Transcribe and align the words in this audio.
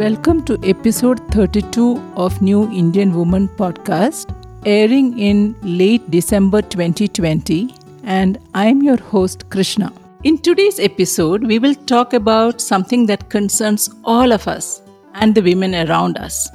Welcome 0.00 0.44
to 0.46 0.58
episode 0.64 1.18
32 1.30 2.02
of 2.16 2.40
New 2.40 2.62
Indian 2.72 3.12
Woman 3.14 3.48
podcast, 3.48 4.34
airing 4.64 5.18
in 5.18 5.54
late 5.60 6.10
December 6.10 6.62
2020, 6.62 7.74
and 8.04 8.38
I'm 8.54 8.82
your 8.82 8.96
host 8.96 9.50
Krishna. 9.50 9.92
In 10.24 10.38
today's 10.38 10.80
episode, 10.80 11.46
we 11.46 11.58
will 11.58 11.74
talk 11.74 12.14
about 12.14 12.62
something 12.62 13.04
that 13.08 13.28
concerns 13.28 13.90
all 14.02 14.32
of 14.32 14.48
us 14.48 14.80
and 15.12 15.34
the 15.34 15.42
women 15.42 15.74
around 15.74 16.16
us, 16.16 16.48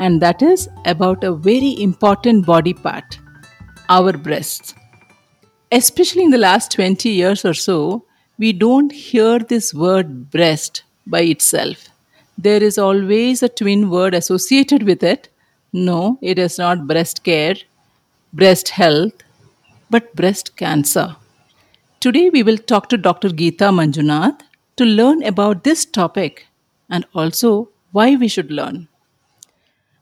and 0.00 0.20
that 0.20 0.42
is 0.42 0.68
about 0.84 1.22
a 1.22 1.32
very 1.32 1.80
important 1.80 2.44
body 2.44 2.74
part 2.74 3.20
our 3.88 4.14
breasts. 4.14 4.74
Especially 5.70 6.24
in 6.24 6.32
the 6.32 6.38
last 6.38 6.72
20 6.72 7.08
years 7.08 7.44
or 7.44 7.54
so, 7.54 8.04
we 8.36 8.52
don't 8.52 8.90
hear 8.90 9.38
this 9.38 9.72
word 9.72 10.28
breast 10.32 10.82
by 11.06 11.20
itself. 11.20 11.90
There 12.42 12.62
is 12.62 12.78
always 12.78 13.42
a 13.42 13.50
twin 13.50 13.90
word 13.90 14.14
associated 14.14 14.84
with 14.84 15.02
it. 15.02 15.28
No, 15.74 16.18
it 16.22 16.38
is 16.38 16.56
not 16.58 16.86
breast 16.86 17.22
care, 17.22 17.56
breast 18.32 18.70
health, 18.70 19.12
but 19.90 20.14
breast 20.16 20.56
cancer. 20.56 21.16
Today, 22.00 22.30
we 22.30 22.42
will 22.42 22.56
talk 22.56 22.88
to 22.88 22.96
Dr. 22.96 23.28
Geeta 23.28 23.68
Manjunath 23.78 24.40
to 24.76 24.86
learn 24.86 25.22
about 25.22 25.64
this 25.64 25.84
topic 25.84 26.46
and 26.88 27.04
also 27.14 27.68
why 27.92 28.16
we 28.16 28.26
should 28.26 28.50
learn. 28.50 28.88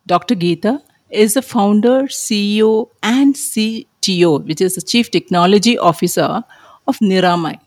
Dr. 0.07 0.37
Geeta 0.37 0.81
is 1.11 1.35
the 1.35 1.43
founder, 1.43 2.03
CEO, 2.05 2.89
and 3.03 3.35
CTO, 3.35 4.47
which 4.47 4.61
is 4.61 4.77
the 4.77 4.83
Chief 4.83 5.11
Technology 5.11 5.77
Officer 5.77 6.45
of 6.87 7.01
Niramai. 7.01 7.59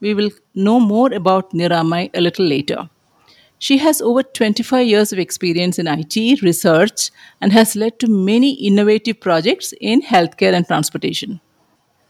We 0.00 0.14
will 0.14 0.30
know 0.56 0.80
more 0.80 1.12
about 1.12 1.52
Niramai 1.52 2.10
a 2.12 2.20
little 2.20 2.44
later. 2.44 2.90
She 3.58 3.78
has 3.78 4.02
over 4.02 4.22
25 4.22 4.86
years 4.86 5.12
of 5.12 5.18
experience 5.18 5.78
in 5.78 5.86
IT 5.86 6.42
research 6.42 7.10
and 7.40 7.52
has 7.52 7.74
led 7.74 7.98
to 8.00 8.06
many 8.08 8.52
innovative 8.52 9.20
projects 9.20 9.72
in 9.80 10.02
healthcare 10.02 10.52
and 10.52 10.66
transportation. 10.66 11.40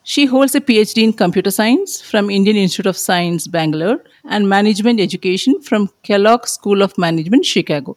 She 0.02 0.26
holds 0.26 0.54
a 0.54 0.60
PhD 0.60 1.02
in 1.02 1.12
computer 1.12 1.50
science 1.50 2.00
from 2.00 2.30
Indian 2.30 2.56
Institute 2.56 2.86
of 2.86 2.96
Science, 2.96 3.48
Bangalore, 3.48 4.04
and 4.24 4.48
management 4.48 5.00
education 5.00 5.60
from 5.62 5.90
Kellogg 6.04 6.46
School 6.46 6.82
of 6.82 6.96
Management, 6.96 7.44
Chicago. 7.44 7.96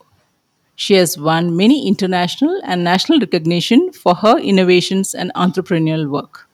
She 0.75 0.95
has 0.95 1.19
won 1.19 1.55
many 1.55 1.87
international 1.87 2.61
and 2.63 2.83
national 2.83 3.19
recognition 3.19 3.91
for 3.91 4.15
her 4.15 4.39
innovations 4.39 5.13
and 5.13 5.31
entrepreneurial 5.35 6.09
work. 6.09 6.47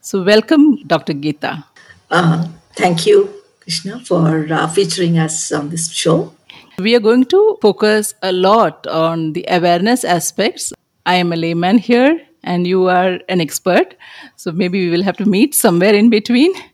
So, 0.00 0.22
welcome, 0.22 0.86
Dr. 0.86 1.14
Geeta. 1.14 1.64
Uh, 2.10 2.46
thank 2.74 3.06
you, 3.06 3.41
Krishna, 3.62 4.00
for 4.00 4.52
uh, 4.52 4.66
featuring 4.66 5.18
us 5.18 5.52
on 5.52 5.68
this 5.68 5.88
show. 5.90 6.34
We 6.78 6.96
are 6.96 7.00
going 7.00 7.26
to 7.26 7.58
focus 7.62 8.14
a 8.20 8.32
lot 8.32 8.86
on 8.88 9.34
the 9.34 9.44
awareness 9.48 10.04
aspects. 10.04 10.72
I 11.06 11.14
am 11.16 11.32
a 11.32 11.36
layman 11.36 11.78
here, 11.78 12.20
and 12.42 12.66
you 12.66 12.88
are 12.88 13.20
an 13.28 13.40
expert. 13.40 13.94
So 14.34 14.50
maybe 14.50 14.84
we 14.84 14.90
will 14.90 15.04
have 15.04 15.16
to 15.18 15.28
meet 15.28 15.54
somewhere 15.54 15.94
in 15.94 16.10
between. 16.10 16.52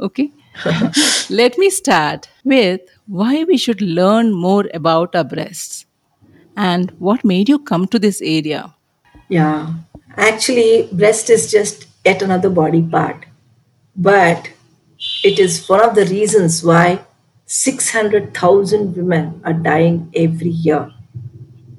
Okay. 0.00 0.32
Let 1.30 1.56
me 1.56 1.70
start 1.70 2.28
with 2.42 2.80
why 3.06 3.44
we 3.44 3.56
should 3.56 3.80
learn 3.80 4.32
more 4.32 4.64
about 4.74 5.14
our 5.14 5.22
breasts 5.22 5.86
and 6.56 6.90
what 6.98 7.24
made 7.24 7.48
you 7.48 7.60
come 7.60 7.86
to 7.86 7.98
this 7.98 8.20
area. 8.20 8.74
Yeah, 9.28 9.72
actually, 10.16 10.88
breast 10.92 11.30
is 11.30 11.48
just 11.48 11.86
yet 12.04 12.22
another 12.22 12.50
body 12.50 12.82
part, 12.82 13.26
but 13.96 14.50
it 15.22 15.38
is 15.38 15.68
one 15.68 15.80
of 15.80 15.94
the 15.94 16.04
reasons 16.06 16.62
why 16.62 17.00
600,000 17.46 18.96
women 18.96 19.40
are 19.44 19.52
dying 19.52 20.10
every 20.14 20.50
year 20.50 20.92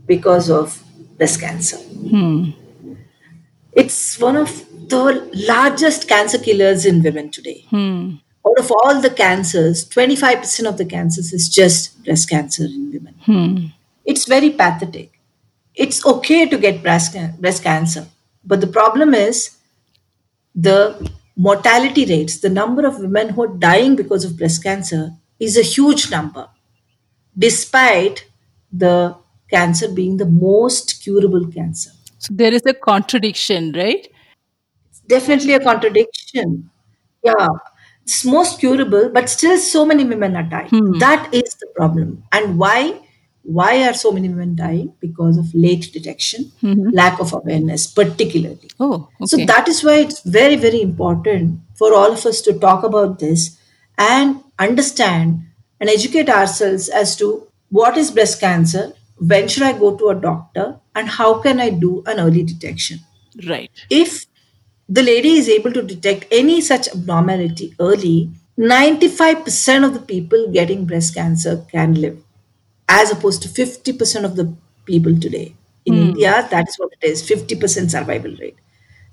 because 0.05 0.49
of 0.49 0.83
breast 1.17 1.39
cancer. 1.39 1.77
Hmm. 1.77 2.51
It's 3.73 4.19
one 4.19 4.35
of 4.35 4.65
the 4.89 5.29
largest 5.47 6.07
cancer 6.07 6.37
killers 6.37 6.85
in 6.85 7.03
women 7.03 7.31
today. 7.31 7.65
Hmm. 7.69 8.15
Out 8.47 8.59
of 8.59 8.71
all 8.71 9.01
the 9.01 9.09
cancers, 9.09 9.87
25% 9.89 10.67
of 10.67 10.77
the 10.77 10.85
cancers 10.85 11.33
is 11.33 11.49
just 11.49 12.03
breast 12.05 12.29
cancer 12.29 12.65
in 12.65 12.91
women. 12.91 13.15
Hmm. 13.25 13.65
It's 14.05 14.25
very 14.25 14.51
pathetic. 14.51 15.19
It's 15.73 16.05
okay 16.05 16.47
to 16.47 16.57
get 16.57 16.83
breast, 16.83 17.17
breast 17.39 17.63
cancer, 17.63 18.07
but 18.45 18.61
the 18.61 18.67
problem 18.67 19.13
is 19.13 19.57
the 20.53 21.11
mortality 21.35 22.05
rates, 22.05 22.39
the 22.39 22.49
number 22.49 22.85
of 22.85 22.99
women 22.99 23.29
who 23.29 23.43
are 23.43 23.57
dying 23.57 23.95
because 23.95 24.23
of 24.23 24.37
breast 24.37 24.63
cancer 24.63 25.11
is 25.39 25.57
a 25.57 25.61
huge 25.61 26.09
number, 26.09 26.47
despite 27.37 28.25
the 28.71 29.15
cancer 29.49 29.87
being 29.91 30.17
the 30.17 30.25
most 30.25 31.03
curable 31.03 31.47
cancer. 31.47 31.91
So 32.19 32.33
there 32.33 32.53
is 32.53 32.65
a 32.65 32.73
contradiction, 32.73 33.73
right? 33.73 34.07
definitely 35.07 35.53
a 35.53 35.59
contradiction. 35.59 36.69
Yeah, 37.23 37.47
it's 38.03 38.23
most 38.25 38.59
curable, 38.59 39.09
but 39.09 39.29
still 39.29 39.57
so 39.57 39.85
many 39.85 40.03
women 40.03 40.35
are 40.35 40.43
dying. 40.43 40.69
Hmm. 40.69 40.99
That 40.99 41.33
is 41.33 41.55
the 41.55 41.67
problem. 41.75 42.23
And 42.31 42.57
why? 42.57 43.01
Why 43.45 43.87
are 43.87 43.93
so 43.93 44.11
many 44.11 44.29
women 44.29 44.55
dying? 44.55 44.93
Because 44.99 45.37
of 45.37 45.53
late 45.53 45.91
detection, 45.93 46.51
mm-hmm. 46.61 46.89
lack 46.89 47.19
of 47.19 47.33
awareness, 47.33 47.87
particularly. 47.87 48.69
Oh, 48.79 49.09
So 49.25 49.37
that 49.45 49.67
is 49.67 49.83
why 49.83 49.97
it's 49.97 50.21
very, 50.21 50.55
very 50.55 50.81
important 50.81 51.59
for 51.75 51.93
all 51.93 52.11
of 52.11 52.25
us 52.25 52.41
to 52.41 52.57
talk 52.57 52.83
about 52.83 53.19
this 53.19 53.57
and 53.97 54.43
understand 54.59 55.41
and 55.79 55.89
educate 55.89 56.29
ourselves 56.29 56.89
as 56.89 57.15
to 57.17 57.47
what 57.69 57.97
is 57.97 58.11
breast 58.11 58.39
cancer, 58.39 58.93
when 59.17 59.47
should 59.47 59.63
I 59.63 59.73
go 59.73 59.95
to 59.95 60.09
a 60.09 60.15
doctor, 60.15 60.79
and 60.95 61.07
how 61.07 61.39
can 61.39 61.59
I 61.59 61.69
do 61.69 62.03
an 62.05 62.19
early 62.19 62.43
detection 62.43 62.99
right. 63.47 63.69
if 63.89 64.25
the 64.87 65.03
lady 65.03 65.33
is 65.33 65.49
able 65.49 65.71
to 65.73 65.81
detect 65.81 66.25
any 66.31 66.61
such 66.61 66.87
abnormality 66.87 67.75
early, 67.79 68.29
95% 68.57 69.85
of 69.85 69.93
the 69.93 69.99
people 69.99 70.51
getting 70.51 70.85
breast 70.85 71.15
cancer 71.15 71.65
can 71.71 71.95
live, 71.95 72.23
as 72.87 73.11
opposed 73.11 73.41
to 73.43 73.49
50% 73.49 74.23
of 74.23 74.35
the 74.35 74.53
people 74.85 75.17
today. 75.19 75.55
In 75.85 75.93
hmm. 75.93 76.01
India, 76.01 76.47
that 76.51 76.67
is 76.67 76.75
what 76.77 76.91
it 77.01 77.07
is 77.07 77.23
50% 77.23 77.89
survival 77.91 78.35
rate. 78.39 78.55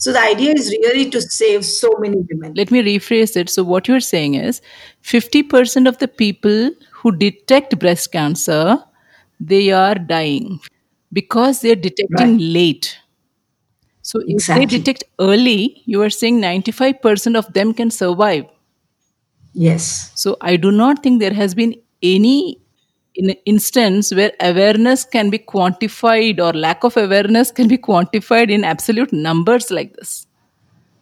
So 0.03 0.13
the 0.13 0.21
idea 0.21 0.53
is 0.53 0.69
really 0.69 1.09
to 1.11 1.21
save 1.21 1.65
so 1.65 1.89
many 2.01 2.27
women. 2.29 2.55
Let 2.55 2.73
me 2.73 2.83
rephrase 2.83 3.37
it. 3.37 3.49
So, 3.49 3.63
what 3.63 3.87
you're 3.87 4.01
saying 4.01 4.35
is 4.35 4.61
50% 5.05 5.87
of 5.87 5.99
the 5.99 6.09
people 6.09 6.73
who 6.91 7.13
detect 7.13 7.79
breast 7.79 8.11
cancer, 8.11 8.79
they 9.39 9.71
are 9.71 9.95
dying 9.95 10.59
because 11.13 11.61
they're 11.61 11.77
detecting 11.77 12.33
Right. 12.33 12.41
late. 12.41 12.97
So, 14.01 14.19
if 14.23 14.31
Exactly. 14.31 14.67
they 14.67 14.79
detect 14.79 15.05
early, 15.21 15.83
you 15.85 16.03
are 16.03 16.11
saying 16.11 16.41
95% 16.41 17.37
of 17.37 17.53
them 17.53 17.73
can 17.73 17.93
survive. 17.93 18.47
Yes. 19.55 20.11
So, 20.17 20.37
I 20.41 20.57
do 20.57 20.73
not 20.73 21.05
think 21.05 21.21
there 21.21 21.39
has 21.45 21.55
been 21.55 21.77
any 22.03 22.59
in 23.15 23.31
instance 23.45 24.15
where 24.15 24.33
awareness 24.41 25.05
can 25.05 25.31
be 25.31 25.39
quantified 25.39 26.41
or 26.41 26.53
lack 26.53 26.85
of 26.85 26.97
awareness 26.97 27.51
can 27.51 27.69
be 27.69 27.79
quantified 27.79 28.51
in 28.51 28.65
absolute 28.65 29.13
numbers 29.13 29.71
like 29.71 29.95
this. 29.97 30.27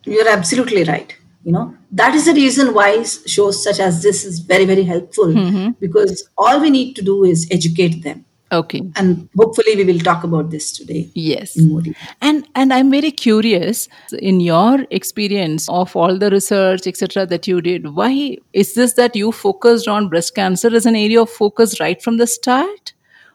You're 0.05 0.29
absolutely 0.29 0.85
right. 0.85 1.17
You 1.45 1.53
know, 1.53 1.75
that 1.93 2.15
is 2.15 2.27
the 2.27 2.35
reason 2.35 2.75
why 2.75 3.03
shows 3.03 3.63
such 3.65 3.81
as 3.81 4.03
this 4.03 4.25
is 4.25 4.41
very, 4.41 4.67
very 4.67 4.83
helpful 4.83 5.29
mm-hmm. 5.29 5.71
because 5.81 6.29
all 6.37 6.61
we 6.61 6.69
need 6.69 6.95
to 6.97 7.03
do 7.03 7.25
is 7.25 7.49
educate 7.51 8.03
them. 8.03 8.27
Okay. 8.53 8.83
And 8.97 9.29
hopefully, 9.37 9.77
we 9.77 9.85
will 9.85 10.01
talk 10.01 10.25
about 10.25 10.51
this 10.51 10.73
today 10.73 11.09
Yes. 11.15 11.57
in 11.57 11.69
more 11.69 11.81
detail. 11.81 12.09
And 12.21 12.47
and 12.55 12.73
I'm 12.73 12.91
very 12.91 13.11
curious 13.11 13.89
in 14.19 14.41
your 14.41 14.87
experience 14.91 15.69
of 15.69 15.95
all 15.95 16.19
the 16.19 16.31
research 16.31 16.87
etc 16.87 17.27
that 17.27 17.47
you 17.47 17.61
did 17.61 17.95
why 17.95 18.37
is 18.53 18.75
this 18.75 18.95
that 18.95 19.15
you 19.15 19.31
focused 19.33 19.89
on 19.89 20.09
breast 20.09 20.35
cancer 20.35 20.75
as 20.75 20.87
an 20.87 20.97
area 20.97 21.21
of 21.23 21.31
focus 21.31 21.79
right 21.81 22.03
from 22.03 22.17
the 22.17 22.27
start 22.27 22.93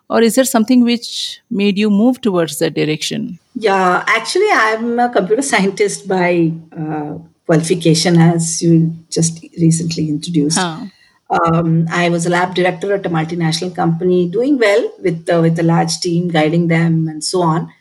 or 0.09 0.21
is 0.21 0.35
there 0.35 0.45
something 0.45 0.83
which 0.83 1.41
made 1.50 1.77
you 1.77 1.89
move 1.89 2.21
towards 2.21 2.59
that 2.59 2.75
direction? 2.75 3.39
Yeah, 3.56 4.03
actually, 4.07 4.50
I'm 4.51 5.00
a 5.00 5.09
computer 5.09 5.41
scientist 5.41 6.07
by 6.07 6.51
uh, 6.77 7.18
qualification, 7.45 8.18
as 8.19 8.61
you 8.61 8.94
just 9.09 9.41
recently 9.59 10.09
introduced. 10.09 10.59
Huh. 10.59 10.85
Um, 11.30 11.88
I 11.89 12.10
was 12.10 12.25
a 12.25 12.30
lab 12.30 12.54
director 12.54 12.94
at 12.94 13.06
a 13.06 13.10
multinational 13.10 13.75
company, 13.75 14.27
doing 14.30 14.57
well 14.60 14.92
with 15.00 15.27
uh, 15.30 15.39
with 15.42 15.57
a 15.60 15.63
large 15.63 16.00
team, 16.00 16.27
guiding 16.30 16.68
them, 16.68 17.07
and 17.07 17.24
so 17.24 17.42
on. 17.42 17.72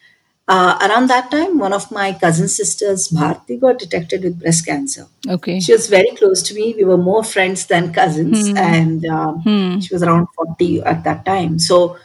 Uh, 0.47 0.77
around 0.83 1.09
that 1.09 1.31
time, 1.31 1.59
one 1.59 1.73
of 1.73 1.91
my 1.91 2.13
cousin 2.13 2.49
sisters, 2.49 3.09
Bharti, 3.09 3.59
got 3.59 3.79
detected 3.79 4.23
with 4.25 4.39
breast 4.41 4.67
cancer. 4.67 5.07
Okay. 5.27 5.59
She 5.59 5.73
was 5.73 5.89
very 5.89 6.11
close 6.17 6.43
to 6.43 6.55
me. 6.55 6.75
We 6.77 6.85
were 6.85 6.99
more 6.99 7.25
friends 7.25 7.67
than 7.67 7.93
cousins, 7.95 8.49
and 8.57 9.05
um, 9.07 9.41
Hmm. 9.41 9.81
she 9.81 9.95
was 9.95 10.03
around 10.03 10.27
40 10.37 10.83
at 10.83 11.05
that 11.05 11.25
time. 11.25 11.59
So 11.59 11.97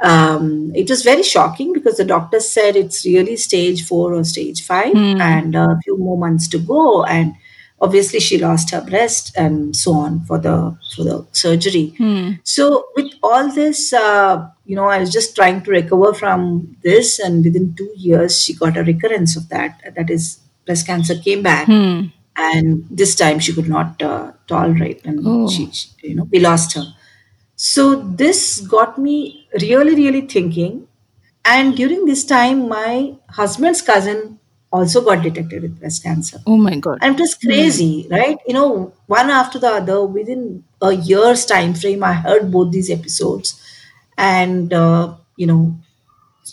um, 0.00 0.72
it 0.74 0.90
was 0.90 1.02
very 1.02 1.22
shocking 1.22 1.72
because 1.72 1.96
the 1.96 2.04
doctor 2.04 2.40
said 2.40 2.76
it's 2.76 3.04
really 3.04 3.36
stage 3.36 3.86
four 3.86 4.14
or 4.14 4.24
stage 4.24 4.64
five, 4.64 4.94
and 4.94 5.54
a 5.54 5.78
few 5.84 5.96
more 5.96 6.18
months 6.18 6.48
to 6.48 6.58
go. 6.58 7.04
And 7.04 7.34
obviously 7.80 8.20
she 8.20 8.38
lost 8.38 8.70
her 8.70 8.80
breast 8.80 9.32
and 9.36 9.76
so 9.76 9.92
on 9.92 10.20
for 10.24 10.38
the 10.38 10.76
for 10.94 11.04
the 11.04 11.26
surgery. 11.32 11.94
So 12.44 12.86
with 12.96 13.12
all 13.22 13.52
this 13.52 13.92
uh, 13.92 14.48
you 14.64 14.76
know 14.76 14.86
i 14.86 14.98
was 14.98 15.12
just 15.12 15.34
trying 15.36 15.62
to 15.62 15.70
recover 15.70 16.12
from 16.14 16.76
this 16.82 17.18
and 17.18 17.44
within 17.44 17.74
two 17.74 17.90
years 17.96 18.40
she 18.42 18.54
got 18.54 18.76
a 18.76 18.84
recurrence 18.84 19.36
of 19.36 19.48
that. 19.50 19.80
That 19.96 20.10
is 20.10 20.40
breast 20.66 20.86
cancer 20.86 21.14
came 21.16 21.42
back. 21.42 21.68
And 22.38 22.84
this 22.90 23.14
time 23.14 23.38
she 23.38 23.52
could 23.54 23.68
not 23.68 24.02
uh, 24.02 24.32
tolerate 24.46 25.04
and 25.06 25.20
Oh. 25.26 25.48
she, 25.48 25.70
she- 25.72 25.90
you 26.02 26.14
know 26.16 26.28
we 26.32 26.40
lost 26.40 26.74
her. 26.74 26.84
So 27.56 27.94
this 28.22 28.60
got 28.60 28.98
me 28.98 29.46
really 29.60 29.94
really 29.94 30.22
thinking. 30.22 30.86
And 31.44 31.76
during 31.76 32.04
this 32.06 32.24
time 32.24 32.68
my 32.68 33.14
husband's 33.30 33.80
cousin 33.82 34.38
also 34.76 35.02
got 35.08 35.22
detected 35.26 35.62
with 35.66 35.78
breast 35.80 36.02
cancer 36.08 36.38
Oh 36.46 36.56
my 36.68 36.76
God. 36.86 36.98
and 37.02 37.14
it 37.18 37.20
was 37.24 37.34
crazy 37.46 38.06
right 38.10 38.38
you 38.46 38.54
know 38.58 38.92
one 39.16 39.30
after 39.40 39.58
the 39.64 39.72
other 39.80 39.98
within 40.18 40.42
a 40.90 40.92
year's 41.10 41.44
time 41.54 41.74
frame 41.82 42.04
i 42.12 42.14
heard 42.26 42.50
both 42.56 42.70
these 42.76 42.90
episodes 42.98 43.54
and 44.18 44.72
uh, 44.72 45.14
you 45.36 45.46
know 45.46 45.60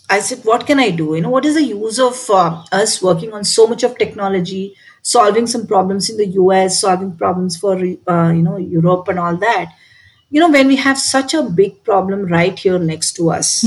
I 0.09 0.19
said, 0.21 0.39
what 0.43 0.65
can 0.67 0.79
I 0.79 0.89
do? 0.89 1.15
You 1.15 1.21
know, 1.21 1.29
what 1.29 1.45
is 1.45 1.53
the 1.55 1.63
use 1.63 1.99
of 1.99 2.17
uh, 2.29 2.63
us 2.71 2.99
working 3.01 3.31
on 3.31 3.43
so 3.43 3.67
much 3.67 3.83
of 3.83 3.95
technology, 3.97 4.75
solving 5.03 5.45
some 5.45 5.67
problems 5.67 6.09
in 6.09 6.17
the 6.17 6.25
US, 6.41 6.79
solving 6.81 7.11
problems 7.15 7.57
for, 7.57 7.73
uh, 7.75 8.31
you 8.31 8.41
know, 8.41 8.57
Europe 8.57 9.07
and 9.13 9.19
all 9.19 9.37
that? 9.37 9.71
You 10.31 10.39
know, 10.41 10.49
when 10.49 10.67
we 10.67 10.77
have 10.77 10.97
such 10.97 11.35
a 11.35 11.43
big 11.43 11.83
problem 11.83 12.25
right 12.25 12.57
here 12.57 12.79
next 12.79 13.13
to 13.17 13.29
us, 13.37 13.63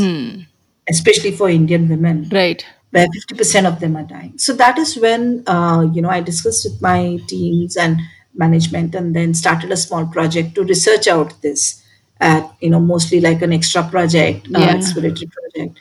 especially 0.88 1.30
for 1.32 1.48
Indian 1.48 1.88
women, 1.88 2.28
Right. 2.32 2.66
Where 2.90 3.06
50% 3.08 3.66
of 3.66 3.80
them 3.80 3.96
are 3.96 4.04
dying. 4.04 4.38
So 4.38 4.52
that 4.54 4.78
is 4.78 4.96
when, 4.96 5.42
uh, 5.46 5.86
you 5.92 6.00
know, 6.02 6.08
I 6.08 6.20
discussed 6.20 6.64
with 6.64 6.80
my 6.80 7.18
teams 7.28 7.76
and 7.76 8.00
management 8.34 8.94
and 8.94 9.14
then 9.14 9.34
started 9.34 9.72
a 9.72 9.76
small 9.76 10.06
project 10.06 10.54
to 10.54 10.64
research 10.64 11.06
out 11.08 11.40
this, 11.42 11.82
at, 12.20 12.50
you 12.60 12.70
know, 12.70 12.80
mostly 12.80 13.20
like 13.20 13.42
an 13.42 13.52
extra 13.52 13.82
project, 13.82 14.48
uh, 14.54 14.60
Yeah. 14.60 14.74
exploratory 14.76 15.28
project, 15.38 15.80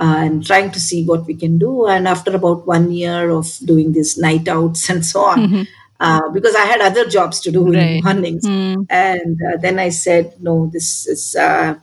uh, 0.00 0.16
and 0.18 0.44
trying 0.46 0.70
to 0.72 0.80
see 0.80 1.04
what 1.04 1.26
we 1.26 1.34
can 1.34 1.58
do. 1.58 1.86
And 1.86 2.06
after 2.06 2.34
about 2.34 2.66
one 2.66 2.92
year 2.92 3.30
of 3.30 3.46
doing 3.64 3.92
these 3.92 4.18
night 4.18 4.46
outs 4.48 4.88
and 4.90 5.04
so 5.04 5.20
on, 5.22 5.66
uh, 6.00 6.28
because 6.30 6.54
I 6.54 6.64
had 6.66 6.80
other 6.80 7.08
jobs 7.08 7.40
to 7.40 7.50
do 7.52 7.66
in 7.68 7.72
Right. 7.74 8.02
the 8.02 8.02
mornings, 8.02 8.44
and 8.90 9.38
uh, 9.48 9.56
then 9.60 9.78
I 9.78 9.88
said, 9.90 10.34
no, 10.40 10.66
this 10.72 11.06
is. 11.06 11.34
Uh, 11.36 11.74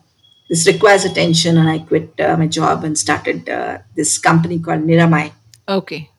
this 0.49 0.65
requires 0.67 1.05
attention 1.05 1.57
and 1.57 1.69
i 1.69 1.79
quit 1.79 2.09
uh, 2.19 2.35
my 2.37 2.47
job 2.47 2.83
and 2.83 2.97
started 2.97 3.49
uh, 3.49 3.77
this 3.95 4.17
company 4.17 4.59
called 4.59 4.83
niramai 4.91 5.25
Okay. 5.69 6.09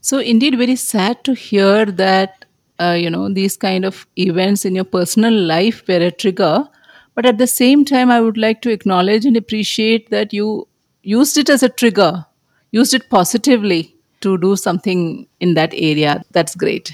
So 0.00 0.18
indeed, 0.18 0.58
very 0.58 0.76
sad 0.76 1.22
to 1.24 1.32
hear 1.32 1.86
that 1.86 2.44
uh, 2.80 2.96
you 3.00 3.08
know 3.08 3.32
these 3.32 3.56
kind 3.56 3.84
of 3.84 4.06
events 4.18 4.64
in 4.64 4.74
your 4.74 4.84
personal 4.84 5.32
life 5.32 5.82
were 5.88 6.02
a 6.06 6.10
trigger. 6.10 6.68
But 7.14 7.26
at 7.26 7.38
the 7.38 7.46
same 7.46 7.84
time, 7.84 8.10
I 8.10 8.20
would 8.20 8.36
like 8.36 8.60
to 8.62 8.70
acknowledge 8.70 9.24
and 9.24 9.36
appreciate 9.36 10.10
that 10.10 10.32
you 10.32 10.66
used 11.04 11.38
it 11.38 11.48
as 11.48 11.62
a 11.62 11.68
trigger, 11.68 12.26
used 12.72 12.92
it 12.92 13.08
positively 13.08 13.94
to 14.22 14.36
do 14.38 14.56
something 14.56 15.28
in 15.38 15.54
that 15.54 15.72
area. 15.74 16.24
That's 16.32 16.56
great. 16.56 16.92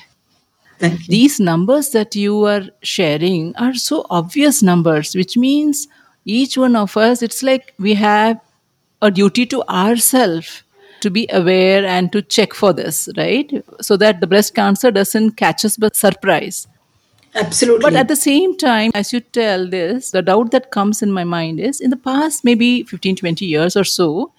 thank 0.82 1.00
you 1.00 1.06
These 1.14 1.40
numbers 1.40 1.88
that 1.94 2.14
you 2.16 2.44
are 2.44 2.64
sharing 2.82 3.56
are 3.56 3.74
so 3.74 4.04
obvious 4.10 4.62
numbers, 4.62 5.14
which 5.14 5.36
means 5.38 5.88
each 6.24 6.56
one 6.56 6.76
of 6.76 6.96
us, 6.96 7.22
it's 7.22 7.42
like 7.42 7.74
we 7.78 7.94
have 7.94 8.40
a 9.02 9.10
duty 9.10 9.46
to 9.46 9.62
ourselves 9.68 10.62
to 11.00 11.10
be 11.10 11.26
aware 11.32 11.84
and 11.84 12.12
to 12.12 12.22
check 12.22 12.52
for 12.52 12.72
this, 12.72 13.08
right? 13.16 13.64
So 13.80 13.96
that 13.96 14.20
the 14.20 14.26
breast 14.26 14.54
cancer 14.54 14.90
doesn't 14.90 15.32
catch 15.32 15.64
us 15.64 15.76
by 15.76 15.88
surprise. 15.92 16.68
absolutely 17.34 17.82
But 17.82 17.94
at 17.94 18.08
the 18.08 18.16
same 18.16 18.56
time, 18.56 18.90
as 18.94 19.12
you 19.12 19.20
tell 19.20 19.66
this, 19.68 20.10
the 20.10 20.22
doubt 20.22 20.50
that 20.50 20.70
comes 20.70 21.02
in 21.02 21.10
my 21.12 21.24
mind 21.24 21.60
is 21.60 21.80
in 21.80 21.90
the 21.90 21.96
past 21.96 22.44
maybe 22.44 22.82
15, 22.82 23.16
20 23.16 23.46
years 23.46 23.76
or 23.76 23.84
so, 23.84 24.32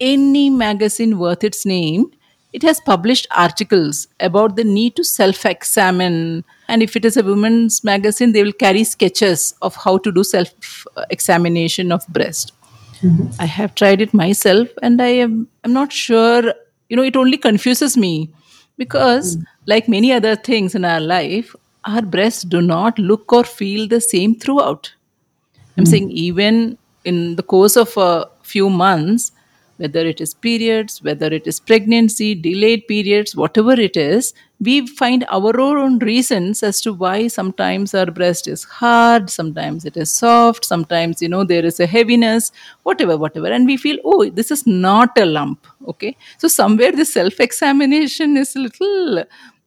any 0.00 0.50
magazine 0.50 1.18
worth 1.18 1.44
its 1.44 1.64
name, 1.64 2.10
it 2.52 2.62
has 2.62 2.80
published 2.80 3.26
articles 3.30 4.08
about 4.20 4.56
the 4.56 4.64
need 4.64 4.96
to 4.96 5.04
self 5.04 5.46
examine. 5.46 6.44
And 6.68 6.82
if 6.82 6.96
it 6.96 7.04
is 7.04 7.16
a 7.16 7.22
women's 7.22 7.82
magazine, 7.82 8.32
they 8.32 8.42
will 8.42 8.52
carry 8.52 8.84
sketches 8.84 9.54
of 9.62 9.74
how 9.76 9.98
to 9.98 10.12
do 10.12 10.22
self 10.22 10.86
examination 11.10 11.92
of 11.92 12.06
breast. 12.08 12.52
Mm-hmm. 13.00 13.28
I 13.40 13.46
have 13.46 13.74
tried 13.74 14.00
it 14.00 14.14
myself 14.14 14.68
and 14.80 15.00
I 15.02 15.08
am 15.26 15.48
I'm 15.64 15.72
not 15.72 15.92
sure, 15.92 16.54
you 16.88 16.96
know, 16.96 17.02
it 17.02 17.16
only 17.16 17.36
confuses 17.36 17.96
me 17.96 18.30
because 18.76 19.36
mm-hmm. 19.36 19.44
like 19.66 19.88
many 19.88 20.12
other 20.12 20.36
things 20.36 20.74
in 20.74 20.84
our 20.84 21.00
life, 21.00 21.54
our 21.84 22.02
breasts 22.02 22.42
do 22.42 22.60
not 22.60 22.98
look 22.98 23.32
or 23.32 23.44
feel 23.44 23.88
the 23.88 24.00
same 24.00 24.38
throughout. 24.38 24.92
I'm 25.76 25.84
mm-hmm. 25.84 25.90
saying 25.90 26.10
even 26.10 26.78
in 27.04 27.36
the 27.36 27.42
course 27.42 27.76
of 27.76 27.96
a 27.96 28.28
few 28.42 28.68
months, 28.70 29.32
whether 29.76 30.00
it 30.00 30.20
is 30.20 30.34
periods, 30.34 31.02
whether 31.02 31.26
it 31.26 31.46
is 31.46 31.60
pregnancy, 31.60 32.34
delayed 32.34 32.86
periods, 32.86 33.34
whatever 33.34 33.72
it 33.72 33.96
is, 33.96 34.34
we 34.60 34.86
find 34.86 35.24
our 35.28 35.60
own 35.60 35.98
reasons 35.98 36.62
as 36.62 36.80
to 36.80 36.92
why 36.92 37.26
sometimes 37.26 37.94
our 37.94 38.06
breast 38.06 38.46
is 38.46 38.62
hard, 38.64 39.28
sometimes 39.28 39.84
it 39.84 39.96
is 39.96 40.12
soft, 40.12 40.64
sometimes, 40.64 41.20
you 41.20 41.28
know, 41.28 41.42
there 41.42 41.64
is 41.64 41.80
a 41.80 41.86
heaviness, 41.86 42.52
whatever, 42.84 43.16
whatever. 43.16 43.48
And 43.48 43.66
we 43.66 43.76
feel, 43.76 43.98
oh, 44.04 44.28
this 44.30 44.50
is 44.50 44.66
not 44.66 45.18
a 45.18 45.26
lump. 45.26 45.66
Okay. 45.88 46.16
So 46.38 46.46
somewhere 46.48 46.92
the 46.92 47.04
self 47.04 47.40
examination 47.40 48.36
is 48.36 48.54
a 48.54 48.60
little 48.60 49.24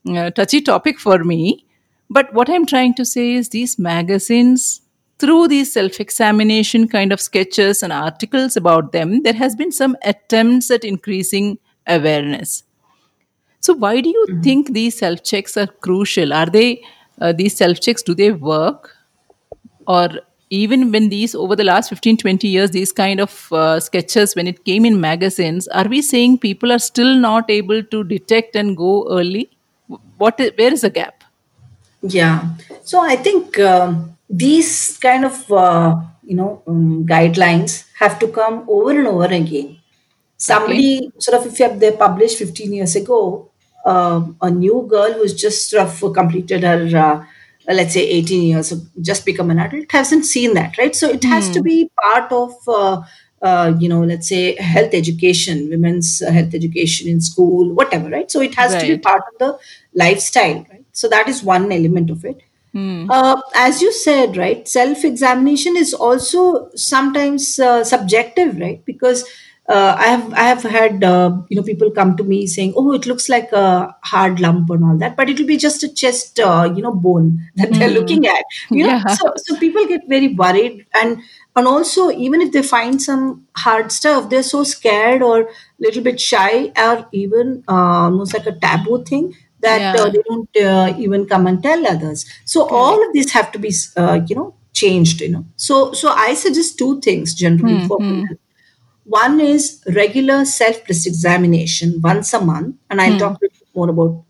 uh, 0.07 0.29
touchy 0.31 0.61
topic 0.61 0.99
for 0.99 1.23
me. 1.23 1.65
But 2.09 2.33
what 2.33 2.49
I'm 2.49 2.65
trying 2.65 2.93
to 2.95 3.05
say 3.05 3.33
is 3.33 3.49
these 3.49 3.77
magazines, 3.77 4.81
through 5.19 5.47
these 5.47 5.71
self 5.71 5.99
examination 5.99 6.87
kind 6.87 7.11
of 7.11 7.21
sketches 7.21 7.81
and 7.83 7.93
articles 7.93 8.57
about 8.57 8.91
them, 8.91 9.23
there 9.23 9.33
has 9.33 9.55
been 9.55 9.71
some 9.71 9.95
attempts 10.03 10.69
at 10.71 10.83
increasing 10.83 11.57
awareness. 11.87 12.63
So, 13.59 13.73
why 13.73 14.01
do 14.01 14.09
you 14.09 14.39
think 14.43 14.73
these 14.73 14.97
self 14.97 15.23
checks 15.23 15.57
are 15.57 15.67
crucial? 15.67 16.33
Are 16.33 16.45
they, 16.45 16.83
uh, 17.19 17.31
these 17.31 17.55
self 17.55 17.79
checks, 17.79 18.03
do 18.03 18.13
they 18.13 18.31
work? 18.31 18.95
Or 19.87 20.09
even 20.49 20.91
when 20.91 21.09
these, 21.09 21.33
over 21.33 21.55
the 21.55 21.63
last 21.63 21.89
15, 21.89 22.17
20 22.17 22.47
years, 22.47 22.71
these 22.71 22.91
kind 22.91 23.19
of 23.19 23.51
uh, 23.51 23.79
sketches, 23.79 24.35
when 24.35 24.47
it 24.47 24.63
came 24.65 24.85
in 24.85 24.99
magazines, 25.01 25.67
are 25.69 25.87
we 25.87 26.01
saying 26.01 26.39
people 26.39 26.71
are 26.71 26.79
still 26.79 27.15
not 27.15 27.49
able 27.49 27.81
to 27.83 28.03
detect 28.03 28.55
and 28.55 28.77
go 28.77 29.07
early? 29.09 29.49
What 30.17 30.39
where 30.39 30.73
is 30.73 30.81
the 30.81 30.89
gap? 30.89 31.23
yeah 32.01 32.49
so 32.89 33.01
i 33.01 33.15
think 33.15 33.59
um, 33.59 34.15
these 34.29 34.97
kind 34.97 35.25
of 35.25 35.51
uh, 35.51 35.95
you 36.23 36.35
know 36.35 36.61
um, 36.67 37.05
guidelines 37.05 37.85
have 37.99 38.19
to 38.19 38.27
come 38.27 38.65
over 38.67 38.91
and 38.91 39.07
over 39.07 39.25
again. 39.25 39.77
Somebody 40.37 41.11
sort 41.17 41.39
of 41.39 41.47
if 41.47 41.59
you 41.59 41.67
have 41.67 41.79
they 41.79 41.91
published 41.91 42.37
15 42.39 42.73
years 42.73 42.95
ago 42.95 43.49
um, 43.85 44.35
a 44.41 44.51
new 44.51 44.85
girl 44.89 45.13
who's 45.13 45.33
just 45.33 45.69
sort 45.69 45.87
of 45.87 46.13
completed 46.13 46.63
her 46.63 46.81
uh, 46.97 47.73
let's 47.73 47.93
say 47.93 48.01
18 48.01 48.43
years 48.43 48.73
just 49.01 49.25
become 49.25 49.49
an 49.51 49.59
adult 49.59 49.91
hasn't 49.91 50.25
seen 50.25 50.53
that 50.55 50.77
right? 50.77 50.95
So 50.95 51.09
it 51.09 51.23
has 51.23 51.49
to 51.51 51.61
be 51.61 51.89
part 52.03 52.31
of 52.31 52.53
uh, 52.67 53.01
uh, 53.41 53.73
you 53.79 53.87
know 53.87 54.03
let's 54.03 54.27
say 54.27 54.55
health 54.61 54.93
education 54.93 55.69
women's 55.69 56.21
uh, 56.21 56.31
health 56.31 56.53
education 56.53 57.07
in 57.07 57.21
school 57.21 57.73
whatever 57.73 58.09
right? 58.09 58.29
So 58.29 58.41
it 58.41 58.55
has 58.55 58.75
to 58.75 58.87
be 58.87 58.97
part 58.97 59.23
of 59.31 59.39
the 59.39 59.59
lifestyle 59.93 60.65
right? 60.69 60.85
So 60.91 61.07
that 61.09 61.29
is 61.29 61.43
one 61.43 61.71
element 61.71 62.09
of 62.09 62.25
it 62.25 62.41
uh, 63.09 63.41
as 63.55 63.81
you 63.81 63.91
said, 63.93 64.37
right, 64.37 64.67
self 64.67 65.03
examination 65.03 65.77
is 65.77 65.93
also 65.93 66.69
sometimes 66.75 67.59
uh, 67.59 67.83
subjective, 67.83 68.57
right? 68.59 68.83
Because 68.85 69.23
uh, 69.67 69.95
I 69.97 70.07
have 70.07 70.33
I 70.33 70.43
have 70.43 70.63
had 70.63 71.03
uh, 71.03 71.37
you 71.49 71.57
know 71.57 71.63
people 71.63 71.89
come 71.91 72.15
to 72.17 72.23
me 72.23 72.45
saying, 72.47 72.73
"Oh, 72.75 72.93
it 72.93 73.05
looks 73.05 73.29
like 73.29 73.51
a 73.51 73.95
hard 74.03 74.39
lump 74.39 74.69
and 74.69 74.83
all 74.83 74.97
that," 74.97 75.15
but 75.15 75.29
it 75.29 75.39
will 75.39 75.47
be 75.47 75.57
just 75.57 75.83
a 75.83 75.93
chest 75.93 76.39
uh, 76.39 76.71
you 76.75 76.83
know 76.83 76.93
bone 76.93 77.39
that 77.55 77.73
they're 77.73 77.89
looking 77.99 78.25
at. 78.27 78.43
You 78.71 78.83
know, 78.85 78.95
Yeah. 78.97 79.03
so 79.07 79.33
so 79.37 79.57
people 79.57 79.85
get 79.87 80.01
very 80.07 80.29
worried 80.35 80.85
and 81.01 81.17
and 81.55 81.67
also 81.67 82.11
even 82.11 82.41
if 82.41 82.51
they 82.51 82.61
find 82.61 83.01
some 83.01 83.47
hard 83.57 83.91
stuff, 83.91 84.29
they're 84.29 84.43
so 84.43 84.63
scared 84.63 85.21
or 85.21 85.41
a 85.41 85.47
little 85.79 86.03
bit 86.03 86.19
shy 86.19 86.71
or 86.77 87.07
even 87.11 87.63
uh, 87.67 88.05
almost 88.07 88.33
like 88.33 88.45
a 88.45 88.59
taboo 88.59 89.03
thing 89.03 89.33
that 89.67 89.85
Yeah. 89.85 89.95
uh, 90.03 90.09
they 90.13 90.21
don't 90.29 90.57
uh, 90.71 90.93
even 91.05 91.25
come 91.33 91.47
and 91.47 91.61
tell 91.63 91.85
others. 91.93 92.25
So 92.45 92.67
all 92.81 92.97
of 93.07 93.13
these 93.13 93.31
have 93.37 93.51
to 93.53 93.59
be 93.59 93.71
uh, 93.97 94.19
you 94.27 94.35
know 94.35 94.53
changed 94.73 95.21
you 95.21 95.29
know. 95.35 95.45
So 95.67 95.93
so 95.93 96.09
i 96.27 96.33
suggest 96.45 96.77
two 96.77 96.93
things 97.01 97.33
generally 97.45 97.79
for 97.89 97.99
women. 98.09 98.37
One 99.05 99.39
is 99.39 99.83
regular 100.01 100.45
self 100.45 100.83
breast 100.85 101.07
examination 101.07 102.01
once 102.11 102.33
a 102.33 102.41
month 102.41 102.75
and 102.89 103.01
i'll 103.01 103.17
talk 103.23 103.37
a 103.41 103.45
little 103.45 103.67
more 103.75 103.89
about 103.95 104.23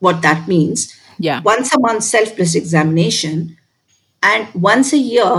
what 0.00 0.22
that 0.22 0.48
means. 0.48 0.94
Yeah. 1.18 1.40
once 1.44 1.74
a 1.74 1.78
month 1.80 2.04
self 2.04 2.34
breast 2.36 2.56
examination 2.56 3.56
and 4.22 4.48
once 4.54 4.92
a 4.94 4.98
year 4.98 5.32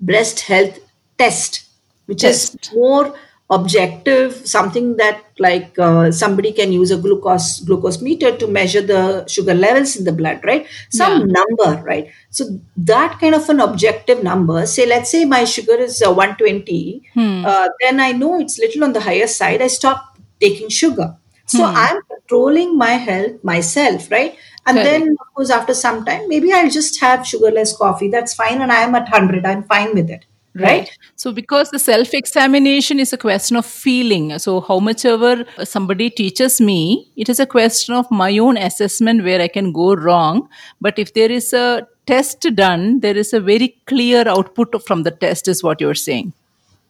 breast 0.00 0.40
health 0.50 0.78
test 1.18 1.62
which 2.06 2.24
is 2.24 2.56
more 2.74 3.14
objective 3.50 4.34
something 4.46 4.96
that 4.96 5.20
like 5.38 5.78
uh, 5.78 6.10
somebody 6.10 6.52
can 6.52 6.72
use 6.72 6.90
a 6.90 6.96
glucose 6.96 7.60
glucose 7.60 8.00
meter 8.00 8.34
to 8.36 8.46
measure 8.46 8.80
the 8.80 9.26
sugar 9.28 9.52
levels 9.54 9.96
in 9.96 10.04
the 10.04 10.12
blood 10.12 10.40
right? 10.44 10.66
Some 10.90 11.28
Yeah. 11.28 11.34
number 11.38 11.82
right? 11.84 12.08
So 12.30 12.44
that 12.76 13.18
kind 13.20 13.34
of 13.34 13.48
an 13.50 13.60
objective 13.60 14.22
number 14.22 14.64
say 14.66 14.86
let's 14.86 15.10
say 15.10 15.24
my 15.26 15.44
sugar 15.44 15.74
is 15.74 16.02
uh, 16.02 16.12
120 16.12 17.02
uh, 17.44 17.68
then 17.80 18.00
i 18.00 18.12
know 18.12 18.40
it's 18.40 18.58
little 18.58 18.84
on 18.84 18.92
the 18.94 19.00
higher 19.00 19.26
side 19.26 19.60
i 19.62 19.66
stop 19.66 20.16
taking 20.40 20.68
sugar. 20.68 21.16
So 21.46 21.64
i'm 21.64 21.98
controlling 22.10 22.78
my 22.78 22.92
health 22.92 23.42
myself 23.44 24.10
right? 24.10 24.34
And 24.66 24.76
Correct. 24.78 24.90
then 24.90 25.16
of 25.20 25.34
course 25.34 25.50
after 25.50 25.74
some 25.74 26.04
time 26.06 26.28
maybe 26.28 26.52
i'll 26.52 26.70
just 26.70 27.00
have 27.00 27.26
sugarless 27.26 27.76
coffee 27.76 28.08
that's 28.08 28.32
fine 28.34 28.62
and 28.62 28.72
i'm 28.72 28.94
at 28.94 29.10
100 29.10 29.44
i'm 29.44 29.64
fine 29.64 29.94
with 29.94 30.08
it 30.08 30.24
right, 30.54 30.90
So, 31.16 31.32
because 31.32 31.70
the 31.70 31.78
self 31.78 32.12
examination 32.14 33.00
is 33.00 33.12
a 33.12 33.16
question 33.16 33.56
of 33.56 33.66
feeling, 33.66 34.38
so 34.38 34.60
how 34.60 34.78
much 34.78 35.04
ever 35.04 35.44
somebody 35.64 36.10
teaches 36.10 36.60
me, 36.60 37.10
it 37.16 37.28
is 37.28 37.40
a 37.40 37.46
question 37.46 37.94
of 37.94 38.10
my 38.10 38.36
own 38.38 38.56
assessment 38.56 39.24
where 39.24 39.40
I 39.40 39.48
can 39.48 39.72
go 39.72 39.94
wrong. 39.94 40.48
But 40.80 40.98
if 40.98 41.14
there 41.14 41.30
is 41.30 41.52
a 41.52 41.86
test 42.06 42.46
done, 42.54 43.00
there 43.00 43.16
is 43.16 43.32
a 43.32 43.40
very 43.40 43.76
clear 43.86 44.28
output 44.28 44.82
from 44.86 45.04
the 45.04 45.10
test, 45.10 45.48
is 45.48 45.62
what 45.62 45.80
you're 45.80 45.94
saying. 45.94 46.32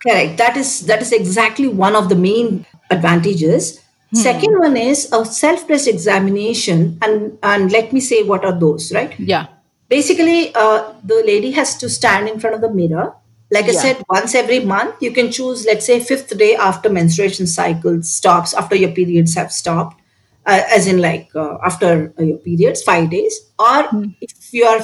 Correct. 0.03 0.37
That 0.39 0.57
is 0.57 0.87
that 0.87 1.01
is 1.01 1.13
exactly 1.13 1.69
one 1.69 1.95
of 1.95 2.09
the 2.09 2.17
main 2.17 2.67
advantages. 2.91 3.81
Second 4.15 4.59
one 4.59 4.77
is 4.77 5.11
a 5.11 5.25
self-test 5.25 5.89
examination, 5.89 6.99
and 7.01 7.39
and 7.43 7.73
let 7.73 7.95
me 7.95 8.01
say 8.01 8.23
what 8.23 8.45
are 8.45 8.53
those, 8.53 8.93
right? 8.93 9.19
Yeah. 9.19 9.47
Basically, 9.89 10.55
uh, 10.55 10.93
the 11.03 11.23
lady 11.25 11.53
has 11.53 11.79
to 11.79 11.89
stand 11.89 12.29
in 12.29 12.39
front 12.39 12.55
of 12.55 12.61
the 12.61 12.71
mirror. 12.71 13.15
Like 13.55 13.67
I 13.67 13.73
Yeah. 13.73 13.81
said, 13.83 14.05
once 14.09 14.35
every 14.35 14.61
month, 14.61 14.97
you 15.01 15.11
can 15.13 15.31
choose, 15.31 15.65
let's 15.67 15.87
say, 15.87 16.01
fifth 16.01 16.37
day 16.39 16.55
after 16.57 16.89
menstruation 16.89 17.47
cycle 17.47 18.03
stops, 18.03 18.55
after 18.55 18.75
your 18.77 18.93
periods 18.93 19.35
have 19.35 19.53
stopped, 19.53 20.01
uh, 20.47 20.63
as 20.77 20.87
in 20.87 21.01
like 21.01 21.29
uh, 21.35 21.59
after 21.63 22.13
uh, 22.19 22.23
your 22.23 22.39
periods, 22.39 22.83
five 22.83 23.11
days. 23.11 23.41
Or 23.59 23.91
if 24.21 24.53
you 24.53 24.65
are 24.65 24.81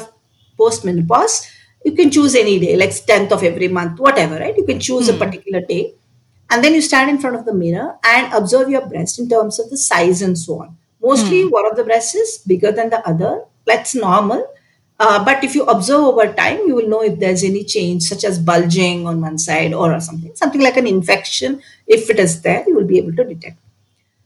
postmenopause, 0.58 1.48
you 1.84 1.92
can 1.92 2.10
choose 2.10 2.34
any 2.34 2.58
day, 2.58 2.76
like 2.76 2.90
10th 3.06 3.32
of 3.32 3.42
every 3.42 3.68
month, 3.68 3.98
whatever, 4.00 4.36
right? 4.38 4.56
You 4.56 4.64
can 4.64 4.80
choose 4.80 5.08
a 5.08 5.14
particular 5.14 5.60
day. 5.62 5.94
And 6.50 6.64
then 6.64 6.74
you 6.74 6.80
stand 6.82 7.10
in 7.10 7.18
front 7.18 7.36
of 7.36 7.44
the 7.44 7.54
mirror 7.54 7.96
and 8.04 8.32
observe 8.32 8.68
your 8.70 8.86
breast 8.86 9.18
in 9.18 9.28
terms 9.28 9.58
of 9.58 9.70
the 9.70 9.76
size 9.76 10.22
and 10.22 10.36
so 10.38 10.62
on. 10.62 10.76
Mostly, 11.02 11.44
one 11.46 11.66
of 11.70 11.76
the 11.76 11.84
breasts 11.84 12.14
is 12.14 12.38
bigger 12.38 12.72
than 12.72 12.90
the 12.90 13.06
other. 13.08 13.44
That's 13.66 13.94
normal. 13.94 14.46
Uh, 14.98 15.24
but 15.24 15.44
if 15.44 15.54
you 15.54 15.64
observe 15.64 16.00
over 16.00 16.32
time, 16.32 16.58
you 16.66 16.74
will 16.74 16.88
know 16.88 17.02
if 17.02 17.18
there's 17.18 17.44
any 17.44 17.62
change, 17.62 18.02
such 18.02 18.24
as 18.24 18.38
bulging 18.38 19.06
on 19.06 19.20
one 19.20 19.38
side 19.38 19.72
or 19.72 20.00
something, 20.00 20.34
something 20.34 20.60
like 20.60 20.76
an 20.76 20.86
infection. 20.86 21.62
If 21.86 22.10
it 22.10 22.18
is 22.18 22.42
there, 22.42 22.64
you 22.66 22.74
will 22.74 22.84
be 22.86 22.98
able 22.98 23.14
to 23.14 23.24
detect. 23.24 23.58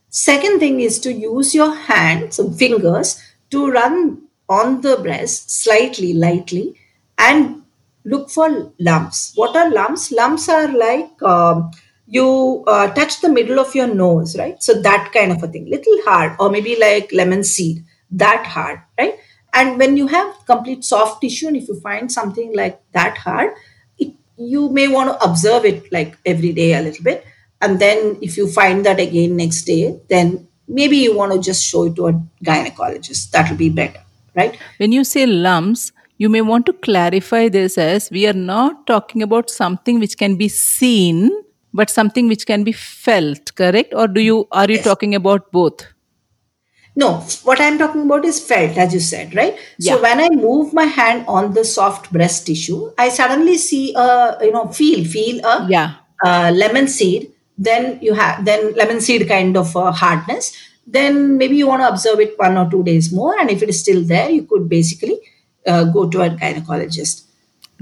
Second 0.08 0.60
thing 0.60 0.80
is 0.80 0.98
to 1.00 1.12
use 1.12 1.54
your 1.54 1.74
hands, 1.74 2.36
so 2.36 2.50
fingers, 2.50 3.22
to 3.50 3.70
run 3.70 4.22
on 4.48 4.80
the 4.80 4.96
breast 4.98 5.50
slightly, 5.50 6.12
lightly, 6.14 6.74
and 7.18 7.62
look 8.04 8.30
for 8.30 8.72
lumps. 8.78 9.32
What 9.34 9.56
are 9.56 9.70
lumps? 9.70 10.10
Lumps 10.12 10.48
are 10.48 10.68
like 10.68 11.22
um, 11.22 11.70
you 12.06 12.64
uh, 12.66 12.88
touch 12.92 13.20
the 13.20 13.28
middle 13.28 13.58
of 13.58 13.74
your 13.74 13.86
nose, 13.86 14.36
right? 14.38 14.62
So 14.62 14.80
that 14.82 15.12
kind 15.12 15.32
of 15.32 15.42
a 15.42 15.48
thing, 15.48 15.70
little 15.70 15.98
hard, 16.04 16.36
or 16.40 16.50
maybe 16.50 16.76
like 16.78 17.12
lemon 17.12 17.44
seed, 17.44 17.84
that 18.10 18.46
hard, 18.46 18.80
right? 18.98 19.18
And 19.54 19.78
when 19.78 19.96
you 19.96 20.06
have 20.06 20.34
complete 20.46 20.84
soft 20.84 21.20
tissue, 21.20 21.48
and 21.48 21.56
if 21.56 21.68
you 21.68 21.78
find 21.80 22.10
something 22.10 22.54
like 22.54 22.80
that 22.92 23.18
hard, 23.18 23.52
it, 23.98 24.12
you 24.36 24.68
may 24.70 24.88
want 24.88 25.10
to 25.10 25.24
observe 25.24 25.64
it 25.64 25.92
like 25.92 26.16
every 26.24 26.52
day 26.52 26.74
a 26.74 26.80
little 26.82 27.04
bit. 27.04 27.24
And 27.60 27.78
then 27.78 28.18
if 28.22 28.36
you 28.36 28.50
find 28.50 28.84
that 28.86 28.98
again 28.98 29.36
next 29.36 29.62
day, 29.64 30.00
then 30.08 30.48
maybe 30.66 30.96
you 30.96 31.16
want 31.16 31.32
to 31.32 31.38
just 31.38 31.62
show 31.64 31.84
it 31.84 31.96
to 31.96 32.08
a 32.08 32.12
gynecologist. 32.44 33.30
That 33.30 33.50
will 33.50 33.56
be 33.58 33.68
better, 33.68 34.00
right? 34.34 34.58
When 34.78 34.90
you 34.90 35.04
say 35.04 35.26
lumps, 35.26 35.92
you 36.18 36.28
may 36.28 36.40
want 36.40 36.66
to 36.66 36.72
clarify 36.72 37.48
this 37.48 37.76
as 37.78 38.10
we 38.10 38.26
are 38.26 38.32
not 38.32 38.86
talking 38.86 39.22
about 39.22 39.50
something 39.50 40.00
which 40.00 40.16
can 40.16 40.36
be 40.36 40.48
seen, 40.48 41.30
but 41.74 41.90
something 41.90 42.26
which 42.28 42.46
can 42.46 42.64
be 42.64 42.72
felt, 42.72 43.54
correct? 43.54 43.92
Or 43.94 44.08
do 44.08 44.20
you 44.20 44.48
are 44.50 44.66
you 44.68 44.76
Yes. 44.76 44.84
talking 44.84 45.14
about 45.14 45.50
both? 45.52 45.86
No, 46.94 47.24
what 47.44 47.60
I'm 47.60 47.78
talking 47.78 48.02
about 48.02 48.24
is 48.26 48.38
felt, 48.38 48.76
as 48.76 48.92
you 48.92 49.00
said, 49.00 49.34
right? 49.34 49.56
Yeah. 49.78 49.94
So 49.94 50.02
when 50.02 50.20
I 50.20 50.28
move 50.28 50.74
my 50.74 50.84
hand 50.84 51.24
on 51.26 51.54
the 51.54 51.64
soft 51.64 52.12
breast 52.12 52.46
tissue, 52.46 52.90
I 52.98 53.08
suddenly 53.08 53.56
see 53.56 53.94
a, 53.94 54.36
you 54.42 54.52
know, 54.52 54.68
feel, 54.68 55.04
feel 55.04 55.42
a 55.44 55.66
Yeah. 55.70 55.94
uh, 56.24 56.52
lemon 56.54 56.88
seed. 56.88 57.30
Then 57.56 57.98
you 58.02 58.12
have 58.14 58.44
then 58.44 58.74
lemon 58.74 59.00
seed 59.00 59.26
kind 59.28 59.56
of 59.56 59.74
uh, 59.76 59.90
hardness. 59.92 60.52
Then 60.86 61.38
maybe 61.38 61.56
you 61.56 61.66
want 61.66 61.82
to 61.82 61.88
observe 61.88 62.20
it 62.20 62.38
one 62.38 62.58
or 62.58 62.68
two 62.70 62.82
days 62.82 63.10
more, 63.12 63.38
and 63.38 63.50
if 63.50 63.62
it 63.62 63.68
is 63.70 63.80
still 63.80 64.02
there, 64.02 64.28
you 64.30 64.42
could 64.44 64.68
basically 64.68 65.18
uh, 65.66 65.84
go 65.84 66.08
to 66.10 66.22
a 66.22 66.30
gynecologist. 66.30 67.22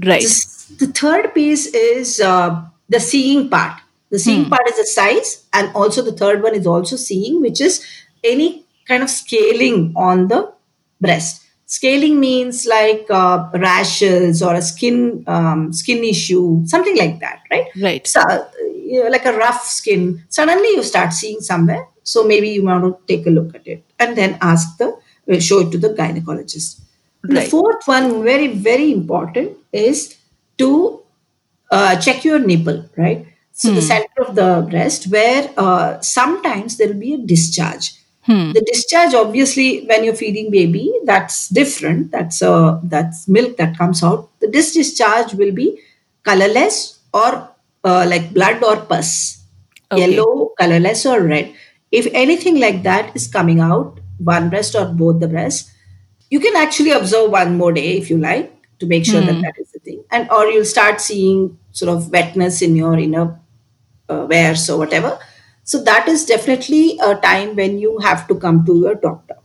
Right. 0.05 0.21
This- 0.21 0.49
the 0.77 0.87
third 0.87 1.33
piece 1.33 1.65
is 1.67 2.21
uh, 2.21 2.63
the 2.87 2.99
seeing 3.01 3.49
part. 3.49 3.81
The 4.09 4.19
seeing 4.19 4.49
part 4.49 4.61
is 4.69 4.77
the 4.77 4.85
size, 4.85 5.43
and 5.51 5.69
also 5.75 6.01
the 6.01 6.13
third 6.13 6.41
one 6.43 6.55
is 6.55 6.65
also 6.65 6.95
seeing, 6.95 7.41
which 7.41 7.59
is 7.59 7.85
any 8.23 8.65
kind 8.87 9.03
of 9.03 9.09
scaling 9.09 9.93
on 9.95 10.27
the 10.27 10.51
breast. 10.99 11.45
Scaling 11.65 12.19
means 12.19 12.65
like 12.65 13.05
uh, 13.09 13.49
rashes 13.53 14.43
or 14.43 14.55
a 14.55 14.61
skin 14.61 15.23
um, 15.27 15.71
skin 15.71 16.03
issue, 16.03 16.65
something 16.65 16.97
like 16.97 17.19
that, 17.21 17.43
right? 17.49 17.67
Right. 17.81 18.05
So, 18.05 18.19
uh, 18.19 18.45
you 18.75 19.03
know, 19.03 19.09
like 19.09 19.25
a 19.25 19.37
rough 19.37 19.63
skin. 19.63 20.23
Suddenly 20.27 20.69
you 20.69 20.83
start 20.83 21.13
seeing 21.13 21.39
somewhere, 21.39 21.87
so 22.03 22.25
maybe 22.25 22.49
you 22.49 22.65
want 22.65 22.83
to 22.83 22.97
take 23.07 23.25
a 23.25 23.29
look 23.29 23.55
at 23.55 23.65
it 23.65 23.85
and 23.99 24.17
then 24.17 24.37
ask 24.41 24.77
the 24.77 24.97
uh, 25.31 25.39
show 25.39 25.59
it 25.61 25.71
to 25.71 25.77
the 25.77 25.89
gynecologist. 25.89 26.81
And 27.23 27.37
The 27.37 27.41
fourth 27.43 27.87
one, 27.87 28.23
very 28.23 28.47
very 28.47 28.91
important, 28.91 29.57
is 29.71 30.17
to 30.57 31.01
uh, 31.71 31.95
check 32.01 32.25
your 32.25 32.39
nipple, 32.39 32.89
right? 32.97 33.27
So 33.53 33.71
the 33.71 33.81
center 33.81 34.23
of 34.27 34.35
the 34.35 34.67
breast, 34.69 35.11
where 35.11 35.53
uh, 35.55 36.01
sometimes 36.01 36.77
there 36.77 36.87
will 36.87 36.99
be 36.99 37.13
a 37.13 37.17
discharge. 37.17 37.93
The 38.53 38.61
discharge, 38.61 39.13
obviously, 39.13 39.85
when 39.85 40.03
you're 40.03 40.15
feeding 40.15 40.51
baby, 40.51 40.91
that's 41.05 41.47
different. 41.49 42.11
That's 42.11 42.41
uh, 42.41 42.79
that's 42.83 43.27
milk 43.27 43.57
that 43.57 43.77
comes 43.77 44.03
out. 44.03 44.29
The 44.39 44.47
dis- 44.47 44.73
discharge 44.73 45.33
will 45.33 45.51
be 45.53 45.79
colorless 46.23 46.99
or 47.13 47.49
uh, 47.83 48.05
like 48.07 48.33
blood 48.33 48.63
or 48.63 48.77
pus, 48.81 49.43
Okay. 49.91 50.15
yellow, 50.15 50.51
colorless 50.59 51.05
or 51.05 51.21
red. 51.21 51.53
If 51.91 52.07
anything 52.13 52.59
like 52.59 52.83
that 52.83 53.15
is 53.15 53.27
coming 53.27 53.59
out, 53.59 53.99
one 54.17 54.49
breast 54.49 54.75
or 54.75 54.85
both 54.85 55.19
the 55.19 55.27
breasts, 55.27 55.71
you 56.29 56.39
can 56.39 56.55
actually 56.55 56.91
observe 56.91 57.31
one 57.31 57.57
more 57.57 57.71
day 57.73 57.97
if 57.97 58.09
you 58.09 58.17
like 58.17 58.53
to 58.79 58.85
make 58.85 59.05
sure 59.05 59.21
that 59.21 59.41
that 59.41 59.53
is 59.59 59.71
the 59.71 59.79
thing 59.79 60.03
and 60.11 60.29
or 60.31 60.45
you'll 60.47 60.65
start 60.65 60.99
seeing 60.99 61.57
sort 61.71 61.89
of 61.95 62.09
wetness 62.11 62.61
in 62.61 62.75
your 62.75 62.97
inner 62.97 63.39
uh, 64.09 64.25
wares 64.29 64.69
or 64.69 64.77
whatever 64.79 65.19
so 65.63 65.83
that 65.83 66.07
is 66.07 66.25
definitely 66.25 66.97
a 66.99 67.15
time 67.15 67.55
when 67.55 67.77
you 67.79 67.97
have 67.99 68.27
to 68.27 68.35
come 68.35 68.65
to 68.65 68.77
your 68.77 68.95
doctor 68.95 69.35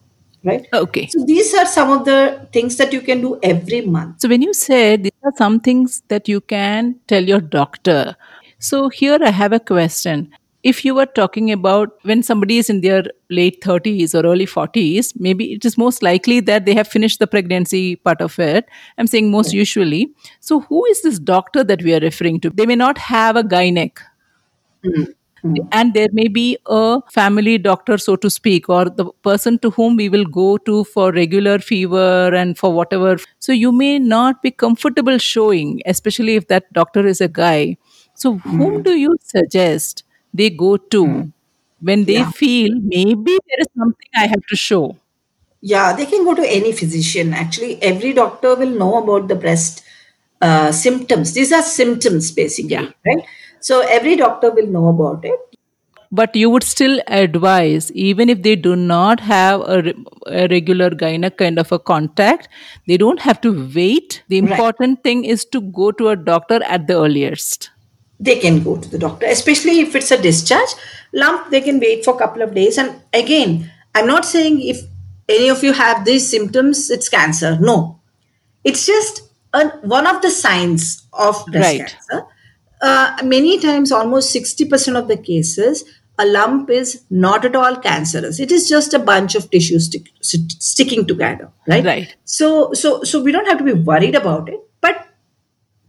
right 0.44 0.66
Okay. 0.72 1.06
so 1.08 1.24
these 1.24 1.52
are 1.54 1.66
some 1.66 1.90
of 1.90 2.04
the 2.04 2.48
things 2.52 2.76
that 2.76 2.92
you 2.92 3.00
can 3.00 3.20
do 3.20 3.38
every 3.42 3.80
month 3.82 4.20
So 4.20 4.28
when 4.28 4.42
you 4.42 4.54
said 4.54 5.04
these 5.04 5.12
are 5.24 5.32
some 5.36 5.60
things 5.60 6.02
that 6.08 6.28
you 6.28 6.40
can 6.40 6.98
tell 7.06 7.22
your 7.22 7.40
doctor. 7.40 8.16
So 8.58 8.88
here 8.88 9.18
I 9.20 9.30
have 9.30 9.52
a 9.52 9.60
question. 9.60 10.30
If 10.62 10.84
you 10.84 10.94
were 10.94 11.06
talking 11.06 11.52
about 11.52 11.90
when 12.02 12.22
somebody 12.22 12.58
is 12.58 12.68
in 12.68 12.80
their 12.80 13.04
late 13.30 13.60
30s 13.62 14.14
or 14.14 14.26
early 14.26 14.46
40s, 14.46 15.12
maybe 15.16 15.52
it 15.52 15.64
is 15.64 15.78
most 15.78 16.02
likely 16.02 16.40
that 16.40 16.64
they 16.64 16.74
have 16.74 16.88
finished 16.88 17.20
the 17.20 17.26
pregnancy 17.26 17.96
part 17.96 18.20
of 18.20 18.38
it. 18.38 18.68
I'm 18.98 19.06
saying 19.06 19.30
most 19.30 19.52
usually. 19.52 20.08
So 20.40 20.60
who 20.60 20.84
is 20.86 21.02
this 21.02 21.18
doctor 21.18 21.62
that 21.62 21.82
we 21.82 21.94
are 21.94 22.00
referring 22.00 22.40
to? 22.40 22.50
They 22.50 22.66
may 22.66 22.74
not 22.74 22.98
have 22.98 23.36
a 23.36 23.44
gynec 23.44 23.98
hmm. 24.82 25.04
Mm. 25.46 25.68
and 25.72 25.94
there 25.94 26.08
may 26.12 26.28
be 26.28 26.58
a 26.66 27.00
family 27.10 27.58
doctor 27.58 27.98
so 27.98 28.16
to 28.16 28.30
speak 28.30 28.68
or 28.68 28.86
the 28.86 29.04
person 29.22 29.58
to 29.60 29.70
whom 29.70 29.96
we 29.96 30.08
will 30.08 30.24
go 30.24 30.56
to 30.58 30.84
for 30.84 31.12
regular 31.12 31.58
fever 31.58 32.34
and 32.34 32.58
for 32.58 32.72
whatever. 32.72 33.16
So 33.38 33.52
you 33.52 33.72
may 33.72 33.98
not 33.98 34.42
be 34.42 34.50
comfortable 34.50 35.18
showing 35.18 35.80
especially 35.86 36.36
if 36.36 36.48
that 36.48 36.72
doctor 36.72 37.06
is 37.06 37.20
a 37.20 37.28
guy. 37.28 37.76
So 38.14 38.38
whom 38.38 38.78
mm. 38.78 38.84
do 38.84 38.96
you 38.96 39.16
suggest 39.22 40.04
they 40.34 40.50
go 40.50 40.76
to? 40.76 41.04
Mm. 41.06 41.32
When 41.80 42.04
they 42.04 42.20
Yeah. 42.20 42.30
feel 42.30 42.70
maybe 42.82 43.38
there 43.48 43.60
is 43.60 43.68
something 43.76 44.10
i 44.16 44.26
have 44.26 44.44
to 44.48 44.56
show. 44.56 44.96
Yeah 45.60 45.92
they 45.94 46.06
can 46.06 46.24
go 46.24 46.34
to 46.34 46.46
any 46.60 46.72
physician. 46.72 47.34
Actually 47.34 47.82
every 47.82 48.12
doctor 48.12 48.54
will 48.54 48.78
know 48.84 48.96
about 49.02 49.28
the 49.28 49.36
breast 49.36 49.82
uh, 50.42 50.70
symptoms. 50.72 51.32
These 51.32 51.52
are 51.52 51.62
symptoms 51.62 52.30
basically 52.32 52.72
Yeah. 52.72 52.88
right 53.06 53.26
so 53.60 53.80
every 53.98 54.16
doctor 54.16 54.50
will 54.50 54.66
know 54.66 54.88
about 54.88 55.24
it 55.24 55.40
but 56.12 56.36
you 56.36 56.48
would 56.48 56.62
still 56.62 57.00
advise 57.08 57.90
even 57.92 58.28
if 58.28 58.42
they 58.42 58.54
do 58.54 58.76
not 58.76 59.20
have 59.20 59.60
a, 59.62 59.92
a 60.26 60.46
regular 60.48 60.90
gynec 60.90 61.36
kind 61.36 61.58
of 61.58 61.72
a 61.72 61.78
contact 61.78 62.48
they 62.86 62.96
don't 62.96 63.20
have 63.20 63.40
to 63.40 63.52
wait 63.74 64.22
the 64.28 64.40
Right. 64.40 64.50
important 64.50 65.02
thing 65.02 65.24
is 65.24 65.44
to 65.44 65.60
go 65.60 65.90
to 65.92 66.08
a 66.08 66.16
doctor 66.16 66.62
at 66.64 66.86
the 66.86 66.94
earliest 66.98 67.70
they 68.18 68.38
can 68.38 68.62
go 68.62 68.78
to 68.78 68.88
the 68.88 68.96
doctor, 68.98 69.26
especially 69.26 69.80
if 69.80 69.94
it's 69.94 70.10
a 70.10 70.16
discharge. 70.20 70.70
Lump, 71.12 71.50
they 71.50 71.60
can 71.60 71.78
wait 71.78 72.02
for 72.02 72.14
a 72.14 72.18
couple 72.18 72.40
of 72.40 72.54
days. 72.54 72.78
And 72.78 72.98
again, 73.12 73.70
I'm 73.94 74.06
not 74.06 74.24
saying 74.24 74.62
if 74.62 74.80
any 75.28 75.50
of 75.50 75.62
you 75.62 75.74
have 75.74 76.06
these 76.06 76.26
symptoms, 76.30 76.88
it's 76.88 77.10
cancer. 77.10 77.58
No. 77.60 78.00
It's 78.64 78.86
just 78.86 79.20
a, 79.52 79.68
one 79.82 80.06
of 80.06 80.22
the 80.22 80.30
signs 80.30 81.06
of 81.12 81.44
breast 81.52 81.78
Right. 81.78 81.96
cancer. 82.10 82.26
Uh, 82.80 83.16
many 83.24 83.58
times, 83.58 83.90
almost 83.90 84.34
60% 84.34 84.98
of 84.98 85.08
the 85.08 85.16
cases, 85.16 85.84
a 86.18 86.26
lump 86.26 86.70
is 86.70 87.02
not 87.10 87.44
at 87.44 87.54
all 87.54 87.76
cancerous. 87.76 88.40
It 88.40 88.50
is 88.50 88.68
just 88.68 88.94
a 88.94 88.98
bunch 88.98 89.34
of 89.34 89.50
tissues 89.50 89.86
stick, 89.86 90.10
st- 90.20 90.52
sticking 90.52 91.06
together, 91.06 91.50
right? 91.68 91.84
Right. 91.84 92.16
So, 92.24 92.72
so, 92.72 93.02
so 93.02 93.22
we 93.22 93.32
don't 93.32 93.46
have 93.46 93.58
to 93.58 93.64
be 93.64 93.72
worried 93.74 94.14
about 94.14 94.48
it. 94.48 94.60
But 94.80 95.06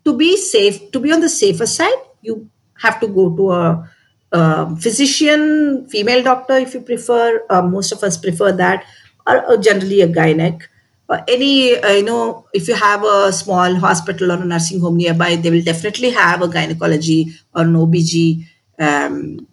to 0.06 0.13
be 0.13 0.38
safe, 0.38 0.91
to 0.91 1.00
be 1.00 1.12
on 1.12 1.22
the 1.22 1.29
safer 1.29 1.65
side, 1.65 2.01
you 2.22 2.50
have 2.82 3.00
to 3.00 3.08
go 3.08 3.36
to 3.36 3.51
a, 3.51 3.89
a 4.32 4.75
physician, 4.77 5.88
female 5.89 6.24
doctor 6.24 6.58
if 6.58 6.74
you 6.74 6.82
prefer. 6.82 7.41
Uh, 7.50 7.62
most 7.62 7.91
of 7.91 8.03
us 8.03 8.17
prefer 8.17 8.51
that, 8.51 8.86
or, 9.25 9.46
or 9.51 9.58
generally 9.58 10.01
a 10.01 10.08
gynec. 10.08 10.63
Uh, 11.09 11.21
any, 11.27 11.77
uh, 11.77 11.91
you 11.91 12.03
know, 12.03 12.45
if 12.53 12.67
you 12.67 12.75
have 12.75 13.03
a 13.03 13.31
small 13.31 13.75
hospital 13.75 14.31
or 14.31 14.41
a 14.41 14.45
nursing 14.45 14.81
home 14.81 14.97
nearby, 14.97 15.35
they 15.37 15.49
will 15.49 15.61
definitely 15.61 16.09
have 16.09 16.41
a 16.41 16.47
gynecology 16.49 17.31
or 17.55 17.61
an 17.61 17.73
OBG, 17.73 18.45
um, 18.79 19.47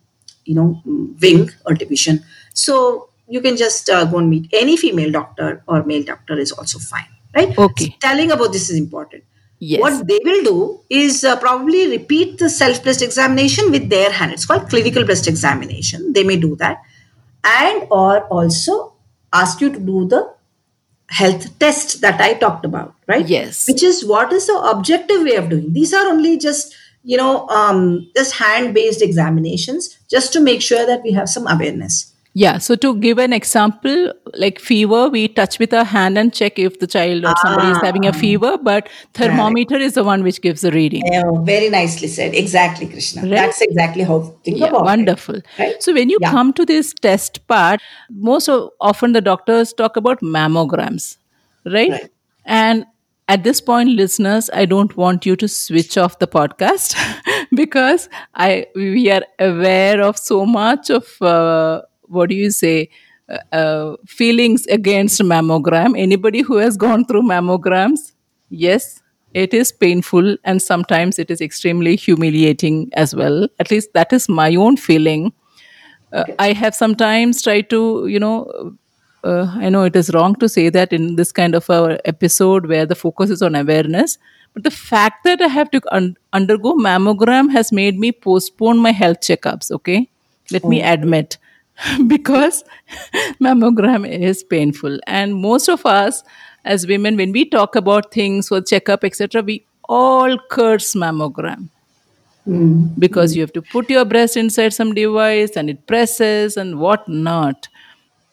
you 0.44 0.54
know, 0.54 0.82
wing 0.84 1.48
or 1.64 1.74
division. 1.74 2.24
So 2.54 3.08
you 3.28 3.40
can 3.40 3.56
just 3.56 3.88
uh, 3.88 4.04
go 4.04 4.18
and 4.18 4.28
meet 4.28 4.48
any 4.52 4.76
female 4.76 5.12
doctor 5.12 5.62
or 5.68 5.84
male 5.84 6.02
doctor 6.02 6.38
is 6.38 6.50
also 6.50 6.80
fine, 6.80 7.06
right? 7.34 7.56
Okay. 7.56 7.86
So 7.86 7.92
telling 8.00 8.32
about 8.32 8.52
this 8.52 8.68
is 8.68 8.76
important. 8.78 9.22
Yes. 9.60 9.80
What 9.80 10.06
they 10.08 10.18
will 10.24 10.42
do 10.42 10.80
is 10.90 11.24
uh, 11.24 11.36
probably 11.38 11.88
repeat 11.88 12.38
the 12.38 12.50
self 12.50 12.82
breast 12.82 13.00
examination 13.00 13.70
with 13.70 13.88
their 13.88 14.10
hand. 14.10 14.32
It's 14.32 14.44
called 14.44 14.68
clinical 14.68 15.04
breast 15.04 15.28
examination. 15.28 16.12
They 16.12 16.24
may 16.24 16.36
do 16.36 16.56
that, 16.56 16.82
and 17.44 17.86
or 17.90 18.24
also 18.24 18.94
ask 19.32 19.60
you 19.60 19.72
to 19.72 19.78
do 19.78 20.06
the 20.06 20.33
health 21.14 21.58
test 21.58 22.00
that 22.00 22.20
I 22.20 22.34
talked 22.34 22.64
about, 22.64 22.94
right? 23.06 23.26
Yes. 23.26 23.66
Which 23.68 23.82
is 23.82 24.04
what 24.04 24.32
is 24.32 24.46
the 24.46 24.58
objective 24.58 25.22
way 25.22 25.36
of 25.36 25.48
doing. 25.48 25.72
These 25.72 25.94
are 25.94 26.06
only 26.06 26.38
just 26.38 26.74
you 27.04 27.16
know 27.16 27.48
um, 27.48 28.10
just 28.16 28.34
hand 28.36 28.74
based 28.74 29.02
examinations, 29.02 29.98
just 30.10 30.32
to 30.32 30.40
make 30.40 30.62
sure 30.62 30.86
that 30.86 31.02
we 31.02 31.12
have 31.12 31.28
some 31.28 31.46
awareness. 31.46 32.13
Yeah. 32.36 32.58
So 32.58 32.74
to 32.74 32.96
give 32.96 33.18
an 33.18 33.32
example, 33.32 34.12
like 34.34 34.58
fever, 34.58 35.08
we 35.08 35.28
touch 35.28 35.58
with 35.60 35.72
our 35.72 35.84
hand 35.84 36.18
and 36.18 36.34
check 36.34 36.58
if 36.58 36.80
the 36.80 36.86
child 36.88 37.24
or 37.24 37.34
somebody 37.40 37.70
is 37.70 37.78
having 37.80 38.06
a 38.06 38.12
fever, 38.12 38.58
but 38.58 38.88
thermometer 39.14 39.76
is 39.76 39.94
the 39.94 40.02
one 40.02 40.24
which 40.24 40.40
gives 40.40 40.62
the 40.62 40.72
reading. 40.72 41.04
Oh, 41.24 41.42
very 41.44 41.68
nicely 41.70 42.08
said. 42.08 42.34
Exactly, 42.34 42.88
Krishna. 42.88 43.22
Right? 43.22 43.30
That's 43.30 43.60
exactly 43.60 44.02
how 44.02 44.20
think 44.44 44.58
Yeah, 44.58 44.66
about 44.66 44.80
it. 44.80 44.84
wonderful. 44.84 45.40
Right? 45.60 45.80
So 45.80 45.94
when 45.94 46.10
you 46.10 46.18
Yeah. 46.20 46.30
come 46.32 46.52
to 46.54 46.64
this 46.64 46.92
test 46.92 47.46
part, 47.46 47.80
most 48.10 48.48
of, 48.48 48.70
often 48.80 49.12
the 49.12 49.20
doctors 49.20 49.72
talk 49.72 49.96
about 49.96 50.20
mammograms, 50.20 51.16
right? 51.64 51.90
Right. 51.90 52.10
And 52.44 52.84
at 53.28 53.44
this 53.44 53.60
point, 53.60 53.90
listeners, 53.90 54.50
I 54.52 54.64
don't 54.66 54.96
want 54.96 55.24
you 55.24 55.36
to 55.36 55.46
switch 55.48 55.96
off 55.96 56.18
the 56.18 56.26
podcast 56.26 56.96
because 57.54 58.08
I 58.34 58.66
we 58.74 59.08
are 59.10 59.22
aware 59.38 60.02
of 60.02 60.18
so 60.18 60.44
much 60.44 60.90
of 60.90 61.22
uh, 61.22 61.82
what 62.08 62.30
do 62.30 62.34
you 62.34 62.50
say 62.50 62.88
uh, 63.28 63.38
uh, 63.52 63.96
feelings 64.06 64.66
against 64.66 65.20
mammogram. 65.22 65.98
Anybody 65.98 66.42
who 66.42 66.58
has 66.58 66.76
gone 66.76 67.06
through 67.06 67.22
mammograms, 67.22 68.12
yes, 68.50 69.00
it 69.32 69.54
is 69.54 69.72
painful 69.72 70.36
and 70.44 70.60
sometimes 70.60 71.18
it 71.18 71.30
is 71.30 71.40
extremely 71.40 71.96
humiliating 71.96 72.90
as 72.92 73.14
well. 73.14 73.48
At 73.58 73.70
least 73.70 73.94
that 73.94 74.12
is 74.12 74.28
my 74.28 74.54
own 74.54 74.76
feeling. 74.76 75.32
Uh, 76.12 76.24
I 76.38 76.52
have 76.52 76.74
sometimes 76.74 77.42
tried 77.42 77.70
to, 77.70 78.06
you 78.06 78.20
know, 78.20 78.76
uh, 79.24 79.46
I 79.54 79.70
know 79.70 79.84
it 79.84 79.96
is 79.96 80.12
wrong 80.12 80.34
to 80.36 80.48
say 80.48 80.68
that 80.68 80.92
in 80.92 81.16
this 81.16 81.32
kind 81.32 81.54
of 81.54 81.68
a 81.70 81.98
episode 82.04 82.66
where 82.66 82.84
the 82.84 82.94
focus 82.94 83.30
is 83.30 83.40
on 83.40 83.54
awareness, 83.54 84.18
but 84.52 84.64
the 84.64 84.70
fact 84.70 85.24
that 85.24 85.40
I 85.40 85.48
have 85.48 85.70
to 85.70 85.80
un- 85.90 86.16
undergo 86.34 86.74
mammogram 86.74 87.50
has 87.52 87.72
made 87.72 87.98
me 87.98 88.12
postpone 88.12 88.78
my 88.78 88.92
health 88.92 89.20
checkups. 89.20 89.70
Okay, 89.70 90.10
let 90.50 90.64
me 90.64 90.82
admit, 90.82 91.38
because 92.06 92.64
mammogram 93.40 94.08
is 94.08 94.42
painful, 94.42 94.98
and 95.06 95.34
most 95.34 95.68
of 95.68 95.84
us 95.86 96.22
as 96.64 96.86
women, 96.86 97.16
when 97.16 97.32
we 97.32 97.44
talk 97.44 97.76
about 97.76 98.10
things 98.12 98.48
for 98.48 98.60
checkup, 98.60 99.04
etc., 99.04 99.42
we 99.42 99.66
all 99.86 100.38
curse 100.50 100.94
mammogram 100.94 101.68
hmm. 102.44 102.86
because 102.98 103.36
you 103.36 103.42
have 103.42 103.52
to 103.52 103.60
put 103.60 103.90
your 103.90 104.04
breast 104.04 104.36
inside 104.36 104.72
some 104.72 104.94
device 104.94 105.56
and 105.56 105.68
it 105.68 105.86
presses 105.86 106.56
and 106.56 106.78
what 106.78 107.06
not. 107.06 107.68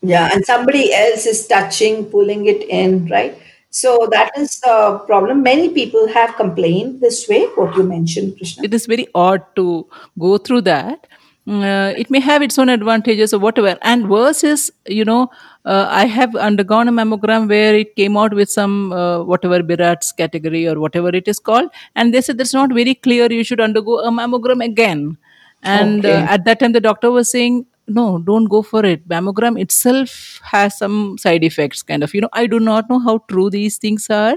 Yeah, 0.01 0.29
and 0.33 0.45
somebody 0.45 0.93
else 0.93 1.25
is 1.25 1.45
touching, 1.45 2.05
pulling 2.05 2.45
it 2.47 2.63
in, 2.69 3.07
right? 3.07 3.37
So 3.69 4.07
that 4.11 4.31
is 4.37 4.59
the 4.61 5.01
problem. 5.05 5.43
Many 5.43 5.69
people 5.69 6.07
have 6.07 6.35
complained 6.35 7.01
this 7.01 7.27
way, 7.29 7.45
what 7.55 7.75
you 7.75 7.83
mentioned, 7.83 8.37
Krishna. 8.37 8.63
It 8.63 8.73
is 8.73 8.85
very 8.85 9.07
odd 9.13 9.43
to 9.55 9.87
go 10.19 10.37
through 10.37 10.61
that. 10.61 11.07
Uh, 11.47 11.91
it 11.97 12.09
may 12.11 12.19
have 12.19 12.41
its 12.43 12.59
own 12.59 12.69
advantages 12.69 13.33
or 13.33 13.39
whatever. 13.39 13.77
And 13.81 14.09
worse 14.09 14.43
is, 14.43 14.71
you 14.85 15.03
know, 15.03 15.29
uh, 15.65 15.87
I 15.89 16.05
have 16.05 16.35
undergone 16.35 16.87
a 16.87 16.91
mammogram 16.91 17.49
where 17.49 17.75
it 17.75 17.95
came 17.95 18.15
out 18.15 18.33
with 18.33 18.49
some 18.49 18.93
uh, 18.93 19.23
whatever 19.23 19.63
BI-RADS 19.63 20.11
category 20.11 20.67
or 20.67 20.79
whatever 20.79 21.09
it 21.09 21.27
is 21.27 21.39
called, 21.39 21.69
and 21.95 22.13
they 22.13 22.21
said 22.21 22.37
that's 22.37 22.53
not 22.53 22.71
very 22.71 22.93
clear. 22.93 23.31
You 23.31 23.43
should 23.43 23.59
undergo 23.59 23.99
a 23.99 24.11
mammogram 24.11 24.63
again. 24.63 25.17
And 25.63 26.05
Okay. 26.05 26.21
uh, 26.21 26.25
at 26.35 26.45
that 26.45 26.59
time, 26.59 26.71
the 26.73 26.79
doctor 26.81 27.11
was 27.11 27.29
saying, 27.31 27.65
no, 27.87 28.19
don't 28.19 28.45
go 28.45 28.61
for 28.61 28.85
it. 28.85 29.07
Mammogram 29.07 29.59
itself 29.59 30.39
has 30.43 30.77
some 30.77 31.17
side 31.17 31.43
effects, 31.43 31.81
kind 31.83 32.03
of. 32.03 32.13
You 32.13 32.21
know, 32.21 32.29
I 32.33 32.45
do 32.47 32.59
not 32.59 32.89
know 32.89 32.99
how 32.99 33.17
true 33.27 33.49
these 33.49 33.77
things 33.77 34.09
are, 34.09 34.35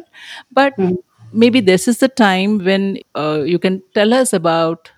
but 0.52 0.72
maybe 1.32 1.60
this 1.60 1.86
is 1.86 1.98
the 1.98 2.08
time 2.08 2.58
when 2.64 2.98
uh, 3.14 3.42
you 3.44 3.58
can 3.58 3.82
tell 3.94 4.12
us 4.14 4.32
about 4.32 4.90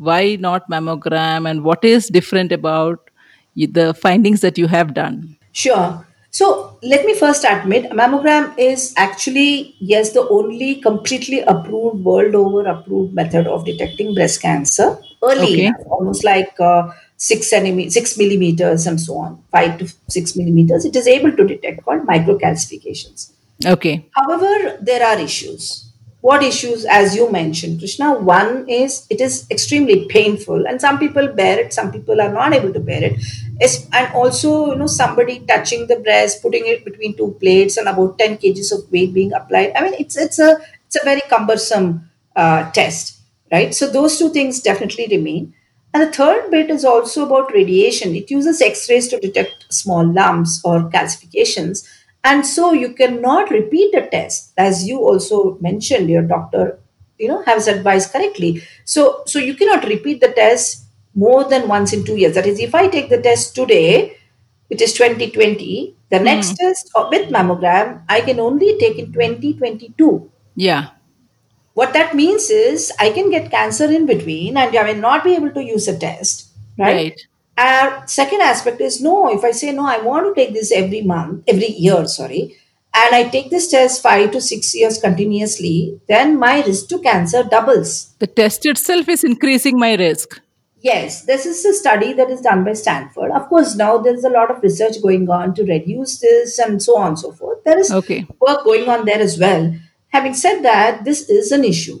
why 0.00 0.36
not 0.36 0.68
mammogram 0.70 1.48
and 1.48 1.62
what 1.62 1.84
is 1.84 2.08
different 2.08 2.52
about 2.52 3.10
the 3.54 3.92
findings 3.94 4.40
that 4.40 4.56
you 4.56 4.66
have 4.66 4.94
done. 4.94 5.36
Sure. 5.52 6.06
So 6.30 6.78
let 6.82 7.04
me 7.04 7.14
first 7.14 7.44
admit, 7.44 7.86
a 7.90 7.94
mammogram 7.94 8.54
is 8.56 8.94
actually, 8.96 9.74
yes, 9.80 10.12
the 10.12 10.26
only 10.28 10.76
completely 10.76 11.40
approved, 11.40 12.04
world 12.04 12.34
over 12.34 12.66
approved 12.66 13.14
method 13.14 13.46
of 13.48 13.64
detecting 13.66 14.14
breast 14.14 14.40
cancer 14.40 14.96
early, 15.22 15.66
Okay. 15.66 15.72
almost 15.90 16.24
like 16.24 16.54
uh, 16.60 16.92
six 17.16 17.50
centimeters, 17.50 17.94
six 17.94 18.16
millimeters, 18.16 18.86
and 18.86 19.00
so 19.00 19.18
on, 19.18 19.42
five 19.50 19.78
to 19.80 19.92
six 20.08 20.36
millimeters. 20.36 20.84
It 20.84 20.96
is 20.96 21.08
able 21.08 21.32
to 21.32 21.44
detect 21.44 21.84
called 21.84 22.06
microcalcifications. 22.06 23.32
Okay. 23.66 24.06
However, 24.12 24.78
there 24.80 25.04
are 25.04 25.18
issues. 25.18 25.89
What 26.20 26.42
issues, 26.42 26.84
as 26.84 27.16
you 27.16 27.32
mentioned, 27.32 27.78
Krishna? 27.78 28.12
One 28.12 28.68
is 28.68 29.06
it 29.08 29.22
is 29.22 29.46
extremely 29.50 30.06
painful, 30.06 30.66
and 30.66 30.78
some 30.78 30.98
people 30.98 31.28
bear 31.28 31.58
it, 31.58 31.72
some 31.72 31.90
people 31.90 32.20
are 32.20 32.30
not 32.30 32.52
able 32.52 32.74
to 32.74 32.80
bear 32.80 33.02
it. 33.02 33.14
It's, 33.58 33.86
and 33.92 34.12
also, 34.12 34.66
you 34.72 34.76
know, 34.76 34.86
somebody 34.86 35.38
touching 35.40 35.86
the 35.86 35.96
breast, 35.96 36.42
putting 36.42 36.66
it 36.66 36.84
between 36.84 37.16
two 37.16 37.36
plates, 37.40 37.78
and 37.78 37.88
about 37.88 38.18
10 38.18 38.36
kgs 38.36 38.70
of 38.72 38.90
weight 38.92 39.14
being 39.14 39.32
applied. 39.32 39.72
I 39.74 39.82
mean, 39.82 39.94
it's 39.98 40.18
it's 40.18 40.38
a 40.38 40.58
it's 40.86 40.96
a 41.00 41.04
very 41.04 41.22
cumbersome 41.30 42.10
uh, 42.36 42.70
test, 42.72 43.18
right? 43.50 43.74
So 43.74 43.88
those 43.88 44.18
two 44.18 44.28
things 44.28 44.60
definitely 44.60 45.08
remain. 45.10 45.54
And 45.92 46.02
the 46.02 46.12
third 46.12 46.50
bit 46.50 46.70
is 46.70 46.84
also 46.84 47.26
about 47.26 47.52
radiation. 47.52 48.14
It 48.14 48.30
uses 48.30 48.60
X-rays 48.62 49.08
to 49.08 49.18
detect 49.18 49.72
small 49.72 50.06
lumps 50.06 50.60
or 50.64 50.88
calcifications. 50.90 51.84
And 52.22 52.44
so 52.44 52.72
you 52.72 52.92
cannot 52.92 53.50
repeat 53.50 53.92
the 53.92 54.02
test, 54.02 54.52
as 54.58 54.86
you 54.86 54.98
also 54.98 55.56
mentioned, 55.60 56.10
your 56.10 56.22
doctor, 56.22 56.78
you 57.18 57.28
know, 57.28 57.42
has 57.44 57.66
advised 57.66 58.12
correctly. 58.12 58.62
So, 58.84 59.22
so 59.26 59.38
you 59.38 59.54
cannot 59.54 59.84
repeat 59.84 60.20
the 60.20 60.32
test 60.32 60.84
more 61.14 61.44
than 61.44 61.68
once 61.68 61.92
in 61.92 62.04
two 62.04 62.16
years. 62.16 62.34
That 62.34 62.46
is, 62.46 62.60
if 62.60 62.74
I 62.74 62.88
take 62.88 63.08
the 63.08 63.20
test 63.20 63.54
today, 63.54 64.16
which 64.68 64.82
is 64.82 64.92
2020, 64.92 65.96
the 66.10 66.18
hmm. 66.18 66.24
next 66.24 66.56
test 66.56 66.90
with 67.10 67.30
mammogram, 67.30 68.02
I 68.08 68.20
can 68.20 68.38
only 68.38 68.78
take 68.78 68.98
in 68.98 69.12
2022 69.12 70.30
Yeah. 70.56 70.90
what 71.74 71.92
that 71.94 72.14
means 72.14 72.50
is 72.50 72.92
I 73.00 73.10
can 73.10 73.30
get 73.30 73.50
cancer 73.50 73.90
in 73.90 74.06
between 74.06 74.56
and 74.56 74.76
I 74.76 74.82
may 74.82 74.94
not 74.94 75.24
be 75.24 75.34
able 75.34 75.52
to 75.52 75.64
use 75.64 75.88
a 75.88 75.98
test, 75.98 76.48
right? 76.78 76.94
Right. 76.94 77.20
Our 77.62 78.06
second 78.06 78.40
aspect 78.40 78.80
is 78.80 79.00
no, 79.02 79.14
if 79.36 79.44
I 79.44 79.50
say 79.50 79.70
no, 79.72 79.84
I 79.86 79.98
want 80.00 80.24
to 80.26 80.34
take 80.40 80.54
this 80.54 80.72
every 80.72 81.02
month, 81.02 81.44
every 81.46 81.68
year, 81.86 82.06
sorry, 82.06 82.56
and 82.94 83.14
I 83.14 83.24
take 83.28 83.50
this 83.50 83.68
test 83.70 84.02
five 84.02 84.30
to 84.32 84.40
six 84.40 84.74
years 84.74 84.98
continuously, 84.98 86.00
then 86.08 86.38
my 86.38 86.62
risk 86.64 86.88
to 86.88 86.98
cancer 87.00 87.42
doubles. 87.44 88.14
The 88.18 88.26
test 88.26 88.64
itself 88.64 89.08
is 89.08 89.24
increasing 89.24 89.78
my 89.78 89.94
risk. 89.94 90.40
Yes, 90.82 91.24
this 91.26 91.44
is 91.44 91.62
a 91.66 91.74
study 91.74 92.14
that 92.14 92.30
is 92.30 92.40
done 92.40 92.64
by 92.64 92.72
Stanford. 92.72 93.30
Of 93.32 93.48
course, 93.50 93.76
now 93.76 93.98
there's 93.98 94.24
a 94.24 94.30
lot 94.30 94.50
of 94.50 94.62
research 94.62 94.94
going 95.02 95.28
on 95.28 95.54
to 95.56 95.64
reduce 95.64 96.18
this 96.20 96.58
and 96.58 96.82
so 96.82 96.96
on 96.96 97.08
and 97.08 97.18
so 97.18 97.32
forth. 97.32 97.62
There 97.64 97.78
is 97.78 97.92
Okay. 97.92 98.26
work 98.40 98.64
going 98.64 98.88
on 98.88 99.04
there 99.04 99.20
as 99.20 99.38
well. 99.38 99.74
Having 100.08 100.34
said 100.34 100.62
that, 100.62 101.04
this 101.04 101.28
is 101.28 101.52
an 101.52 101.64
issue. 101.64 101.98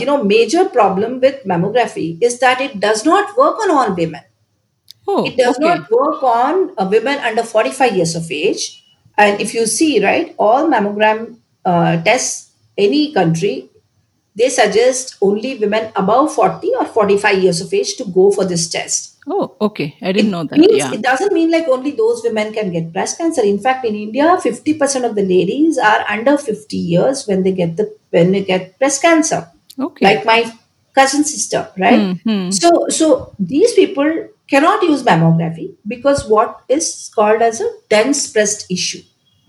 you 0.00 0.06
know, 0.06 0.24
major 0.24 0.64
problem 0.74 1.20
with 1.20 1.44
mammography 1.44 2.16
is 2.22 2.38
that 2.38 2.62
it 2.62 2.80
does 2.80 3.04
not 3.04 3.36
work 3.36 3.58
on 3.64 3.70
all 3.70 3.94
women. 3.94 4.22
Oh, 5.08 5.24
It 5.26 5.36
does 5.36 5.56
okay. 5.56 5.66
not 5.66 5.90
work 5.90 6.22
on 6.22 6.70
uh, 6.78 6.88
women 6.90 7.18
under 7.18 7.42
45 7.42 7.96
years 7.96 8.14
of 8.14 8.30
age. 8.30 8.84
And 9.18 9.40
if 9.40 9.52
you 9.54 9.66
see, 9.66 10.02
right, 10.02 10.34
all 10.38 10.68
mammogram 10.68 11.36
uh, 11.64 12.02
tests, 12.02 12.50
any 12.78 13.12
country, 13.12 13.68
they 14.34 14.48
suggest 14.48 15.16
only 15.20 15.58
women 15.58 15.92
above 15.94 16.32
40 16.34 16.72
or 16.80 16.86
45 16.86 17.42
years 17.42 17.60
of 17.60 17.72
age 17.74 17.96
to 17.96 18.04
go 18.04 18.30
for 18.30 18.44
this 18.44 18.68
test. 18.68 19.18
Oh, 19.28 19.54
okay. 19.60 19.94
I 20.00 20.10
didn't 20.12 20.30
know 20.30 20.44
that. 20.44 20.58
Means, 20.58 20.72
Yeah. 20.76 20.92
It 20.94 21.02
doesn't 21.02 21.32
mean 21.32 21.50
like 21.50 21.68
only 21.68 21.90
those 21.92 22.22
women 22.24 22.52
can 22.52 22.72
get 22.72 22.92
breast 22.92 23.18
cancer. 23.18 23.42
In 23.42 23.58
fact, 23.58 23.84
in 23.84 23.94
India, 23.94 24.38
50% 24.40 25.04
of 25.04 25.14
the 25.14 25.22
ladies 25.22 25.78
are 25.78 26.04
under 26.08 26.38
50 26.38 26.76
years 26.76 27.26
when 27.26 27.42
they 27.42 27.52
get 27.52 27.76
the 27.76 27.94
when 28.10 28.32
they 28.32 28.42
get 28.42 28.78
breast 28.78 29.00
cancer 29.02 29.48
Okay. 29.78 30.04
like 30.04 30.24
my 30.26 30.44
cousin 30.94 31.24
sister 31.24 31.66
right 31.78 32.18
Hmm, 32.24 32.50
so 32.50 32.88
so 32.90 33.32
these 33.38 33.72
people 33.72 34.28
cannot 34.48 34.82
use 34.82 35.02
mammography 35.02 35.74
because 35.86 36.28
what 36.28 36.60
is 36.68 37.10
called 37.14 37.42
as 37.42 37.60
a 37.60 37.70
dense 37.88 38.32
breast 38.32 38.70
issue 38.70 39.02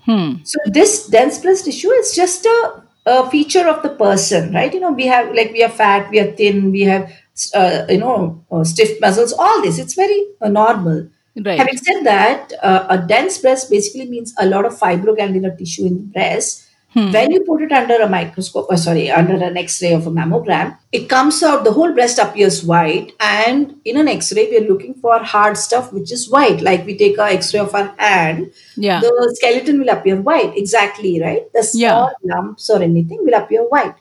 Hmm. 0.06 0.44
so 0.44 0.60
this 0.66 1.08
dense 1.08 1.40
breast 1.40 1.66
issue 1.66 1.90
is 1.90 2.14
just 2.14 2.46
a, 2.46 2.84
a 3.06 3.30
feature 3.30 3.66
of 3.70 3.82
the 3.84 3.90
person 3.90 4.54
right 4.54 4.74
you 4.74 4.82
know 4.82 4.92
we 4.92 5.06
have 5.08 5.34
like 5.34 5.54
we 5.54 5.64
are 5.64 5.70
fat 5.70 6.10
we 6.12 6.20
are 6.20 6.30
thin 6.34 6.72
we 6.72 6.82
have 6.82 7.10
uh, 7.56 7.86
you 7.88 8.00
know 8.00 8.44
uh, 8.52 8.66
stiff 8.66 9.00
muscles 9.00 9.32
all 9.32 9.62
this 9.62 9.80
it's 9.80 9.94
very 9.94 10.26
uh, 10.42 10.50
normal 10.50 11.08
Right. 11.36 11.58
Having 11.58 11.78
said 11.78 12.04
that, 12.04 12.54
uh, 12.62 12.86
a 12.90 12.98
dense 13.00 13.40
breast 13.40 13.68
basically 13.68 14.08
means 14.08 14.36
a 14.38 14.46
lot 14.46 14.66
of 14.68 14.78
fibroglandular 14.78 15.58
tissue 15.58 15.88
in 15.88 15.96
the 15.96 16.04
breast. 16.14 16.64
Hmm. 16.94 17.12
When 17.12 17.32
you 17.32 17.40
put 17.42 17.64
it 17.64 17.72
under 17.72 17.96
a 17.96 18.08
microscope, 18.08 18.68
or 18.70 18.78
sorry, 18.78 19.10
under 19.10 19.34
an 19.44 19.58
X-ray 19.58 19.94
of 19.94 20.06
a 20.06 20.12
mammogram, 20.12 20.78
it 20.92 21.10
comes 21.10 21.42
out. 21.42 21.64
The 21.64 21.72
whole 21.72 21.92
breast 21.92 22.20
appears 22.20 22.64
white, 22.64 23.14
and 23.20 23.76
in 23.84 23.98
an 23.98 24.08
X-ray, 24.08 24.50
we 24.52 24.58
are 24.60 24.68
looking 24.70 24.94
for 24.94 25.18
hard 25.24 25.58
stuff 25.58 25.92
which 25.92 26.12
is 26.12 26.30
white. 26.30 26.62
Like 26.62 26.86
we 26.86 26.96
take 26.96 27.18
an 27.18 27.30
x 27.30 27.52
ray 27.54 27.62
of 27.62 27.74
our 27.74 27.94
hand, 27.98 28.52
Yeah. 28.78 29.00
the 29.00 29.34
skeleton 29.38 29.80
will 29.80 29.90
appear 29.90 30.22
white. 30.22 30.56
Exactly 30.56 31.20
right. 31.20 31.52
The 31.52 31.64
small 31.64 32.12
lumps 32.24 32.70
or 32.70 32.82
anything 32.84 33.26
will 33.26 33.34
appear 33.34 33.64
white. 33.64 33.96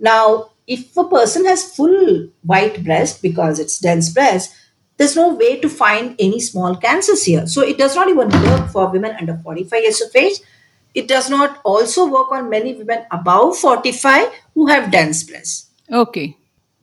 Now, 0.00 0.50
if 0.66 0.96
a 0.96 1.04
person 1.04 1.44
has 1.44 1.64
full 1.74 2.28
white 2.42 2.82
breast 2.82 3.20
because 3.20 3.58
it's 3.58 3.78
dense 3.78 4.08
breast, 4.08 4.54
there's 4.96 5.16
no 5.16 5.34
way 5.34 5.60
to 5.60 5.68
find 5.68 6.16
any 6.18 6.40
small 6.40 6.76
cancers 6.76 7.24
here. 7.24 7.46
So 7.46 7.62
it 7.62 7.78
does 7.78 7.94
not 7.94 8.08
even 8.08 8.28
work 8.28 8.70
for 8.70 8.88
women 8.90 9.14
under 9.18 9.36
45 9.42 9.82
years 9.82 10.00
of 10.00 10.14
age. 10.16 10.38
It 10.94 11.08
does 11.08 11.28
not 11.30 11.60
also 11.64 12.06
work 12.06 12.30
on 12.32 12.50
many 12.50 12.74
women 12.74 13.04
above 13.10 13.56
45 13.58 14.28
who 14.54 14.66
have 14.66 14.90
dense 14.90 15.22
breasts. 15.22 15.66
Okay. 15.92 16.36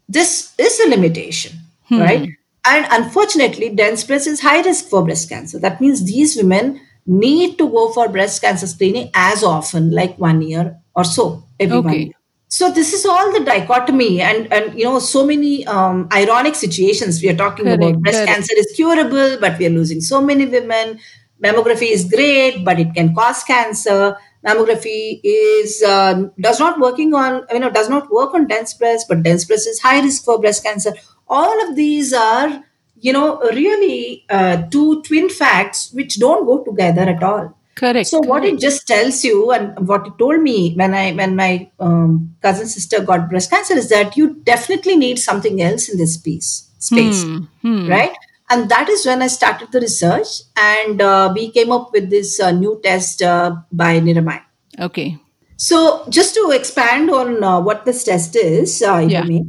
This 0.08 0.54
is 0.58 0.80
a 0.80 0.90
limitation, 0.90 1.54
Hmm. 1.90 2.00
right? 2.00 2.30
And 2.66 2.88
unfortunately, 2.92 3.70
dense 3.70 4.04
breast 4.04 4.28
is 4.28 4.40
high 4.42 4.62
risk 4.62 4.90
for 4.90 5.04
breast 5.04 5.30
cancer. 5.30 5.60
That 5.60 5.80
means 5.82 6.04
these 6.06 6.36
women 6.36 6.82
need 7.06 7.58
to 7.60 7.70
go 7.70 7.92
for 7.92 8.08
breast 8.10 8.42
cancer 8.42 8.68
screening 8.68 9.10
as 9.14 9.44
often, 9.44 9.92
like 9.92 10.18
one 10.18 10.42
year 10.42 10.78
or 10.96 11.04
so, 11.04 11.44
every 11.60 11.80
one 11.80 11.86
Okay. 11.88 12.04
year. 12.06 12.14
So 12.48 12.72
this 12.72 12.94
is 12.94 13.06
all 13.06 13.32
the 13.34 13.44
dichotomy, 13.44 14.22
and 14.22 14.52
and 14.54 14.78
you 14.80 14.86
know 14.86 15.00
so 15.00 15.26
many 15.26 15.66
um, 15.68 16.08
ironic 16.14 16.56
situations. 16.56 17.22
We 17.22 17.30
are 17.30 17.36
talking 17.36 17.66
Correct, 17.66 17.82
about 17.84 18.02
breast 18.02 18.24
correct. 18.24 18.32
cancer 18.34 18.54
is 18.58 18.72
curable, 18.76 19.38
but 19.42 19.58
we 19.60 19.66
are 19.66 19.70
losing 19.78 20.00
so 20.02 20.22
many 20.22 20.46
women. 20.46 21.00
Mammography 21.44 21.92
is 21.92 22.06
great, 22.06 22.64
but 22.64 22.80
it 22.80 22.94
can 22.94 23.14
cause 23.14 23.44
cancer. 23.44 24.18
Mammography 24.46 25.20
is 25.24 25.84
uh, 25.84 26.30
does 26.40 26.60
not 26.60 26.80
working 26.80 27.14
on 27.14 27.46
you 27.52 27.60
know 27.60 27.70
does 27.70 27.90
not 27.90 28.10
work 28.12 28.34
on 28.34 28.48
dense 28.48 28.74
breast, 28.74 29.08
but 29.10 29.24
dense 29.24 29.46
breast 29.46 29.68
is 29.68 29.80
high 29.80 30.02
risk 30.02 30.24
for 30.24 30.40
breast 30.40 30.64
cancer. 30.64 30.94
All 31.28 31.70
of 31.70 31.76
these 31.76 32.14
are 32.14 32.64
you 33.00 33.12
know 33.14 33.40
really 33.52 34.24
uh, 34.30 34.64
two 34.70 35.02
twin 35.04 35.30
facts 35.30 35.92
which 35.94 36.20
don't 36.20 36.46
go 36.46 36.64
together 36.64 37.02
at 37.02 37.24
all. 37.24 37.58
Correct. 37.76 38.08
So 38.08 38.20
what 38.20 38.46
it 38.46 38.58
just 38.60 38.88
tells 38.88 39.24
you, 39.26 39.52
and 39.52 39.86
what 39.88 40.08
it 40.08 40.18
told 40.18 40.42
me 40.42 40.74
when 40.76 40.94
I 40.94 41.12
when 41.12 41.36
my 41.36 41.70
um, 41.80 42.36
cousin 42.42 42.68
sister 42.68 43.02
got 43.02 43.30
breast 43.30 43.50
cancer 43.52 43.74
is 43.74 43.90
that 43.90 44.16
you 44.16 44.36
definitely 44.44 44.96
need 44.96 45.20
something 45.20 45.62
else 45.62 45.90
in 45.90 45.98
this 45.98 46.16
piece 46.16 46.70
space, 46.80 47.24
Hmm. 47.24 47.38
Hmm. 47.64 47.88
right? 47.90 48.14
And 48.50 48.70
that 48.70 48.90
is 48.90 49.06
when 49.06 49.22
I 49.22 49.28
started 49.28 49.72
the 49.72 49.82
research, 49.82 50.28
and 50.56 51.02
uh, 51.02 51.32
we 51.34 51.50
came 51.52 51.72
up 51.72 51.92
with 51.92 52.10
this 52.10 52.40
uh, 52.40 52.52
new 52.52 52.80
test 52.84 53.22
uh, 53.22 53.56
by 53.72 54.00
Niramai. 54.00 54.42
Okay. 54.80 55.18
So 55.58 56.06
just 56.10 56.36
to 56.36 56.52
expand 56.52 57.10
on 57.10 57.44
uh, 57.44 57.60
what 57.62 57.86
this 57.86 58.04
test 58.04 58.36
is, 58.36 58.82
uh, 58.82 59.02
if 59.04 59.12
Yeah. 59.12 59.24
may, 59.24 59.46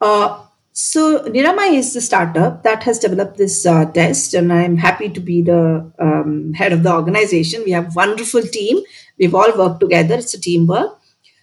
uh, 0.00 0.44
so 0.72 1.24
Niramai 1.24 1.74
is 1.74 1.92
the 1.94 2.00
startup 2.00 2.62
that 2.62 2.84
has 2.84 3.00
developed 3.00 3.38
this 3.38 3.66
uh, 3.66 3.86
test, 3.86 4.34
and 4.34 4.52
I'm 4.52 4.76
happy 4.76 5.08
to 5.08 5.18
be 5.20 5.42
the 5.42 5.90
um, 5.98 6.52
head 6.54 6.72
of 6.72 6.84
the 6.84 6.92
organization. 6.92 7.62
We 7.64 7.72
have 7.72 7.86
a 7.86 7.92
wonderful 7.96 8.42
team. 8.42 8.84
We've 9.18 9.34
all 9.34 9.56
worked 9.58 9.80
together. 9.80 10.14
It's 10.14 10.34
a 10.34 10.40
teamwork. 10.40 10.96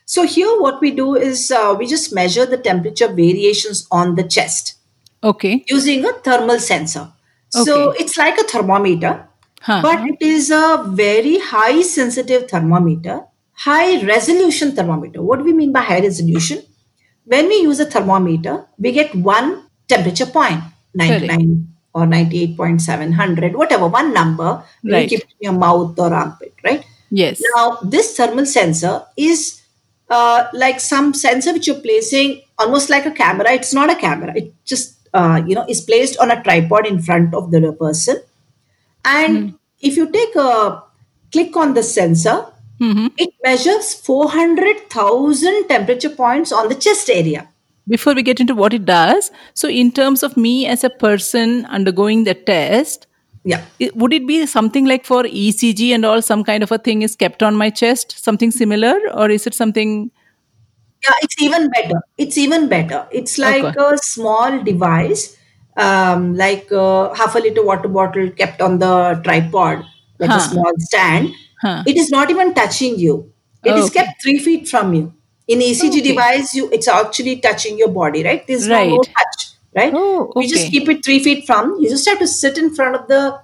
So 0.06 0.24
here, 0.26 0.62
what 0.62 0.80
we 0.80 0.92
do 0.92 1.16
is 1.16 1.52
uh, 1.52 1.76
we 1.78 1.88
just 1.88 2.14
measure 2.14 2.46
the 2.46 2.58
temperature 2.58 3.08
variations 3.08 3.86
on 3.92 4.16
the 4.16 4.24
chest 4.24 4.76
Okay. 5.32 5.64
using 5.68 6.06
a 6.06 6.14
thermal 6.28 6.60
sensor. 6.60 7.06
So 7.50 7.92
it's 7.92 8.18
like 8.18 8.38
a 8.38 8.44
thermometer, 8.44 9.28
Huh. 9.62 9.80
but 9.82 10.00
it 10.08 10.22
is 10.22 10.52
a 10.52 10.84
very 11.04 11.40
high 11.40 11.82
sensitive 11.82 12.48
thermometer, 12.50 13.22
high 13.54 14.04
resolution 14.06 14.74
thermometer. 14.80 15.22
What 15.22 15.40
do 15.40 15.46
we 15.46 15.54
mean 15.54 15.72
by 15.72 15.82
high 15.82 16.02
resolution? 16.02 16.62
When 17.26 17.48
we 17.48 17.56
use 17.62 17.80
a 17.80 17.86
thermometer, 17.86 18.66
we 18.78 18.92
get 18.92 19.16
one 19.16 19.64
temperature 19.88 20.28
point, 20.28 20.62
99 20.94 21.68
or 21.94 22.06
98.700, 22.06 23.56
whatever, 23.56 23.88
one 23.88 24.14
number. 24.14 24.64
You 24.84 24.94
Right. 24.94 25.10
keep 25.10 25.22
it 25.22 25.34
in 25.40 25.46
your 25.52 25.60
mouth 25.60 25.98
or 25.98 26.14
armpit, 26.14 26.54
right? 26.64 26.84
yes. 27.10 27.42
Now, 27.56 27.78
this 27.84 28.16
thermal 28.18 28.46
sensor 28.46 29.04
is 29.16 29.62
uh, 30.10 30.48
like 30.54 30.80
some 30.80 31.14
sensor 31.14 31.54
which 31.54 31.68
you're 31.68 31.80
placing 31.88 32.42
almost 32.60 32.90
like 32.90 33.06
a 33.06 33.12
camera. 33.12 33.52
It's 33.54 33.74
not 33.74 33.90
a 33.90 33.96
camera. 33.96 34.34
It 34.36 34.54
just 34.66 34.95
uh, 35.22 35.42
you 35.48 35.56
know 35.58 35.66
is 35.76 35.82
placed 35.90 36.18
on 36.26 36.32
a 36.36 36.42
tripod 36.48 36.88
in 36.94 37.02
front 37.02 37.34
of 37.34 37.52
the 37.52 37.62
person. 37.84 38.22
And 39.14 39.56
if 39.82 39.98
you 40.02 40.12
take 40.12 40.36
a 40.36 40.84
click 41.32 41.56
on 41.64 41.74
the 41.80 41.84
sensor, 41.84 42.38
Mhm. 42.86 43.12
it 43.26 43.34
measures 43.48 43.90
400,000 44.08 45.68
temperature 45.74 46.10
points 46.22 46.52
on 46.62 46.68
the 46.72 46.76
chest 46.86 47.10
area. 47.10 47.48
Before 47.88 48.14
we 48.20 48.24
get 48.30 48.40
into 48.44 48.56
what 48.56 48.74
it 48.78 48.86
does, 48.86 49.32
so 49.54 49.70
in 49.70 49.92
terms 50.00 50.24
of 50.24 50.36
me 50.46 50.54
as 50.66 50.84
a 50.84 50.90
person 50.90 51.54
undergoing 51.80 52.24
the 52.30 52.34
test, 52.34 53.08
Yeah. 53.54 53.62
it, 53.80 53.96
would 53.96 54.14
it 54.18 54.28
be 54.28 54.46
something 54.56 54.86
like 54.92 55.06
for 55.06 55.24
ECG 55.44 55.94
and 55.94 56.04
all, 56.12 56.22
some 56.22 56.44
kind 56.44 56.64
of 56.68 56.72
a 56.72 56.80
thing 56.90 57.04
is 57.08 57.16
kept 57.16 57.44
on 57.44 57.56
my 57.56 57.70
chest, 57.70 58.16
something 58.28 58.52
similar, 58.52 58.96
or 59.14 59.30
is 59.30 59.46
it 59.48 59.54
something? 59.54 60.12
Yeah, 61.08 61.16
it's 61.22 61.42
even 61.42 61.70
better. 61.70 62.00
It's 62.18 62.38
even 62.38 62.68
better. 62.70 63.08
It's 63.12 63.38
like 63.38 63.66
Okay. 63.66 63.76
a 63.76 63.98
small 63.98 64.64
device, 64.64 65.38
um, 65.78 66.36
like 66.36 66.72
uh, 66.72 67.14
half 67.14 67.36
a 67.36 67.40
liter 67.40 67.64
water 67.64 67.88
bottle 67.90 68.30
kept 68.32 68.62
on 68.62 68.80
the 68.80 69.20
tripod, 69.24 69.86
like 70.20 70.32
Huh. 70.32 70.36
a 70.36 70.40
small 70.40 70.72
stand. 70.80 71.34
Huh. 71.62 71.84
It 71.86 71.98
is 71.98 72.10
not 72.10 72.30
even 72.32 72.54
touching 72.54 72.98
you. 72.98 73.32
It 73.64 73.78
is 73.78 73.90
Okay. 73.90 73.92
kept 73.92 74.22
three 74.24 74.40
feet 74.40 74.68
from 74.68 74.94
you. 74.94 75.14
In 75.48 75.62
ECG 75.62 76.02
Okay. 76.02 76.02
device, 76.02 76.56
you 76.56 76.70
it's 76.72 76.88
actually 76.88 77.40
touching 77.40 77.78
your 77.78 77.90
body, 77.90 78.24
right? 78.24 78.46
There's 78.48 78.70
no, 78.70 78.84
no 78.84 78.98
Right. 78.98 79.08
touch, 79.18 79.50
right? 79.76 79.94
Oh, 79.94 80.34
We 80.36 80.48
just 80.48 80.72
keep 80.72 80.90
it 80.90 81.04
three 81.06 81.20
feet 81.20 81.46
from. 81.46 81.78
You 81.80 81.90
just 81.90 82.08
have 82.10 82.20
to 82.20 82.28
sit 82.28 82.58
in 82.58 82.74
front 82.74 82.96
of 82.96 83.08
the 83.08 83.40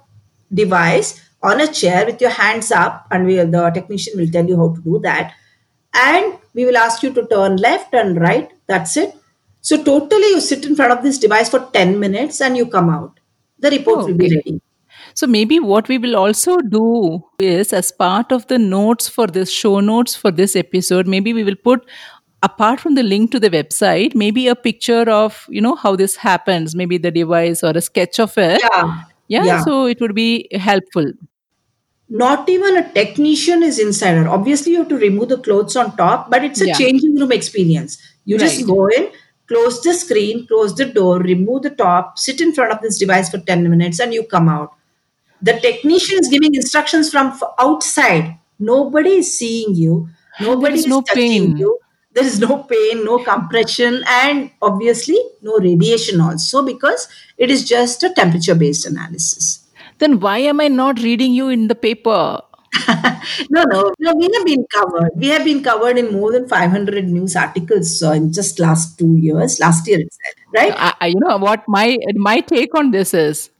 device 0.53 1.21
on 1.43 1.61
a 1.61 1.67
chair 1.67 2.05
with 2.05 2.21
your 2.21 2.31
hands 2.31 2.71
up, 2.71 3.07
and 3.11 3.25
we, 3.25 3.35
the 3.35 3.69
technician 3.73 4.13
will 4.17 4.27
tell 4.29 4.45
you 4.45 4.57
how 4.57 4.73
to 4.73 4.81
do 4.81 4.99
that. 5.03 5.33
And 5.93 6.37
we 6.53 6.65
will 6.65 6.77
ask 6.77 7.03
you 7.03 7.13
to 7.13 7.25
turn 7.27 7.57
left 7.57 7.93
and 7.93 8.19
right. 8.19 8.51
That's 8.67 8.97
it. 8.97 9.15
So 9.61 9.83
totally, 9.83 10.27
you 10.27 10.41
sit 10.41 10.65
in 10.65 10.75
front 10.75 10.91
of 10.91 11.03
this 11.03 11.17
device 11.19 11.49
for 11.49 11.59
ten 11.73 11.99
minutes, 11.99 12.41
and 12.41 12.57
you 12.57 12.65
come 12.67 12.89
out. 12.89 13.19
The 13.59 13.69
report 13.71 13.99
Oh, 13.99 14.05
will 14.07 14.15
be 14.17 14.35
ready. 14.35 14.61
So 15.13 15.27
maybe 15.27 15.59
what 15.59 15.87
we 15.87 15.97
will 15.97 16.15
also 16.15 16.57
do 16.59 17.23
is 17.39 17.73
as 17.73 17.91
part 17.91 18.31
of 18.31 18.47
the 18.47 18.57
notes 18.57 19.07
for 19.09 19.27
this 19.27 19.51
show 19.51 19.79
notes 19.79 20.15
for 20.15 20.31
this 20.31 20.55
episode, 20.55 21.07
maybe 21.07 21.33
we 21.33 21.43
will 21.43 21.55
put 21.63 21.85
apart 22.43 22.79
from 22.79 22.95
the 22.95 23.03
link 23.03 23.31
to 23.31 23.39
the 23.39 23.49
website, 23.49 24.15
maybe 24.15 24.47
a 24.47 24.55
picture 24.55 25.07
of, 25.09 25.45
you 25.49 25.61
know, 25.61 25.75
how 25.75 25.95
this 25.95 26.15
happens, 26.15 26.75
maybe 26.75 26.97
the 26.97 27.11
device 27.11 27.63
or 27.63 27.71
a 27.75 27.81
sketch 27.81 28.19
of 28.19 28.35
it. 28.37 28.61
Yeah. 28.63 29.03
Yeah, 29.27 29.43
Yeah. 29.45 29.63
so 29.63 29.85
it 29.85 30.01
would 30.01 30.15
be 30.15 30.47
helpful. 30.53 31.11
Not 32.11 32.49
even 32.49 32.77
a 32.77 32.83
technician 32.93 33.63
is 33.63 33.79
inside 33.79 34.15
her. 34.17 34.27
Obviously, 34.27 34.73
you 34.73 34.79
have 34.79 34.89
to 34.89 34.97
remove 34.97 35.29
the 35.29 35.37
clothes 35.37 35.75
on 35.75 35.95
top, 35.97 36.29
but 36.29 36.43
it's 36.43 36.61
a 36.61 36.67
Yeah. 36.67 36.77
changing 36.77 37.15
room 37.19 37.31
experience. 37.31 37.97
You 38.25 38.37
just 38.37 38.65
go 38.67 38.87
in, 38.87 39.09
close 39.47 39.81
the 39.81 39.93
screen, 39.93 40.45
close 40.47 40.75
the 40.75 40.85
door, 40.85 41.19
remove 41.19 41.63
the 41.63 41.69
top, 41.71 42.19
sit 42.19 42.41
in 42.41 42.53
front 42.53 42.71
of 42.73 42.81
this 42.81 42.97
device 42.99 43.29
for 43.29 43.39
10 43.39 43.69
minutes, 43.69 43.99
and 43.99 44.13
you 44.13 44.23
come 44.23 44.49
out. 44.49 44.73
The 45.41 45.53
technician 45.59 46.19
is 46.19 46.27
giving 46.29 46.55
instructions 46.55 47.09
from 47.11 47.39
outside. 47.59 48.37
Nobody 48.59 49.15
is 49.23 49.37
seeing 49.37 49.75
you. 49.75 50.09
Nobody 50.39 50.75
is 50.75 50.85
is 50.85 50.87
no 50.87 51.01
touching 51.01 51.47
pain. 51.47 51.57
you. 51.57 51.79
there 52.13 52.25
is 52.25 52.39
no 52.39 52.63
pain, 52.63 53.05
no 53.05 53.19
compression, 53.23 54.03
and 54.07 54.51
obviously 54.61 55.19
no 55.41 55.57
radiation 55.59 56.19
also 56.21 56.61
because 56.65 57.07
it 57.37 57.49
is 57.49 57.63
just 57.67 58.03
a 58.03 58.09
temperature 58.13 58.55
based 58.55 58.85
analysis. 58.85 59.59
Then 60.01 60.19
why 60.19 60.39
am 60.39 60.59
I 60.59 60.67
not 60.67 60.99
reading 60.99 61.31
you 61.31 61.49
in 61.49 61.67
the 61.67 61.75
paper? 61.75 62.41
no, 63.51 63.63
no, 63.63 63.93
no. 63.99 64.13
We 64.15 64.29
have 64.33 64.45
been 64.45 64.65
covered. 64.73 65.11
We 65.15 65.27
have 65.27 65.43
been 65.45 65.61
covered 65.61 65.99
in 65.99 66.11
more 66.11 66.31
than 66.31 66.47
500 66.47 67.07
news 67.07 67.35
articles 67.35 68.01
uh, 68.01 68.13
in 68.13 68.33
just 68.33 68.59
last 68.59 68.97
two 68.97 69.15
years, 69.15 69.59
last 69.59 69.87
year 69.87 69.99
itself, 69.99 70.35
right? 70.55 70.73
I, 70.75 70.93
I, 71.01 71.07
you 71.13 71.19
know 71.19 71.37
what 71.37 71.63
my 71.67 71.99
my 72.15 72.39
take 72.39 72.73
on 72.73 72.89
this 72.89 73.13
is 73.13 73.50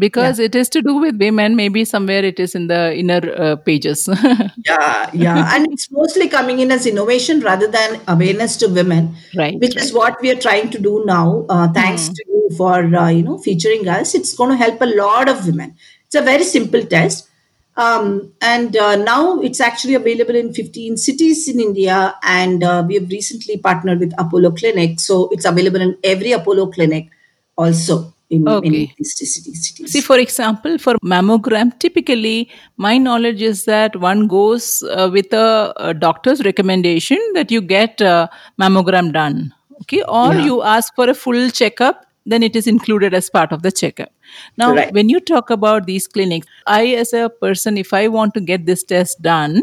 because 0.00 0.38
yeah. 0.38 0.46
it 0.46 0.54
is 0.60 0.68
to 0.70 0.82
do 0.82 0.94
with 0.96 1.18
women 1.18 1.54
maybe 1.56 1.84
somewhere 1.84 2.24
it 2.24 2.40
is 2.40 2.54
in 2.54 2.66
the 2.66 2.80
inner 3.02 3.20
uh, 3.36 3.56
pages. 3.56 4.08
Yeah 4.66 5.10
yeah. 5.12 5.54
And 5.54 5.72
it's 5.72 5.90
mostly 5.90 6.28
coming 6.28 6.60
in 6.60 6.70
as 6.70 6.86
innovation 6.86 7.40
rather 7.40 7.68
than 7.76 8.00
awareness 8.08 8.56
to 8.58 8.68
women 8.68 9.14
right 9.36 9.58
which 9.60 9.76
right. 9.76 9.84
is 9.84 9.92
what 9.92 10.20
we 10.20 10.30
are 10.30 10.40
trying 10.46 10.70
to 10.70 10.78
do 10.78 11.02
now. 11.06 11.46
Uh, 11.48 11.68
thanks 11.72 12.08
mm. 12.08 12.14
to 12.14 12.24
you 12.28 12.50
for 12.56 12.78
uh, 13.02 13.08
you 13.08 13.22
know 13.22 13.38
featuring 13.38 13.88
us. 13.88 14.14
It's 14.14 14.34
going 14.34 14.50
to 14.50 14.56
help 14.56 14.80
a 14.80 14.92
lot 15.02 15.28
of 15.28 15.46
women. 15.46 15.76
It's 16.06 16.14
a 16.14 16.22
very 16.22 16.44
simple 16.44 16.84
test. 16.84 17.28
Um, 17.76 18.32
and 18.42 18.76
uh, 18.76 18.96
now 18.96 19.40
it's 19.40 19.60
actually 19.60 19.94
available 19.94 20.34
in 20.34 20.52
15 20.52 20.96
cities 20.96 21.48
in 21.48 21.60
India, 21.60 22.14
and 22.22 22.62
uh, 22.62 22.84
we 22.86 22.96
have 22.96 23.08
recently 23.08 23.56
partnered 23.56 24.00
with 24.00 24.12
Apollo 24.18 24.50
Clinic, 24.52 25.00
so 25.00 25.28
it's 25.30 25.46
available 25.46 25.80
in 25.80 25.96
every 26.04 26.32
Apollo 26.32 26.72
clinic 26.72 27.08
also 27.56 28.12
in, 28.30 28.48
okay. 28.48 28.94
cities. 29.02 29.92
See, 29.92 30.00
for 30.00 30.18
example, 30.18 30.78
for 30.78 30.94
mammogram, 31.04 31.78
typically 31.78 32.48
my 32.76 32.96
knowledge 32.96 33.42
is 33.42 33.64
that 33.64 33.96
one 33.96 34.28
goes 34.28 34.82
uh, 34.84 35.10
with 35.12 35.32
a, 35.32 35.72
a, 35.76 35.92
doctor's 35.92 36.44
recommendation 36.44 37.18
that 37.34 37.50
you 37.50 37.60
get 37.60 38.00
a 38.00 38.30
mammogram 38.60 39.12
done, 39.12 39.52
okay, 39.82 40.02
or 40.02 40.32
yeah. 40.32 40.44
you 40.44 40.62
ask 40.62 40.94
for 40.94 41.10
a 41.10 41.14
full 41.14 41.50
checkup, 41.50 42.06
then 42.24 42.42
it 42.44 42.54
is 42.54 42.66
included 42.68 43.12
as 43.12 43.28
part 43.28 43.50
of 43.50 43.62
the 43.62 43.72
checkup. 43.72 44.12
Now, 44.56 44.72
right. 44.72 44.92
when 44.92 45.08
you 45.08 45.18
talk 45.18 45.50
about 45.50 45.86
these 45.86 46.06
clinics, 46.06 46.46
I, 46.66 46.86
as 46.88 47.12
a 47.12 47.28
person, 47.28 47.76
if 47.76 47.92
I 47.92 48.06
want 48.06 48.34
to 48.34 48.40
get 48.40 48.64
this 48.64 48.84
test 48.84 49.20
done, 49.20 49.62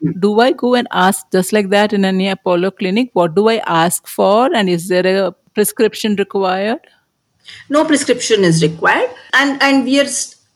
hmm. 0.00 0.12
do 0.20 0.38
I 0.38 0.52
go 0.52 0.76
and 0.76 0.86
ask 0.92 1.26
just 1.32 1.52
like 1.52 1.70
that 1.70 1.92
in 1.92 2.04
any 2.04 2.28
Apollo 2.28 2.72
clinic? 2.72 3.10
What 3.14 3.34
do 3.34 3.48
I 3.48 3.56
ask 3.66 4.06
for? 4.06 4.54
And 4.54 4.68
is 4.68 4.86
there 4.86 5.26
a 5.26 5.32
prescription 5.54 6.14
required? 6.14 6.78
No 7.68 7.84
prescription 7.84 8.44
is 8.44 8.62
required. 8.62 9.10
And 9.32 9.62
and 9.62 9.84
we 9.84 10.00
are 10.00 10.08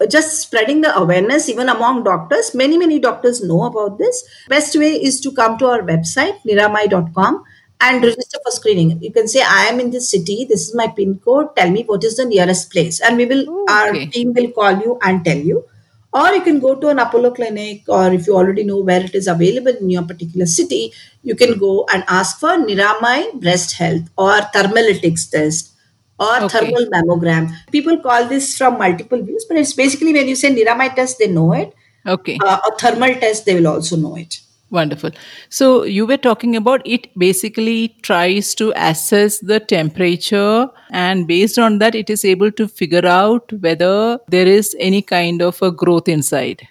just 0.08 0.40
spreading 0.40 0.80
the 0.80 0.96
awareness 0.96 1.48
even 1.48 1.68
among 1.68 2.04
doctors. 2.04 2.54
Many 2.54 2.78
many 2.78 2.98
doctors 2.98 3.42
know 3.42 3.64
about 3.64 3.98
this. 3.98 4.24
Best 4.48 4.78
way 4.78 4.92
is 4.92 5.20
to 5.22 5.32
come 5.32 5.58
to 5.58 5.66
our 5.66 5.82
website 5.82 6.40
niramai.com 6.46 7.42
and 7.80 8.02
register 8.02 8.38
for 8.44 8.50
screening. 8.50 9.00
You 9.02 9.12
can 9.12 9.28
say 9.28 9.42
i 9.42 9.64
am 9.64 9.80
in 9.80 9.90
this 9.90 10.10
city. 10.10 10.44
This 10.48 10.68
is 10.68 10.74
my 10.74 10.88
pin 10.88 11.18
code. 11.24 11.54
Tell 11.56 11.70
me 11.70 11.84
what 11.84 12.04
is 12.04 12.16
the 12.16 12.24
nearest 12.24 12.70
place. 12.70 13.00
And 13.00 13.16
we 13.16 13.26
will 13.26 13.44
oh, 13.48 13.62
okay. 13.64 13.74
our 13.74 14.10
team 14.10 14.32
will 14.34 14.50
call 14.52 14.78
you 14.78 14.98
and 15.02 15.24
tell 15.24 15.36
you. 15.36 15.64
Or 16.12 16.28
you 16.32 16.40
can 16.40 16.58
go 16.58 16.74
to 16.74 16.88
an 16.88 16.98
apollo 16.98 17.32
clinic 17.32 17.82
or 17.86 18.12
if 18.12 18.26
you 18.26 18.34
already 18.34 18.64
know 18.64 18.80
where 18.80 19.04
it 19.04 19.14
is 19.14 19.26
available 19.26 19.76
in 19.76 19.90
your 19.90 20.02
particular 20.02 20.46
city 20.46 20.90
you 21.22 21.34
can 21.34 21.58
go 21.58 21.86
and 21.92 22.02
ask 22.08 22.40
for 22.40 22.56
niramai 22.56 23.38
breast 23.42 23.74
health 23.76 24.08
or 24.16 24.32
Thermalytix 24.54 25.30
test 25.30 25.74
or 26.18 26.44
okay. 26.44 26.48
thermal 26.48 26.86
mammogram. 26.86 27.52
People 27.70 27.98
call 27.98 28.26
this 28.26 28.56
from 28.56 28.78
multiple 28.78 29.22
views, 29.22 29.44
but 29.48 29.56
it's 29.56 29.72
basically 29.72 30.12
when 30.12 30.28
you 30.28 30.36
say 30.36 30.54
Niramai 30.54 30.94
test, 30.94 31.18
they 31.18 31.28
know 31.28 31.52
it. 31.52 31.74
Okay. 32.06 32.38
Uh, 32.44 32.58
a 32.66 32.78
thermal 32.78 33.14
test, 33.14 33.46
they 33.46 33.54
will 33.54 33.68
also 33.68 33.96
know 33.96 34.16
it. 34.16 34.40
Wonderful. 34.70 35.10
So 35.48 35.84
you 35.84 36.06
were 36.06 36.18
talking 36.18 36.54
about 36.54 36.82
it 36.84 37.08
basically 37.18 37.96
tries 38.02 38.54
to 38.56 38.72
assess 38.76 39.38
the 39.38 39.60
temperature 39.60 40.68
and 40.90 41.26
based 41.26 41.58
on 41.58 41.78
that 41.78 41.94
it 41.94 42.10
is 42.10 42.24
able 42.24 42.52
to 42.52 42.68
figure 42.68 43.06
out 43.06 43.50
whether 43.60 44.18
there 44.28 44.46
is 44.46 44.76
any 44.78 45.00
kind 45.00 45.40
of 45.40 45.60
a 45.62 45.70
growth 45.70 46.06
inside. 46.06 46.68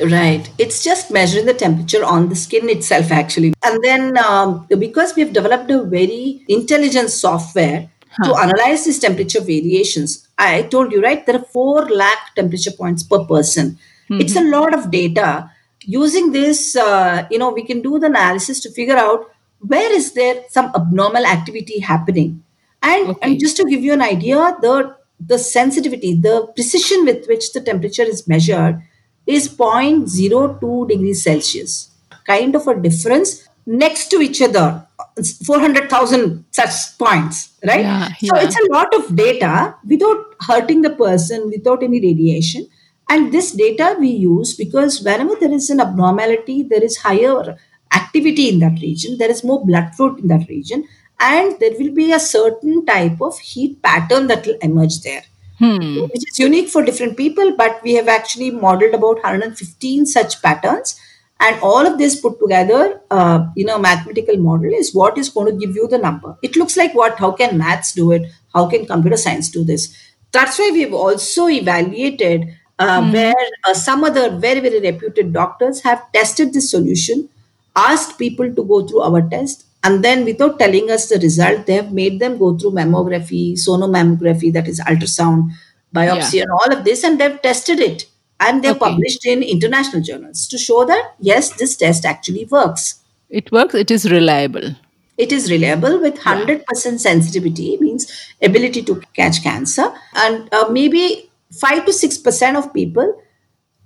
Right. 0.00 0.48
It's 0.56 0.84
just 0.84 1.10
measuring 1.10 1.46
the 1.46 1.54
temperature 1.54 2.04
on 2.04 2.28
the 2.28 2.36
skin 2.36 2.70
itself 2.70 3.10
actually. 3.10 3.54
And 3.62 3.82
then 3.82 4.16
um, 4.16 4.66
because 4.78 5.14
we've 5.16 5.32
developed 5.32 5.70
a 5.70 5.82
very 5.82 6.44
intelligent 6.48 7.10
software. 7.10 7.90
To 8.24 8.34
analyze 8.34 8.84
these 8.84 8.98
temperature 8.98 9.40
variations. 9.40 10.28
I 10.38 10.62
told 10.62 10.92
you, 10.92 11.02
right? 11.02 11.24
There 11.24 11.36
are 11.36 11.44
4 11.44 11.88
lakh 11.90 12.34
temperature 12.36 12.72
points 12.72 13.02
per 13.02 13.24
person. 13.24 13.78
Mm-hmm. 14.10 14.20
It's 14.20 14.36
a 14.36 14.44
lot 14.44 14.74
of 14.74 14.90
data. 14.90 15.50
Using 15.82 16.32
this, 16.32 16.76
uh, 16.76 17.26
you 17.30 17.38
know, 17.38 17.50
we 17.50 17.64
can 17.64 17.80
do 17.80 17.98
the 17.98 18.06
analysis 18.06 18.60
to 18.60 18.70
figure 18.70 18.96
out 18.96 19.30
where 19.60 19.92
is 19.92 20.12
there 20.12 20.44
some 20.48 20.72
abnormal 20.74 21.26
activity 21.26 21.80
happening. 21.80 22.42
And, 22.82 23.10
okay. 23.10 23.18
and 23.22 23.40
just 23.40 23.56
to 23.58 23.64
give 23.64 23.82
you 23.82 23.92
an 23.92 24.02
idea, 24.02 24.56
the 24.60 24.96
the 25.20 25.38
sensitivity, 25.38 26.14
the 26.14 26.50
precision 26.54 27.04
with 27.04 27.26
which 27.28 27.52
the 27.52 27.60
temperature 27.60 28.02
is 28.02 28.26
measured 28.26 28.82
is 29.26 29.48
0.02 29.48 30.88
degrees 30.88 31.22
Celsius. 31.22 31.90
Kind 32.26 32.54
of 32.54 32.66
a 32.66 32.80
difference 32.80 33.46
next 33.66 34.08
to 34.08 34.20
each 34.20 34.40
other 34.40 34.86
400,000 35.24 36.44
such 36.50 36.98
points, 36.98 37.50
right? 37.66 37.80
Yeah, 37.80 38.08
yeah. 38.20 38.30
So 38.34 38.40
it's 38.40 38.56
a 38.56 38.72
lot 38.72 38.94
of 38.94 39.14
data 39.14 39.76
without 39.86 40.34
hurting 40.40 40.82
the 40.82 40.90
person, 40.90 41.50
without 41.50 41.82
any 41.82 42.00
radiation. 42.00 42.68
And 43.08 43.32
this 43.32 43.52
data 43.52 43.96
we 43.98 44.08
use 44.08 44.54
because 44.54 45.02
whenever 45.02 45.34
there 45.34 45.52
is 45.52 45.68
an 45.70 45.80
abnormality, 45.80 46.62
there 46.62 46.82
is 46.82 46.98
higher 46.98 47.56
activity 47.92 48.48
in 48.48 48.60
that 48.60 48.80
region, 48.80 49.18
there 49.18 49.30
is 49.30 49.42
more 49.42 49.64
blood 49.64 49.94
flow 49.96 50.14
in 50.14 50.28
that 50.28 50.48
region, 50.48 50.86
and 51.18 51.58
there 51.58 51.72
will 51.78 51.92
be 51.92 52.12
a 52.12 52.20
certain 52.20 52.86
type 52.86 53.20
of 53.20 53.38
heat 53.38 53.82
pattern 53.82 54.28
that 54.28 54.46
will 54.46 54.56
emerge 54.62 55.00
there. 55.02 55.24
Hmm. 55.58 56.02
Which 56.02 56.26
is 56.26 56.38
unique 56.38 56.68
for 56.68 56.82
different 56.82 57.16
people, 57.16 57.54
but 57.56 57.82
we 57.82 57.94
have 57.94 58.08
actually 58.08 58.50
modeled 58.50 58.94
about 58.94 59.16
115 59.16 60.06
such 60.06 60.40
patterns 60.40 60.98
and 61.40 61.58
all 61.62 61.86
of 61.86 61.98
this 61.98 62.20
put 62.20 62.38
together 62.38 63.00
uh, 63.10 63.46
you 63.56 63.64
know 63.64 63.78
mathematical 63.78 64.36
model 64.36 64.72
is 64.72 64.94
what 64.94 65.18
is 65.18 65.28
going 65.28 65.50
to 65.50 65.66
give 65.66 65.74
you 65.74 65.88
the 65.88 65.98
number 65.98 66.36
it 66.42 66.56
looks 66.56 66.76
like 66.76 66.94
what 66.94 67.18
how 67.18 67.32
can 67.32 67.58
maths 67.58 67.92
do 67.92 68.12
it 68.12 68.30
how 68.54 68.66
can 68.68 68.86
computer 68.86 69.16
science 69.16 69.50
do 69.50 69.64
this 69.64 69.96
that's 70.32 70.58
why 70.58 70.70
we've 70.72 70.94
also 70.94 71.48
evaluated 71.48 72.44
uh, 72.78 73.00
mm. 73.00 73.12
where 73.12 73.46
uh, 73.64 73.74
some 73.74 74.04
other 74.04 74.30
very 74.30 74.60
very 74.60 74.80
reputed 74.80 75.32
doctors 75.32 75.82
have 75.82 76.04
tested 76.12 76.52
this 76.52 76.70
solution 76.70 77.28
asked 77.76 78.18
people 78.18 78.54
to 78.54 78.64
go 78.64 78.86
through 78.86 79.00
our 79.00 79.22
test 79.30 79.66
and 79.82 80.04
then 80.04 80.24
without 80.24 80.58
telling 80.58 80.90
us 80.90 81.08
the 81.08 81.18
result 81.18 81.66
they 81.66 81.74
have 81.74 81.92
made 81.92 82.20
them 82.20 82.38
go 82.38 82.56
through 82.56 82.70
mammography 82.70 83.42
sonomammography 83.66 84.52
that 84.52 84.68
is 84.68 84.80
ultrasound 84.80 85.50
biopsy 85.94 86.34
yeah. 86.34 86.42
and 86.42 86.50
all 86.50 86.72
of 86.76 86.84
this 86.84 87.04
and 87.04 87.20
they've 87.20 87.40
tested 87.42 87.80
it 87.80 88.09
and 88.40 88.64
they're 88.64 88.72
okay. 88.72 88.90
published 88.90 89.26
in 89.26 89.42
international 89.42 90.02
journals 90.02 90.46
to 90.48 90.58
show 90.58 90.84
that 90.84 91.14
yes 91.20 91.50
this 91.56 91.76
test 91.76 92.04
actually 92.04 92.44
works 92.50 93.02
it 93.28 93.52
works 93.52 93.74
it 93.74 93.90
is 93.90 94.10
reliable 94.10 94.74
it 95.18 95.32
is 95.32 95.50
reliable 95.50 96.00
with 96.00 96.18
100% 96.18 96.60
yeah. 96.64 96.96
sensitivity 96.96 97.76
means 97.78 98.10
ability 98.42 98.82
to 98.82 99.00
catch 99.14 99.42
cancer 99.42 99.92
and 100.14 100.48
uh, 100.52 100.68
maybe 100.70 101.30
5 101.52 101.84
to 101.86 101.92
6% 101.92 102.56
of 102.56 102.72
people 102.72 103.22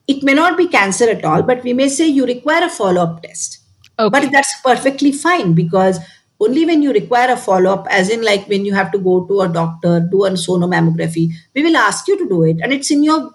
it 0.06 0.22
may 0.22 0.34
not 0.34 0.56
be 0.56 0.68
cancer 0.68 1.08
at 1.10 1.24
all 1.24 1.42
but 1.42 1.62
we 1.64 1.72
may 1.72 1.88
say 1.88 2.06
you 2.06 2.26
require 2.26 2.64
a 2.64 2.70
follow-up 2.70 3.22
test 3.22 3.58
okay. 3.98 4.08
but 4.08 4.30
that's 4.30 4.60
perfectly 4.62 5.12
fine 5.12 5.54
because 5.54 5.98
only 6.40 6.64
when 6.66 6.82
you 6.82 6.92
require 6.92 7.30
a 7.32 7.36
follow-up 7.36 7.86
as 7.90 8.10
in 8.10 8.22
like 8.22 8.46
when 8.48 8.64
you 8.64 8.74
have 8.74 8.92
to 8.92 8.98
go 8.98 9.24
to 9.26 9.40
a 9.40 9.48
doctor 9.48 10.00
do 10.10 10.24
a 10.24 10.30
sonomammography 10.30 11.30
we 11.54 11.62
will 11.62 11.76
ask 11.76 12.06
you 12.08 12.18
to 12.18 12.28
do 12.28 12.42
it 12.44 12.60
and 12.60 12.72
it's 12.72 12.90
in 12.90 13.02
your 13.02 13.32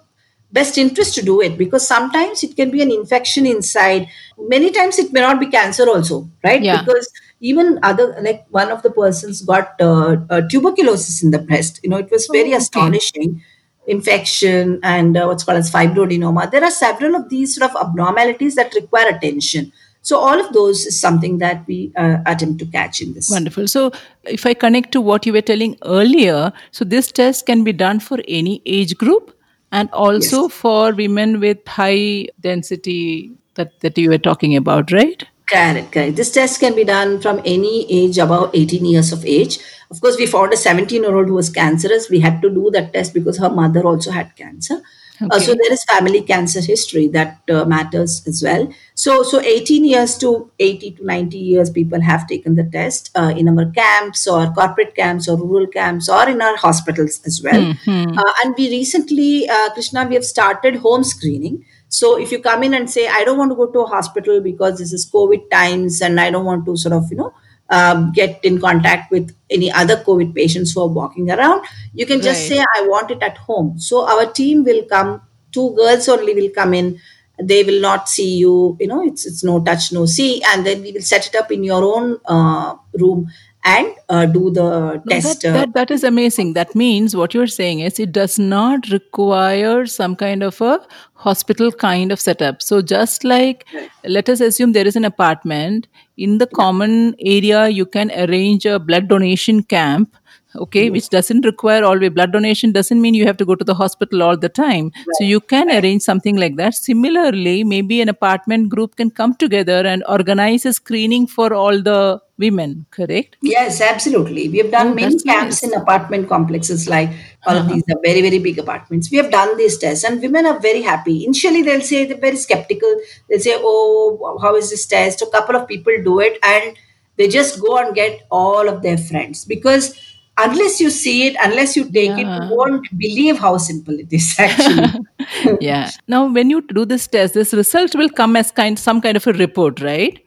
best 0.51 0.77
interest 0.77 1.15
to 1.15 1.21
do 1.21 1.41
it 1.41 1.57
because 1.57 1.87
sometimes 1.87 2.43
it 2.43 2.55
can 2.55 2.71
be 2.71 2.81
an 2.81 2.91
infection 2.91 3.45
inside. 3.45 4.07
Many 4.37 4.71
times 4.71 4.99
it 4.99 5.13
may 5.13 5.21
not 5.21 5.39
be 5.39 5.47
cancer 5.47 5.87
also 5.87 6.29
right? 6.43 6.61
Yeah. 6.61 6.81
because 6.81 7.11
even 7.39 7.79
other 7.83 8.15
like 8.21 8.45
one 8.49 8.71
of 8.71 8.81
the 8.83 8.91
persons 8.91 9.41
got 9.41 9.79
uh, 9.79 10.17
uh, 10.29 10.41
tuberculosis 10.49 11.23
in 11.23 11.31
the 11.31 11.39
breast. 11.39 11.79
You 11.83 11.89
know 11.89 11.97
it 11.97 12.11
was 12.11 12.27
very 12.31 12.49
oh, 12.49 12.55
okay. 12.55 12.57
astonishing. 12.57 13.43
Infection 13.87 14.79
and 14.83 15.17
uh, 15.17 15.25
what's 15.25 15.43
called 15.43 15.57
as 15.57 15.71
fibroadenoma. 15.71 16.51
There 16.51 16.63
are 16.63 16.69
several 16.69 17.15
of 17.15 17.27
these 17.29 17.55
sort 17.55 17.71
of 17.71 17.75
abnormalities 17.75 18.53
that 18.53 18.71
require 18.75 19.07
attention. 19.07 19.71
So 20.03 20.19
all 20.19 20.39
of 20.39 20.53
those 20.53 20.85
is 20.85 20.99
something 21.01 21.39
that 21.39 21.65
we 21.65 21.91
uh, 21.97 22.17
attempt 22.27 22.59
to 22.59 22.67
catch 22.67 23.01
in 23.01 23.13
this. 23.13 23.31
Wonderful. 23.31 23.67
So 23.67 23.91
if 24.25 24.45
i 24.45 24.53
connect 24.53 24.91
to 24.91 25.01
what 25.01 25.25
you 25.25 25.33
were 25.33 25.41
telling 25.41 25.75
earlier 25.85 26.53
so 26.71 26.85
this 26.85 27.11
test 27.11 27.47
can 27.47 27.63
be 27.63 27.73
done 27.73 27.99
for 27.99 28.19
any 28.27 28.61
age 28.67 28.95
group 28.95 29.35
and 29.71 29.89
also 29.91 30.43
yes. 30.43 30.53
for 30.53 30.93
women 30.93 31.39
with 31.39 31.67
high 31.67 32.27
density 32.39 33.31
that, 33.55 33.79
that 33.81 33.97
you 33.97 34.09
were 34.09 34.17
talking 34.17 34.55
about, 34.55 34.91
right? 34.91 35.23
Correct, 35.49 35.91
correct. 35.91 36.15
This 36.15 36.31
test 36.31 36.59
can 36.59 36.75
be 36.75 36.83
done 36.83 37.19
from 37.21 37.41
any 37.43 37.91
age 37.91 38.17
above 38.19 38.51
18 38.53 38.85
years 38.85 39.11
of 39.11 39.25
age. 39.25 39.59
Of 39.89 39.99
course, 39.99 40.17
we 40.17 40.27
found 40.27 40.53
a 40.53 40.57
17 40.57 41.01
year 41.01 41.15
old 41.15 41.27
who 41.27 41.33
was 41.33 41.49
cancerous. 41.49 42.09
We 42.09 42.19
had 42.19 42.41
to 42.43 42.49
do 42.49 42.69
that 42.71 42.93
test 42.93 43.13
because 43.13 43.39
her 43.39 43.49
mother 43.49 43.83
also 43.83 44.11
had 44.11 44.35
cancer. 44.35 44.81
Uh, 45.21 45.39
so 45.39 45.53
there 45.53 45.73
is 45.73 45.83
family 45.85 46.21
cancer 46.21 46.61
history 46.61 47.07
that 47.07 47.41
uh, 47.49 47.65
matters 47.65 48.25
as 48.27 48.41
well. 48.43 48.71
So 48.95 49.23
so 49.23 49.41
18 49.41 49.85
years 49.85 50.17
to 50.19 50.51
80 50.59 50.91
to 50.91 51.05
90 51.05 51.37
years, 51.37 51.69
people 51.69 52.01
have 52.01 52.27
taken 52.27 52.55
the 52.55 52.63
test 52.63 53.11
uh, 53.15 53.33
in 53.35 53.49
our 53.49 53.69
camps 53.71 54.27
or 54.27 54.51
corporate 54.51 54.95
camps 54.95 55.27
or 55.27 55.37
rural 55.37 55.67
camps 55.67 56.09
or 56.09 56.27
in 56.29 56.41
our 56.41 56.55
hospitals 56.57 57.21
as 57.25 57.41
well. 57.41 57.73
Uh, 57.87 58.33
and 58.43 58.55
we 58.57 58.69
recently, 58.69 59.49
uh, 59.49 59.69
Krishna, 59.73 60.05
we 60.05 60.15
have 60.15 60.25
started 60.25 60.77
home 60.77 61.03
screening. 61.03 61.65
So 61.89 62.19
if 62.19 62.31
you 62.31 62.39
come 62.39 62.63
in 62.63 62.73
and 62.73 62.89
say, 62.89 63.07
I 63.07 63.23
don't 63.23 63.37
want 63.37 63.51
to 63.51 63.55
go 63.55 63.65
to 63.65 63.79
a 63.79 63.87
hospital 63.87 64.41
because 64.41 64.77
this 64.77 64.93
is 64.93 65.09
COVID 65.09 65.49
times 65.49 66.01
and 66.01 66.19
I 66.19 66.29
don't 66.29 66.45
want 66.45 66.65
to 66.65 66.77
sort 66.77 66.93
of, 66.93 67.09
you 67.09 67.17
know, 67.17 67.33
um, 67.69 68.11
get 68.11 68.43
in 68.43 68.59
contact 68.59 69.11
with 69.11 69.35
any 69.49 69.71
other 69.71 69.97
COVID 69.97 70.33
patients 70.35 70.73
who 70.73 70.81
are 70.81 70.87
walking 70.87 71.29
around, 71.31 71.65
you 71.93 72.05
can 72.05 72.21
just 72.21 72.49
Right. 72.49 72.59
say, 72.59 72.65
I 72.75 72.87
want 72.87 73.11
it 73.11 73.21
at 73.21 73.37
home. 73.37 73.79
So 73.79 74.07
our 74.07 74.25
team 74.31 74.63
will 74.63 74.83
come, 74.85 75.21
two 75.51 75.75
girls 75.75 76.07
only 76.09 76.33
will 76.33 76.49
come 76.49 76.73
in. 76.73 76.99
They 77.41 77.63
will 77.63 77.79
not 77.81 78.09
see 78.09 78.37
you, 78.37 78.75
you 78.81 78.87
know, 78.87 79.01
it's, 79.05 79.25
it's 79.25 79.43
no 79.45 79.63
touch, 79.63 79.93
no 79.93 80.05
see. 80.05 80.43
And 80.43 80.65
then 80.65 80.81
we 80.81 80.91
will 80.91 81.01
set 81.01 81.27
it 81.27 81.35
up 81.35 81.51
in 81.51 81.63
your 81.63 81.83
own 81.83 82.17
uh, 82.25 82.75
room 82.99 83.29
and 83.69 83.95
uh, 84.09 84.25
do 84.25 84.49
the 84.51 84.65
No, 84.65 85.01
test. 85.09 85.41
that, 85.41 85.49
uh, 85.49 85.53
that, 85.57 85.73
that 85.73 85.91
is 85.91 86.03
amazing. 86.03 86.53
That 86.53 86.75
means 86.75 87.15
what 87.15 87.33
you're 87.33 87.47
saying 87.47 87.79
is 87.81 87.99
it 87.99 88.11
does 88.11 88.37
not 88.39 88.89
require 88.89 89.85
some 89.85 90.15
kind 90.15 90.43
of 90.43 90.59
a 90.61 90.79
hospital 91.13 91.71
kind 91.71 92.11
of 92.11 92.19
setup. 92.19 92.61
So, 92.61 92.81
just 92.81 93.23
like 93.23 93.65
let 94.03 94.29
us 94.29 94.41
assume 94.41 94.71
there 94.71 94.87
is 94.87 94.95
an 94.95 95.05
apartment, 95.05 95.87
in 96.17 96.37
the 96.37 96.47
common 96.47 97.15
area, 97.19 97.67
you 97.69 97.85
can 97.85 98.11
arrange 98.11 98.65
a 98.65 98.79
blood 98.79 99.07
donation 99.07 99.63
camp. 99.63 100.15
Okay, 100.55 100.89
which 100.89 101.09
doesn't 101.09 101.45
require 101.45 101.83
always 101.83 102.09
blood 102.09 102.31
donation 102.31 102.71
doesn't 102.71 102.99
mean 102.99 103.13
you 103.13 103.25
have 103.27 103.37
to 103.37 103.45
go 103.45 103.53
to 103.53 103.63
the 103.63 103.75
hospital 103.75 104.23
all 104.23 104.35
the 104.35 104.49
time. 104.49 104.91
So 105.17 105.23
you 105.23 105.39
can 105.39 105.69
arrange 105.69 106.01
something 106.01 106.37
like 106.37 106.55
that. 106.55 106.73
Similarly, 106.73 107.63
maybe 107.63 108.01
an 108.01 108.09
apartment 108.09 108.69
group 108.69 108.95
can 108.95 109.11
come 109.11 109.35
together 109.35 109.85
and 109.85 110.03
organize 110.09 110.65
a 110.65 110.73
screening 110.73 111.27
for 111.27 111.53
all 111.53 111.83
the 111.83 112.19
women, 112.39 112.85
correct? 112.89 113.35
Yes, 113.41 113.81
absolutely. 113.81 114.49
We 114.49 114.57
have 114.59 114.71
done 114.71 114.87
Oh, 114.89 114.95
many 114.95 115.19
camps 115.19 115.61
nice. 115.61 115.63
in 115.63 115.73
apartment 115.73 116.29
complexes, 116.29 116.87
like 116.89 117.11
all 117.45 117.57
of 117.57 117.67
these 117.67 117.83
are 117.91 117.99
very, 118.03 118.21
very 118.21 118.39
big 118.39 118.57
apartments. 118.57 119.11
We 119.11 119.17
have 119.17 119.29
done 119.29 119.57
these 119.57 119.77
tests, 119.77 120.03
and 120.03 120.21
women 120.21 120.45
are 120.45 120.59
very 120.59 120.81
happy. 120.81 121.25
Initially, 121.25 121.61
they'll 121.61 121.81
say 121.81 122.05
they're 122.05 122.17
very 122.17 122.37
skeptical. 122.37 123.01
They'll 123.29 123.39
say, 123.39 123.55
"Oh, 123.57 124.39
how 124.41 124.55
is 124.55 124.69
this 124.71 124.85
test?" 124.85 125.21
A 125.21 125.27
couple 125.37 125.55
of 125.55 125.67
people 125.67 125.93
do 126.03 126.19
it, 126.19 126.39
and 126.41 126.77
they 127.17 127.27
just 127.27 127.59
go 127.61 127.77
and 127.77 127.93
get 127.93 128.21
all 128.31 128.69
of 128.69 128.81
their 128.81 128.97
friends 128.97 129.43
because 129.45 129.93
unless 130.37 130.79
you 130.79 130.89
see 130.89 131.27
it, 131.27 131.35
unless 131.43 131.75
you 131.75 131.83
take 131.91 132.11
it, 132.11 132.19
you 132.19 132.25
uh-huh. 132.25 132.49
won't 132.51 132.87
believe 132.97 133.37
how 133.37 133.57
simple 133.57 133.99
it 133.99 134.11
is 134.11 134.35
actually. 134.39 135.57
yeah. 135.61 135.91
Now, 136.07 136.31
when 136.31 136.49
you 136.49 136.61
do 136.61 136.85
this 136.85 137.07
test, 137.07 137.33
this 137.33 137.53
result 137.53 137.95
will 137.95 138.09
come 138.09 138.35
as 138.35 138.51
kind 138.51 138.79
some 138.79 139.01
kind 139.01 139.17
of 139.17 139.27
a 139.27 139.33
report, 139.33 139.81
right? 139.81 140.25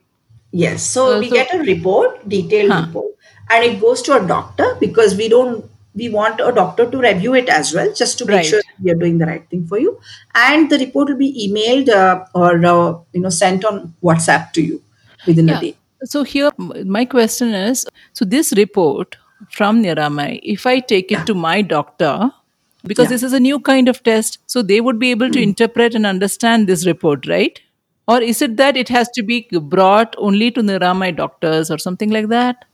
Yes. 0.53 0.83
So 0.95 1.17
Uh, 1.17 1.19
we 1.21 1.29
so- 1.29 1.35
get 1.37 1.55
a 1.55 1.59
report, 1.59 2.29
detailed 2.29 2.73
Huh. 2.73 2.83
report, 2.87 3.13
and 3.51 3.65
it 3.65 3.81
goes 3.81 4.03
to 4.09 4.17
a 4.17 4.27
doctor 4.27 4.67
because 4.81 5.17
we 5.17 5.29
don't 5.29 5.69
we 6.01 6.09
want 6.09 6.39
a 6.41 6.51
doctor 6.57 6.85
to 6.91 6.99
review 7.05 7.35
it 7.39 7.51
as 7.55 7.71
well, 7.79 7.89
just 7.97 8.17
to 8.19 8.25
make 8.29 8.37
Right. 8.37 8.47
sure 8.51 8.61
we 8.83 8.91
are 8.93 8.95
doing 9.01 9.19
the 9.23 9.27
right 9.31 9.43
thing 9.51 9.65
for 9.73 9.79
you. 9.79 9.91
And 10.43 10.71
the 10.71 10.79
report 10.83 11.11
will 11.11 11.19
be 11.19 11.29
emailed 11.47 11.91
uh, 11.97 12.25
or 12.35 12.53
uh, 12.75 12.95
you 13.13 13.21
know 13.25 13.33
sent 13.39 13.67
on 13.71 13.81
WhatsApp 14.11 14.53
to 14.55 14.63
you 14.69 14.81
within 15.27 15.51
a 15.51 15.61
day. 15.65 15.75
So 16.15 16.23
here, 16.31 16.51
my 16.99 17.05
question 17.17 17.53
is: 17.59 17.85
so 18.21 18.25
this 18.37 18.53
report 18.61 19.19
from 19.59 19.83
Niramai, 19.83 20.31
if 20.57 20.67
I 20.67 20.79
take 20.95 21.13
it 21.19 21.27
to 21.33 21.35
my 21.43 21.61
doctor, 21.75 22.15
because 22.93 23.07
Yeah. 23.11 23.17
this 23.17 23.23
is 23.31 23.35
a 23.35 23.43
new 23.49 23.61
kind 23.61 23.93
of 23.95 24.03
test, 24.03 24.39
so 24.57 24.63
they 24.73 24.81
would 24.89 24.99
be 25.05 25.11
able 25.11 25.31
to 25.37 25.43
interpret 25.51 25.95
and 26.01 26.07
understand 26.15 26.67
this 26.73 26.87
report, 26.87 27.29
right? 27.35 27.61
Or 28.09 28.21
is 28.21 28.43
it 28.43 28.57
that 28.57 28.77
it 28.77 28.89
has 28.89 29.09
to 29.11 29.23
be 29.23 29.49
brought 29.53 30.15
only 30.19 30.51
to 30.51 30.61
Niramai 30.61 31.17
doctors 31.17 31.71
or 31.71 31.79
something 31.79 32.11
like 32.11 32.29
that? 32.29 32.65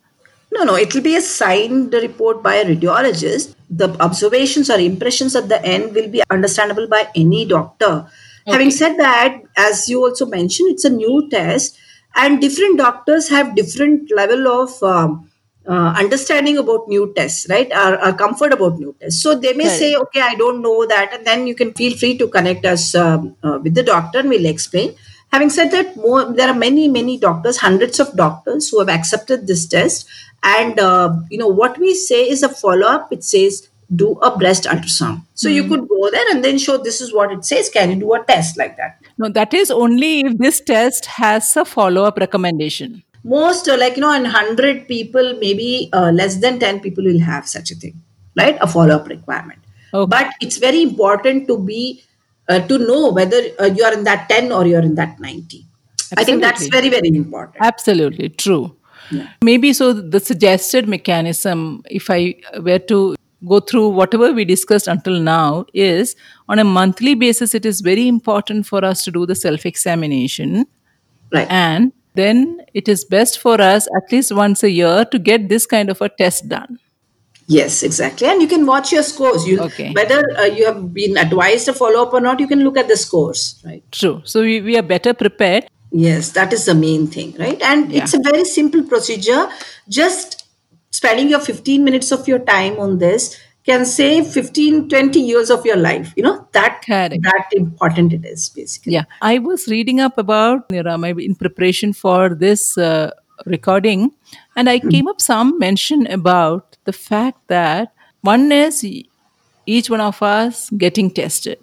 No, 0.51 0.65
no, 0.65 0.75
it 0.77 0.95
will 0.95 1.03
be 1.03 1.17
a 1.17 1.21
signed 1.21 1.93
report 1.93 2.43
by 2.43 2.55
a 2.57 2.65
radiologist. 2.65 3.55
The 3.69 3.95
observations 4.01 4.71
or 4.71 4.79
impressions 4.79 5.37
at 5.37 5.49
the 5.49 5.63
end 5.65 5.95
will 5.95 6.09
be 6.09 6.23
understandable 6.31 6.89
by 6.89 7.09
any 7.15 7.45
doctor. 7.45 8.07
Having 8.47 8.71
said 8.71 8.97
that, 8.97 9.43
as 9.59 9.91
you 9.91 10.03
also 10.03 10.25
mentioned, 10.25 10.71
it's 10.73 10.87
a 10.87 10.91
new 10.91 11.29
test, 11.31 11.77
and 12.17 12.41
different 12.41 12.79
doctors 12.79 13.29
have 13.29 13.55
different 13.55 14.11
level 14.17 14.49
of 14.49 14.83
um, 14.83 15.31
uh, 15.69 15.95
understanding 15.99 16.57
about 16.57 16.89
new 16.89 17.13
tests, 17.15 17.47
right? 17.51 17.71
Or, 17.71 18.03
or 18.03 18.15
comfort 18.15 18.55
about 18.55 18.79
new 18.79 18.97
tests. 18.99 19.23
So 19.23 19.35
they 19.35 19.53
may 19.53 19.65
Correct. 19.65 19.79
say, 19.79 19.95
"Okay, 19.97 20.23
I 20.23 20.35
don't 20.37 20.63
know 20.63 20.87
that," 20.87 21.13
and 21.13 21.27
then 21.27 21.47
you 21.47 21.55
can 21.55 21.75
feel 21.75 21.95
free 21.95 22.17
to 22.17 22.27
connect 22.29 22.65
us 22.65 22.95
um, 22.95 23.37
uh, 23.43 23.59
with 23.63 23.75
the 23.75 23.83
doctor, 23.83 24.21
and 24.21 24.31
we'll 24.31 24.47
explain. 24.47 24.95
Having 25.33 25.51
said 25.51 25.71
that, 25.73 25.97
more 25.97 26.25
there 26.33 26.49
are 26.49 26.55
many, 26.55 26.89
many 26.89 27.19
doctors, 27.19 27.59
hundreds 27.59 28.01
of 28.01 28.15
doctors 28.17 28.71
who 28.71 28.79
have 28.79 28.89
accepted 28.89 29.47
this 29.47 29.67
test. 29.67 30.09
And 30.43 30.79
uh, 30.79 31.17
you 31.31 31.39
know 31.39 31.49
what 31.49 31.79
we 31.79 31.95
say 31.95 32.29
is 32.29 32.43
a 32.43 32.49
follow 32.49 32.87
up. 32.87 33.13
It 33.13 33.25
says 33.25 33.69
do 33.95 34.13
a 34.21 34.37
breast 34.37 34.65
ultrasound. 34.65 35.23
So 35.35 35.49
you 35.49 35.67
could 35.67 35.89
go 35.89 36.11
there 36.11 36.31
and 36.31 36.45
then 36.45 36.59
show 36.59 36.77
this 36.77 37.01
is 37.01 37.13
what 37.15 37.33
it 37.33 37.45
says. 37.45 37.71
Can 37.71 37.91
you 37.91 37.97
do 37.97 38.13
a 38.15 38.23
test 38.25 38.59
like 38.59 38.77
that? 38.77 39.01
No, 39.17 39.29
that 39.31 39.55
is 39.55 39.71
only 39.71 40.21
if 40.21 40.37
this 40.39 40.61
test 40.61 41.07
has 41.07 41.57
a 41.57 41.65
follow 41.65 42.05
up 42.05 42.19
recommendation. 42.19 43.03
Most 43.25 43.69
uh, 43.69 43.77
like 43.79 43.97
you 43.97 44.03
know, 44.03 44.13
in 44.13 44.25
hundred 44.25 44.87
people, 44.89 45.37
maybe 45.41 45.89
uh, 45.93 46.11
less 46.11 46.37
than 46.37 46.59
ten 46.59 46.81
people 46.81 47.05
will 47.05 47.21
have 47.21 47.49
such 47.49 47.71
a 47.71 47.75
thing, 47.75 48.01
right? 48.37 48.57
A 48.61 48.67
follow 48.67 48.97
up 48.97 49.09
requirement. 49.09 49.59
Okay. 49.93 50.09
But 50.09 50.35
it's 50.41 50.59
very 50.59 50.83
important 50.83 51.49
to 51.49 51.59
be 51.59 52.05
uh, 52.49 52.61
to 52.67 52.79
know 52.79 53.13
whether 53.13 53.41
uh, 53.61 53.67
you 53.67 53.85
are 53.85 53.93
in 53.93 54.05
that 54.05 54.29
ten 54.29 54.53
or 54.53 54.67
you're 54.67 54.83
in 54.83 54.95
that 54.95 55.21
ninety. 55.21 55.67
I 56.17 56.25
think 56.25 56.41
that's 56.41 56.67
very 56.69 56.89
very 56.89 57.09
important. 57.09 57.57
Absolutely 57.61 58.31
true. 58.31 58.75
Maybe 59.43 59.73
so 59.73 59.93
the 59.93 60.21
suggested 60.21 60.89
mechanism, 60.89 61.83
if 61.91 62.11
I 62.11 62.35
were 62.61 62.79
to 62.81 63.17
go 63.47 63.61
through 63.61 63.89
whatever 63.91 64.33
we 64.33 64.45
discussed 64.45 64.89
until 64.89 65.19
now, 65.21 65.65
is 65.73 66.17
on 66.49 66.59
a 66.59 66.65
monthly 66.65 67.15
basis, 67.15 67.55
it 67.55 67.65
is 67.65 67.81
very 67.81 68.09
important 68.09 68.67
for 68.67 68.85
us 68.85 69.05
to 69.05 69.11
do 69.11 69.27
the 69.27 69.35
self 69.35 69.65
examination. 69.65 70.67
Right. 71.33 71.47
And 71.51 71.93
then 72.15 72.61
it 72.75 72.89
is 72.89 73.05
best 73.05 73.39
for 73.39 73.61
us 73.61 73.87
at 73.97 74.11
least 74.11 74.33
once 74.33 74.63
a 74.63 74.71
year 74.71 75.05
to 75.05 75.19
get 75.19 75.49
this 75.49 75.67
kind 75.67 75.91
of 75.91 76.01
a 76.01 76.09
test 76.09 76.49
done. 76.49 76.79
Yes, 77.49 77.83
exactly. 77.83 78.29
And 78.29 78.43
you 78.43 78.47
can 78.49 78.67
watch 78.67 78.93
your 78.93 79.03
scores. 79.03 79.47
You 79.49 79.61
Okay. 79.63 79.93
whether 79.93 80.23
uh, 80.39 80.45
you 80.45 80.67
have 80.67 80.93
been 80.93 81.17
advised 81.17 81.65
to 81.67 81.73
follow 81.73 82.03
up 82.03 82.13
or 82.13 82.21
not, 82.21 82.41
you 82.41 82.47
can 82.47 82.63
look 82.63 82.77
at 82.77 82.89
the 82.89 82.97
scores, 82.97 83.61
right? 83.65 83.83
True. 83.91 84.21
So 84.25 84.43
we, 84.43 84.61
we 84.61 84.77
are 84.77 84.83
better 84.83 85.15
prepared. 85.15 85.67
Yes, 85.91 86.31
that 86.33 86.53
is 86.53 86.67
the 86.67 86.75
main 86.75 87.07
thing, 87.07 87.35
right? 87.39 87.61
And 87.63 87.91
Yeah. 87.91 88.03
it's 88.03 88.13
a 88.15 88.21
very 88.21 88.45
simple 88.45 88.83
procedure. 88.83 89.49
Just 89.89 90.45
spending 90.91 91.31
your 91.31 91.41
15 91.41 91.83
minutes 91.85 92.13
of 92.13 92.29
your 92.29 92.39
time 92.39 92.79
on 92.79 92.99
this 92.99 93.37
can 93.65 93.85
save 93.85 94.27
15 94.27 94.89
20 94.89 95.21
years 95.21 95.51
of 95.51 95.67
your 95.67 95.77
life 95.77 96.13
you 96.17 96.23
know 96.23 96.49
that 96.53 96.83
Correct. 96.87 97.23
that 97.23 97.49
important 97.53 98.15
it 98.15 98.25
is 98.25 98.49
basically 98.49 98.95
Yeah, 98.95 99.05
I 99.21 99.39
was 99.39 99.67
reading 99.69 100.01
up 100.01 100.17
about 100.17 100.71
Niramai 100.71 101.23
in 101.25 101.35
preparation 101.35 101.93
for 101.93 102.35
this 102.35 102.79
uh, 102.79 103.11
recording, 103.45 104.11
and 104.57 104.69
I 104.71 104.79
came 104.79 105.07
up 105.07 105.21
some 105.21 105.59
mention 105.59 106.07
about 106.07 106.68
the 106.89 106.99
fact 106.99 107.41
that 107.49 107.93
one 108.23 108.51
is 108.51 108.85
each 109.67 109.91
one 109.95 110.01
of 110.01 110.23
us 110.23 110.71
getting 110.85 111.11
tested. 111.11 111.59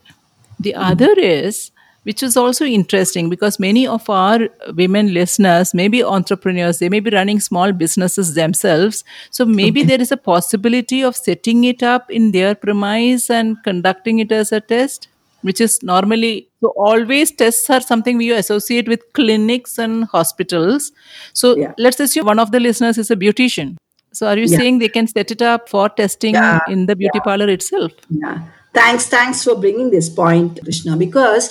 The 0.60 0.74
hmm. 0.74 0.84
other 0.90 1.14
is, 1.18 1.72
which 2.04 2.22
is 2.22 2.38
also 2.38 2.66
interesting 2.66 3.30
because 3.30 3.60
many 3.60 3.88
of 3.88 4.08
our 4.10 4.48
women 4.82 5.12
listeners 5.14 5.74
may 5.74 5.88
be 5.88 6.04
entrepreneurs, 6.04 6.78
they 6.78 6.90
may 6.90 7.00
be 7.00 7.10
running 7.10 7.40
small 7.40 7.72
businesses 7.72 8.36
themselves. 8.36 9.04
So 9.32 9.46
maybe 9.46 9.84
there 9.84 10.00
is 10.00 10.12
a 10.12 10.18
possibility 10.18 11.02
of 11.04 11.16
setting 11.16 11.64
it 11.64 11.82
up 11.82 12.12
in 12.12 12.32
their 12.32 12.54
premise 12.54 13.32
and 13.32 13.58
conducting 13.64 14.20
it 14.20 14.32
as 14.32 14.52
a 14.52 14.62
test, 14.62 15.08
which 15.42 15.60
is 15.60 15.82
normally 15.82 16.48
so 16.62 16.74
always 16.76 17.32
tests 17.32 17.70
are 17.70 17.82
something 17.82 18.18
we 18.18 18.32
associate 18.32 18.88
with 18.88 19.02
clinics 19.14 19.80
and 19.80 20.06
hospitals. 20.14 20.92
So 21.34 21.56
Yeah. 21.58 21.74
let's 21.88 22.00
assume 22.00 22.26
one 22.34 22.40
of 22.46 22.52
the 22.52 22.60
listeners 22.68 23.02
is 23.06 23.12
a 23.12 23.16
beautician. 23.26 23.76
So 24.16 24.28
are 24.28 24.38
you 24.38 24.48
Yeah. 24.48 24.58
saying 24.60 24.80
they 24.80 24.90
can 24.98 25.08
set 25.08 25.32
it 25.32 25.42
up 25.42 25.70
for 25.70 25.90
testing 25.90 26.36
Yeah, 26.36 26.60
in 26.70 26.86
the 26.86 26.96
beauty 26.96 27.20
parlor 27.20 27.50
itself? 27.50 27.92
Yeah. 28.10 28.40
Thanks, 28.74 29.08
thanks 29.08 29.44
for 29.44 29.56
bringing 29.56 29.92
this 29.92 30.10
point, 30.10 30.60
Krishna. 30.64 30.96
Because 30.98 31.50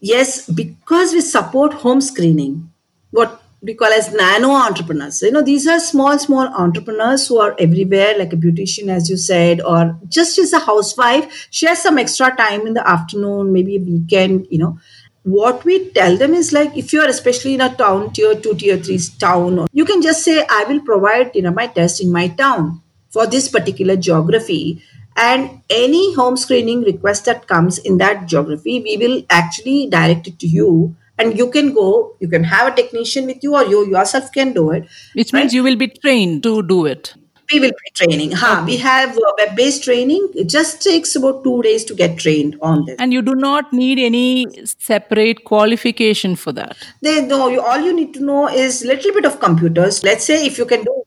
yes, 0.00 0.46
because 0.48 1.12
we 1.12 1.20
support 1.20 1.74
home 1.86 2.00
screening, 2.00 2.70
what 3.10 3.42
we 3.62 3.74
call 3.74 3.92
as 3.98 4.12
nano 4.12 4.50
entrepreneurs. 4.50 5.22
You 5.22 5.32
know, 5.32 5.42
these 5.42 5.66
are 5.66 5.80
small, 5.80 6.18
small 6.18 6.46
entrepreneurs 6.64 7.26
who 7.26 7.38
are 7.38 7.54
everywhere, 7.58 8.16
like 8.18 8.32
a 8.32 8.36
beautician, 8.36 8.88
as 8.88 9.08
you 9.10 9.16
said, 9.16 9.60
or 9.60 9.98
just 10.08 10.38
as 10.38 10.52
a 10.52 10.58
housewife. 10.58 11.48
She 11.50 11.66
has 11.66 11.82
some 11.82 11.98
extra 11.98 12.34
time 12.36 12.66
in 12.66 12.74
the 12.74 12.86
afternoon, 12.88 13.52
maybe 13.52 13.76
a 13.76 13.80
weekend, 13.80 14.46
you 14.50 14.58
know. 14.58 14.78
What 15.26 15.64
we 15.64 15.90
tell 15.90 16.16
them 16.16 16.34
is 16.34 16.52
like 16.52 16.76
if 16.76 16.92
you're 16.92 17.08
especially 17.08 17.54
in 17.54 17.60
a 17.60 17.74
town, 17.74 18.12
tier 18.12 18.36
two, 18.36 18.54
tier 18.54 18.76
three 18.76 19.00
town, 19.18 19.66
you 19.72 19.84
can 19.84 20.00
just 20.00 20.22
say, 20.22 20.46
I 20.48 20.64
will 20.68 20.80
provide, 20.80 21.34
you 21.34 21.42
know, 21.42 21.50
my 21.50 21.66
test 21.66 22.00
in 22.00 22.12
my 22.12 22.28
town 22.28 22.80
for 23.10 23.26
this 23.26 23.48
particular 23.48 23.96
geography. 23.96 24.84
And 25.16 25.62
any 25.68 26.14
home 26.14 26.36
screening 26.36 26.82
request 26.82 27.24
that 27.24 27.48
comes 27.48 27.78
in 27.78 27.98
that 27.98 28.26
geography 28.26 28.80
we 28.80 28.96
will 28.98 29.24
actually 29.28 29.88
direct 29.88 30.28
it 30.28 30.38
to 30.38 30.46
you. 30.46 30.94
And 31.18 31.36
you 31.36 31.50
can 31.50 31.74
go 31.74 32.14
you 32.20 32.28
can 32.28 32.44
have 32.44 32.72
a 32.72 32.76
technician 32.76 33.26
with 33.26 33.42
you 33.42 33.56
or 33.56 33.64
you 33.64 33.84
yourself 33.88 34.30
can 34.30 34.52
do 34.52 34.70
it. 34.70 34.86
Which 35.14 35.32
right? 35.32 35.40
means 35.40 35.54
you 35.54 35.64
will 35.64 35.76
be 35.76 35.88
trained 35.88 36.44
to 36.44 36.62
do 36.62 36.86
it 36.86 37.14
we 37.52 37.60
will 37.60 37.70
be 37.70 37.90
training 37.94 38.32
huh? 38.32 38.60
Okay. 38.62 38.64
we 38.72 38.76
have 38.76 39.18
web-based 39.38 39.84
training 39.84 40.28
it 40.34 40.48
just 40.48 40.82
takes 40.82 41.14
about 41.16 41.42
two 41.44 41.62
days 41.62 41.84
to 41.84 41.94
get 41.94 42.18
trained 42.18 42.56
on 42.60 42.84
this 42.86 42.96
and 42.98 43.12
you 43.12 43.22
do 43.22 43.34
not 43.34 43.72
need 43.72 43.98
any 43.98 44.46
separate 44.78 45.44
qualification 45.44 46.36
for 46.36 46.52
that 46.52 46.76
they 47.02 47.20
no 47.26 47.48
you, 47.48 47.60
all 47.60 47.80
you 47.80 47.92
need 47.92 48.12
to 48.14 48.24
know 48.24 48.48
is 48.48 48.82
a 48.82 48.86
little 48.86 49.12
bit 49.12 49.24
of 49.24 49.38
computers 49.40 50.02
let's 50.02 50.24
say 50.24 50.44
if 50.46 50.58
you 50.58 50.66
can 50.66 50.82
do 50.84 51.02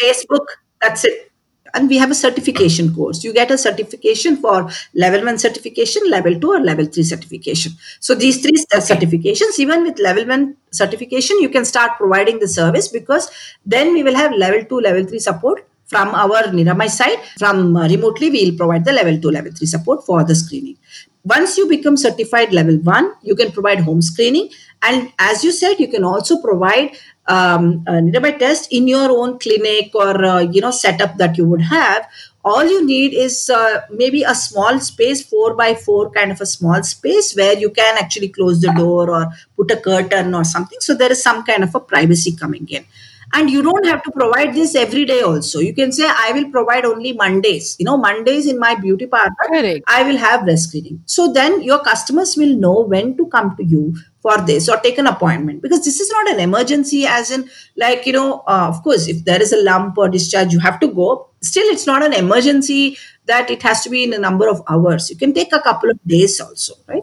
facebook 0.00 0.46
that's 0.80 1.04
it 1.04 1.30
and 1.74 1.88
we 1.88 1.98
have 1.98 2.10
a 2.10 2.14
certification 2.14 2.94
course. 2.94 3.24
You 3.24 3.32
get 3.32 3.50
a 3.50 3.58
certification 3.58 4.36
for 4.36 4.70
level 4.94 5.24
one 5.24 5.38
certification, 5.38 6.08
level 6.08 6.38
two, 6.38 6.52
or 6.52 6.60
level 6.60 6.86
three 6.86 7.02
certification. 7.02 7.72
So 8.00 8.14
these 8.14 8.40
three 8.40 8.64
certifications, 8.72 9.58
even 9.58 9.82
with 9.82 9.98
level 9.98 10.26
one 10.26 10.56
certification, 10.70 11.40
you 11.40 11.48
can 11.48 11.64
start 11.64 11.98
providing 11.98 12.38
the 12.38 12.48
service 12.48 12.88
because 12.88 13.30
then 13.66 13.92
we 13.92 14.02
will 14.02 14.14
have 14.14 14.32
level 14.32 14.64
two, 14.64 14.80
level 14.80 15.04
three 15.04 15.18
support 15.18 15.66
from 15.94 16.14
our 16.22 16.42
Niramai 16.58 16.88
side. 16.90 17.20
From 17.38 17.76
uh, 17.76 17.88
remotely, 17.88 18.30
we 18.30 18.44
will 18.44 18.56
provide 18.56 18.84
the 18.84 18.92
level 18.92 19.18
two, 19.20 19.30
level 19.30 19.52
three 19.52 19.66
support 19.74 20.04
for 20.04 20.24
the 20.24 20.34
screening. 20.34 20.76
Once 21.24 21.56
you 21.56 21.68
become 21.68 21.96
certified 21.96 22.52
level 22.52 22.76
one, 22.78 23.12
you 23.22 23.34
can 23.34 23.50
provide 23.52 23.80
home 23.80 24.02
screening. 24.02 24.50
And 24.82 25.12
as 25.18 25.44
you 25.44 25.52
said, 25.52 25.78
you 25.78 25.88
can 25.88 26.04
also 26.04 26.40
provide 26.42 26.96
um, 27.26 27.84
a 27.86 27.92
Niramai 27.92 28.38
test 28.38 28.72
in 28.72 28.88
your 28.88 29.08
own 29.10 29.38
clinic 29.38 29.94
or 29.94 30.22
uh, 30.24 30.40
you 30.40 30.60
know 30.60 30.70
setup 30.70 31.16
that 31.16 31.38
you 31.38 31.46
would 31.46 31.62
have 31.62 32.06
all 32.44 32.66
you 32.72 32.84
need 32.86 33.14
is 33.14 33.48
uh, 33.48 33.80
maybe 33.90 34.22
a 34.22 34.34
small 34.34 34.78
space 34.78 35.22
four 35.24 35.54
by 35.54 35.74
four 35.74 36.10
kind 36.10 36.30
of 36.30 36.42
a 36.42 36.44
small 36.44 36.82
space 36.82 37.34
where 37.34 37.56
you 37.58 37.70
can 37.70 37.96
actually 37.96 38.28
close 38.28 38.60
the 38.60 38.70
door 38.76 39.08
or 39.08 39.22
put 39.56 39.70
a 39.70 39.78
curtain 39.78 40.34
or 40.34 40.44
something 40.44 40.78
so 40.80 40.92
there 40.94 41.10
is 41.10 41.22
some 41.22 41.42
kind 41.44 41.64
of 41.64 41.74
a 41.74 41.80
privacy 41.80 42.36
coming 42.36 42.68
in 42.68 42.84
and 43.32 43.50
you 43.50 43.62
don't 43.62 43.86
have 43.86 44.02
to 44.02 44.10
provide 44.10 44.54
this 44.54 44.74
every 44.74 45.04
day 45.04 45.20
also. 45.22 45.60
You 45.60 45.74
can 45.74 45.92
say 45.92 46.04
i 46.06 46.32
will 46.32 46.50
provide 46.50 46.84
only 46.84 47.12
mondays. 47.12 47.76
You 47.78 47.86
know 47.86 47.96
mondays 47.96 48.46
in 48.46 48.58
my 48.58 48.74
beauty 48.74 49.06
parlor 49.06 49.30
Correct. 49.42 49.84
i 49.86 50.02
will 50.02 50.16
have 50.16 50.44
breast 50.44 50.68
screening. 50.68 51.02
So 51.06 51.32
then 51.32 51.62
your 51.62 51.80
customers 51.82 52.36
will 52.36 52.56
know 52.56 52.80
when 52.80 53.16
to 53.16 53.26
come 53.26 53.56
to 53.56 53.64
you 53.64 53.94
for 54.20 54.38
this 54.38 54.68
or 54.68 54.76
take 54.78 54.98
an 54.98 55.06
appointment. 55.06 55.62
Because 55.62 55.84
this 55.84 56.00
is 56.00 56.10
not 56.10 56.30
an 56.30 56.40
emergency 56.40 57.06
as 57.06 57.30
in 57.30 57.48
like 57.76 58.06
you 58.06 58.12
know 58.12 58.42
uh, 58.46 58.66
of 58.68 58.82
course 58.82 59.08
if 59.08 59.24
there 59.24 59.42
is 59.42 59.52
a 59.52 59.62
lump 59.62 59.98
or 59.98 60.08
discharge 60.08 60.52
you 60.52 60.60
have 60.60 60.80
to 60.80 60.88
go. 60.88 61.28
Still 61.42 61.68
it's 61.68 61.86
not 61.86 62.02
an 62.02 62.12
emergency 62.14 62.96
that 63.26 63.50
it 63.50 63.62
has 63.62 63.82
to 63.82 63.90
be 63.90 64.04
in 64.04 64.12
a 64.12 64.18
number 64.18 64.48
of 64.48 64.62
hours. 64.68 65.10
You 65.10 65.16
can 65.16 65.32
take 65.34 65.52
a 65.52 65.60
couple 65.60 65.90
of 65.90 65.98
days 66.06 66.40
also 66.40 66.74
right? 66.86 67.02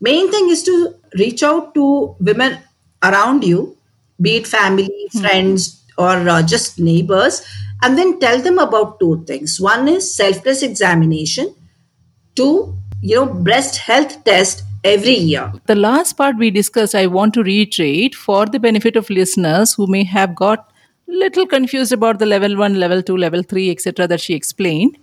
Main 0.00 0.30
thing 0.30 0.50
is 0.50 0.64
to 0.64 0.94
reach 1.18 1.42
out 1.42 1.74
to 1.74 2.16
women 2.18 2.58
around 3.02 3.44
you 3.44 3.76
be 4.22 4.36
it 4.36 4.46
family 4.46 4.88
mm-hmm. 4.88 5.20
friends 5.20 5.84
or 5.98 6.16
uh, 6.28 6.42
just 6.42 6.78
neighbors 6.78 7.42
and 7.82 7.98
then 7.98 8.18
tell 8.20 8.40
them 8.40 8.58
about 8.58 8.98
two 9.00 9.22
things 9.26 9.60
one 9.60 9.88
is 9.88 10.14
self 10.14 10.42
breast 10.42 10.62
examination 10.62 11.54
two 12.34 12.74
you 13.00 13.16
know 13.16 13.26
breast 13.26 13.76
health 13.76 14.22
test 14.24 14.62
every 14.84 15.14
year. 15.14 15.52
The 15.66 15.74
last 15.74 16.14
part 16.14 16.36
we 16.36 16.50
discussed, 16.50 16.94
I 16.94 17.06
want 17.06 17.34
to 17.34 17.42
reiterate 17.42 18.14
for 18.14 18.46
the 18.46 18.58
benefit 18.58 18.96
of 18.96 19.10
listeners 19.10 19.74
who 19.74 19.86
may 19.86 20.04
have 20.04 20.34
got 20.34 20.72
little 21.06 21.46
confused 21.46 21.92
about 21.92 22.18
the 22.18 22.26
level 22.26 22.56
1, 22.56 22.78
level 22.78 23.02
2, 23.02 23.16
level 23.16 23.42
3, 23.42 23.70
etc. 23.70 24.06
that 24.08 24.20
she 24.20 24.34
explained. 24.34 24.98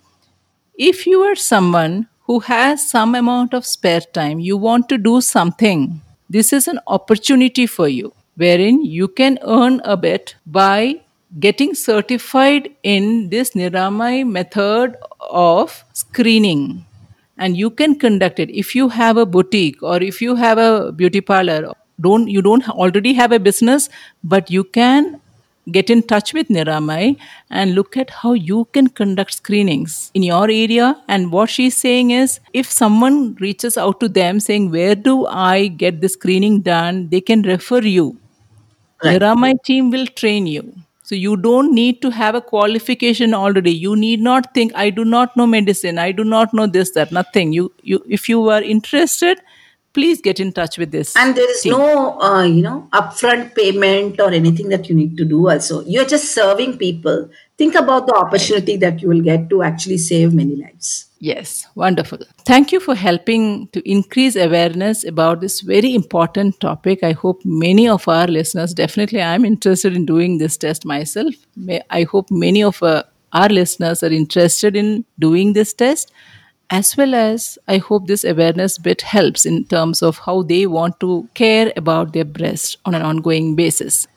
If 0.76 1.05
you 1.05 1.22
are 1.22 1.36
someone 1.36 2.07
who 2.24 2.39
has 2.41 2.89
some 2.89 3.15
amount 3.15 3.53
of 3.53 3.65
spare 3.65 4.01
time, 4.01 4.39
you 4.39 4.57
want 4.57 4.89
to 4.89 4.97
do 4.97 5.22
something, 5.22 6.01
this 6.30 6.53
is 6.53 6.67
an 6.67 6.80
opportunity 6.88 7.65
for 7.65 7.88
you 7.88 8.13
wherein 8.44 8.82
you 8.98 9.08
can 9.20 9.38
earn 9.60 9.80
a 9.84 9.96
bit 9.98 10.36
by 10.46 11.02
getting 11.40 11.74
certified 11.76 12.70
in 12.84 13.30
this 13.30 13.52
Niramai 13.52 14.28
method 14.28 14.96
of 15.30 15.84
screening 15.94 16.86
and 17.38 17.56
you 17.56 17.70
can 17.70 17.98
conduct 18.00 18.40
it 18.40 18.50
if 18.50 18.76
you 18.76 18.90
have 18.90 19.18
a 19.18 19.26
boutique 19.26 19.84
or 19.84 20.02
if 20.02 20.22
you 20.22 20.36
have 20.36 20.58
a 20.58 20.92
beauty 20.92 21.22
parlor 21.22 21.74
don't 22.02 22.28
you 22.28 22.42
don't 22.42 22.70
already 22.70 23.14
have 23.14 23.32
a 23.32 23.40
business 23.40 23.90
but 24.24 24.50
you 24.50 24.64
can 24.64 25.20
get 25.72 25.90
in 25.90 26.02
touch 26.02 26.34
with 26.34 26.48
Niramai 26.48 27.18
and 27.50 27.76
look 27.76 27.98
at 27.98 28.10
how 28.10 28.34
you 28.34 28.66
can 28.74 28.88
conduct 28.88 29.34
screenings 29.36 30.12
in 30.14 30.24
your 30.24 30.46
area. 30.46 31.02
And 31.08 31.32
what 31.32 31.50
she's 31.50 31.76
saying 31.76 32.12
is 32.12 32.40
if 32.54 32.72
someone 32.72 33.36
reaches 33.40 33.78
out 33.78 34.00
to 34.00 34.10
them 34.10 34.40
saying, 34.40 34.72
Where 34.72 34.96
do 34.96 35.26
I 35.28 35.68
get 35.68 36.02
the 36.02 36.10
screening 36.10 36.62
done? 36.62 37.10
they 37.10 37.22
can 37.22 37.44
refer 37.44 37.82
you. 37.82 38.18
Right. 39.04 39.22
Niramai 39.22 39.64
team 39.64 39.91
will 39.91 40.08
train 40.08 40.47
you. 40.47 40.74
So 41.04 41.16
you 41.16 41.38
don't 41.38 41.74
need 41.74 42.04
to 42.04 42.12
have 42.12 42.36
a 42.36 42.41
qualification 42.41 43.34
already. 43.34 43.72
You 43.72 43.95
need 43.95 44.22
not 44.22 44.54
think, 44.54 44.72
I 44.76 44.91
do 44.91 45.04
not 45.04 45.36
know 45.36 45.47
medicine, 45.47 45.97
I 45.97 46.12
do 46.12 46.24
not 46.24 46.54
know 46.54 46.68
this, 46.68 46.91
that, 46.91 47.12
nothing. 47.12 47.52
You 47.52 47.72
you 47.82 48.04
if 48.08 48.30
you 48.30 48.47
are 48.50 48.62
interested, 48.62 49.41
please 49.93 50.22
get 50.22 50.39
in 50.39 50.52
touch 50.52 50.78
with 50.78 50.91
this. 50.91 51.16
And 51.16 51.36
there 51.36 51.50
is 51.50 51.62
team. 51.62 51.72
no 51.72 52.20
uh, 52.22 52.43
you 52.43 52.62
know, 52.62 52.88
upfront 52.93 53.56
payment 53.56 54.20
or 54.20 54.32
anything 54.32 54.70
that 54.70 54.88
you 54.88 54.95
need 54.95 55.18
to 55.18 55.26
do 55.26 55.50
also. 55.50 55.82
You're 55.82 56.06
just 56.06 56.32
serving 56.32 56.78
people. 56.78 57.30
Think 57.58 57.76
about 57.76 58.06
the 58.06 58.14
opportunity 58.14 58.78
that 58.78 59.02
you 59.02 59.10
will 59.10 59.22
get 59.22 59.50
to 59.50 59.64
actually 59.64 59.97
save 59.97 60.34
many 60.34 60.56
lives. 60.56 61.09
Yes, 61.22 61.67
wonderful. 61.76 62.20
Thank 62.45 62.72
you 62.72 62.80
for 62.80 62.95
helping 62.95 63.67
to 63.74 63.89
increase 63.89 64.38
awareness 64.38 65.03
about 65.03 65.41
this 65.41 65.59
very 65.59 65.93
important 65.93 66.59
topic. 66.61 67.03
I 67.03 67.11
hope 67.11 67.41
many 67.43 67.89
of 67.89 68.07
our 68.07 68.26
listeners, 68.26 68.74
definitely, 68.74 69.22
I'm 69.22 69.43
interested 69.43 69.95
in 69.97 70.05
doing 70.05 70.38
this 70.38 70.55
test 70.55 70.86
myself. 70.86 71.34
I 71.89 72.03
hope 72.03 72.32
many 72.32 72.63
of 72.63 72.82
uh, 72.82 73.03
our 73.34 73.49
listeners 73.49 74.01
are 74.01 74.11
interested 74.11 74.78
in 74.78 75.03
doing 75.20 75.51
this 75.51 75.74
test, 75.74 76.09
as 76.70 76.95
well 76.95 77.13
as 77.13 77.57
I 77.67 77.80
hope 77.80 78.07
this 78.07 78.24
awareness 78.24 78.78
bit 78.78 79.01
helps 79.01 79.45
in 79.45 79.65
terms 79.65 80.01
of 80.01 80.20
how 80.20 80.43
they 80.43 80.67
want 80.67 81.01
to 81.01 81.28
care 81.34 81.74
about 81.76 82.13
their 82.13 82.24
breast 82.26 82.78
on 82.86 82.95
an 82.95 83.01
ongoing 83.01 83.55
basis. 83.55 84.07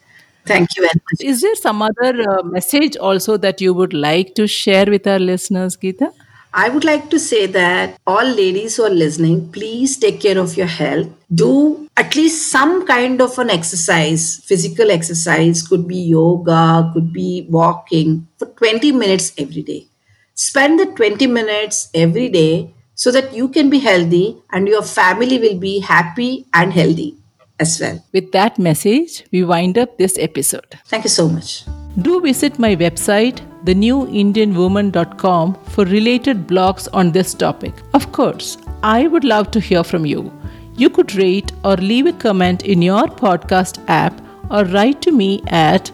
Thank 0.47 0.77
you 0.77 0.83
very 0.83 1.01
much. 1.11 1.21
Is 1.21 1.41
there 1.41 1.57
some 1.57 1.83
other 1.83 2.23
uh, 2.31 2.43
message 2.45 2.97
also 2.97 3.37
that 3.39 3.61
you 3.61 3.75
would 3.75 3.93
like 3.93 4.37
to 4.37 4.47
share 4.47 4.87
with 4.87 5.07
our 5.09 5.19
listeners, 5.19 5.77
Geeta? 5.77 6.13
I 6.55 6.69
would 6.69 6.85
like 6.85 7.09
to 7.11 7.19
say 7.19 7.47
that 7.47 7.99
all 8.07 8.25
ladies 8.25 8.77
who 8.77 8.83
are 8.85 8.91
listening, 8.91 9.51
please 9.53 9.97
take 9.97 10.21
care 10.21 10.39
of 10.39 10.55
your 10.55 10.67
health. 10.67 11.09
Do 11.35 11.89
at 11.97 12.15
least 12.15 12.51
some 12.51 12.87
kind 12.87 13.23
of 13.23 13.39
an 13.39 13.49
exercise, 13.49 14.37
physical 14.45 14.91
exercise, 14.91 15.67
could 15.67 15.89
be 15.89 15.97
yoga, 15.97 16.91
could 16.93 17.11
be 17.13 17.47
walking 17.49 18.29
for 18.37 18.47
20 18.47 18.93
minutes 18.93 19.33
every 19.39 19.63
day. 19.63 19.87
Spend 20.35 20.79
the 20.79 20.87
20 20.87 21.27
minutes 21.27 21.89
every 21.95 22.29
day 22.29 22.75
so 22.95 23.11
that 23.11 23.33
you 23.33 23.49
can 23.49 23.71
be 23.71 23.79
healthy 23.79 24.37
and 24.51 24.69
your 24.69 24.83
family 24.83 25.39
will 25.39 25.59
be 25.59 25.81
happy 25.81 26.47
and 26.53 26.75
healthy 26.75 27.17
as 27.59 27.81
well. 27.81 28.05
With 28.13 28.33
that 28.33 28.59
message, 28.59 29.25
we 29.33 29.43
wind 29.43 29.79
up 29.79 29.97
this 29.97 30.19
episode. 30.19 30.79
Thank 30.87 31.05
you 31.05 31.11
so 31.11 31.29
much. 31.29 31.65
Do 32.01 32.21
visit 32.21 32.59
my 32.59 32.77
website 32.77 33.41
thenewindianwoman.com 33.65 35.55
for 35.65 35.85
related 35.85 36.47
blogs 36.47 36.89
on 36.93 37.13
this 37.13 37.35
topic. 37.35 37.75
Of 37.95 38.13
course, 38.13 38.59
I 38.83 39.07
would 39.07 39.25
love 39.25 39.51
to 39.53 39.61
hear 39.61 39.85
from 39.85 40.07
you. 40.07 40.33
You 40.77 40.91
could 40.91 41.15
rate 41.15 41.53
or 41.65 41.77
leave 41.77 42.07
a 42.07 42.13
comment 42.13 42.65
in 42.65 42.83
your 42.83 43.07
podcast 43.07 43.83
app 43.89 44.21
or 44.51 44.65
write 44.65 45.01
to 45.03 45.13
me 45.13 45.43
at 45.49 45.91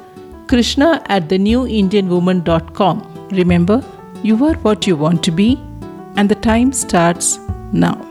krishna 0.49 1.03
at 1.07 1.29
thenewindianwoman.com. 1.29 3.29
Remember, 3.31 3.85
you 4.23 4.45
are 4.47 4.55
what 4.55 4.87
you 4.87 4.97
want 4.97 5.23
to 5.25 5.31
be, 5.31 5.61
and 6.17 6.29
the 6.29 6.35
time 6.35 6.73
starts 6.73 7.39
now. 7.73 8.08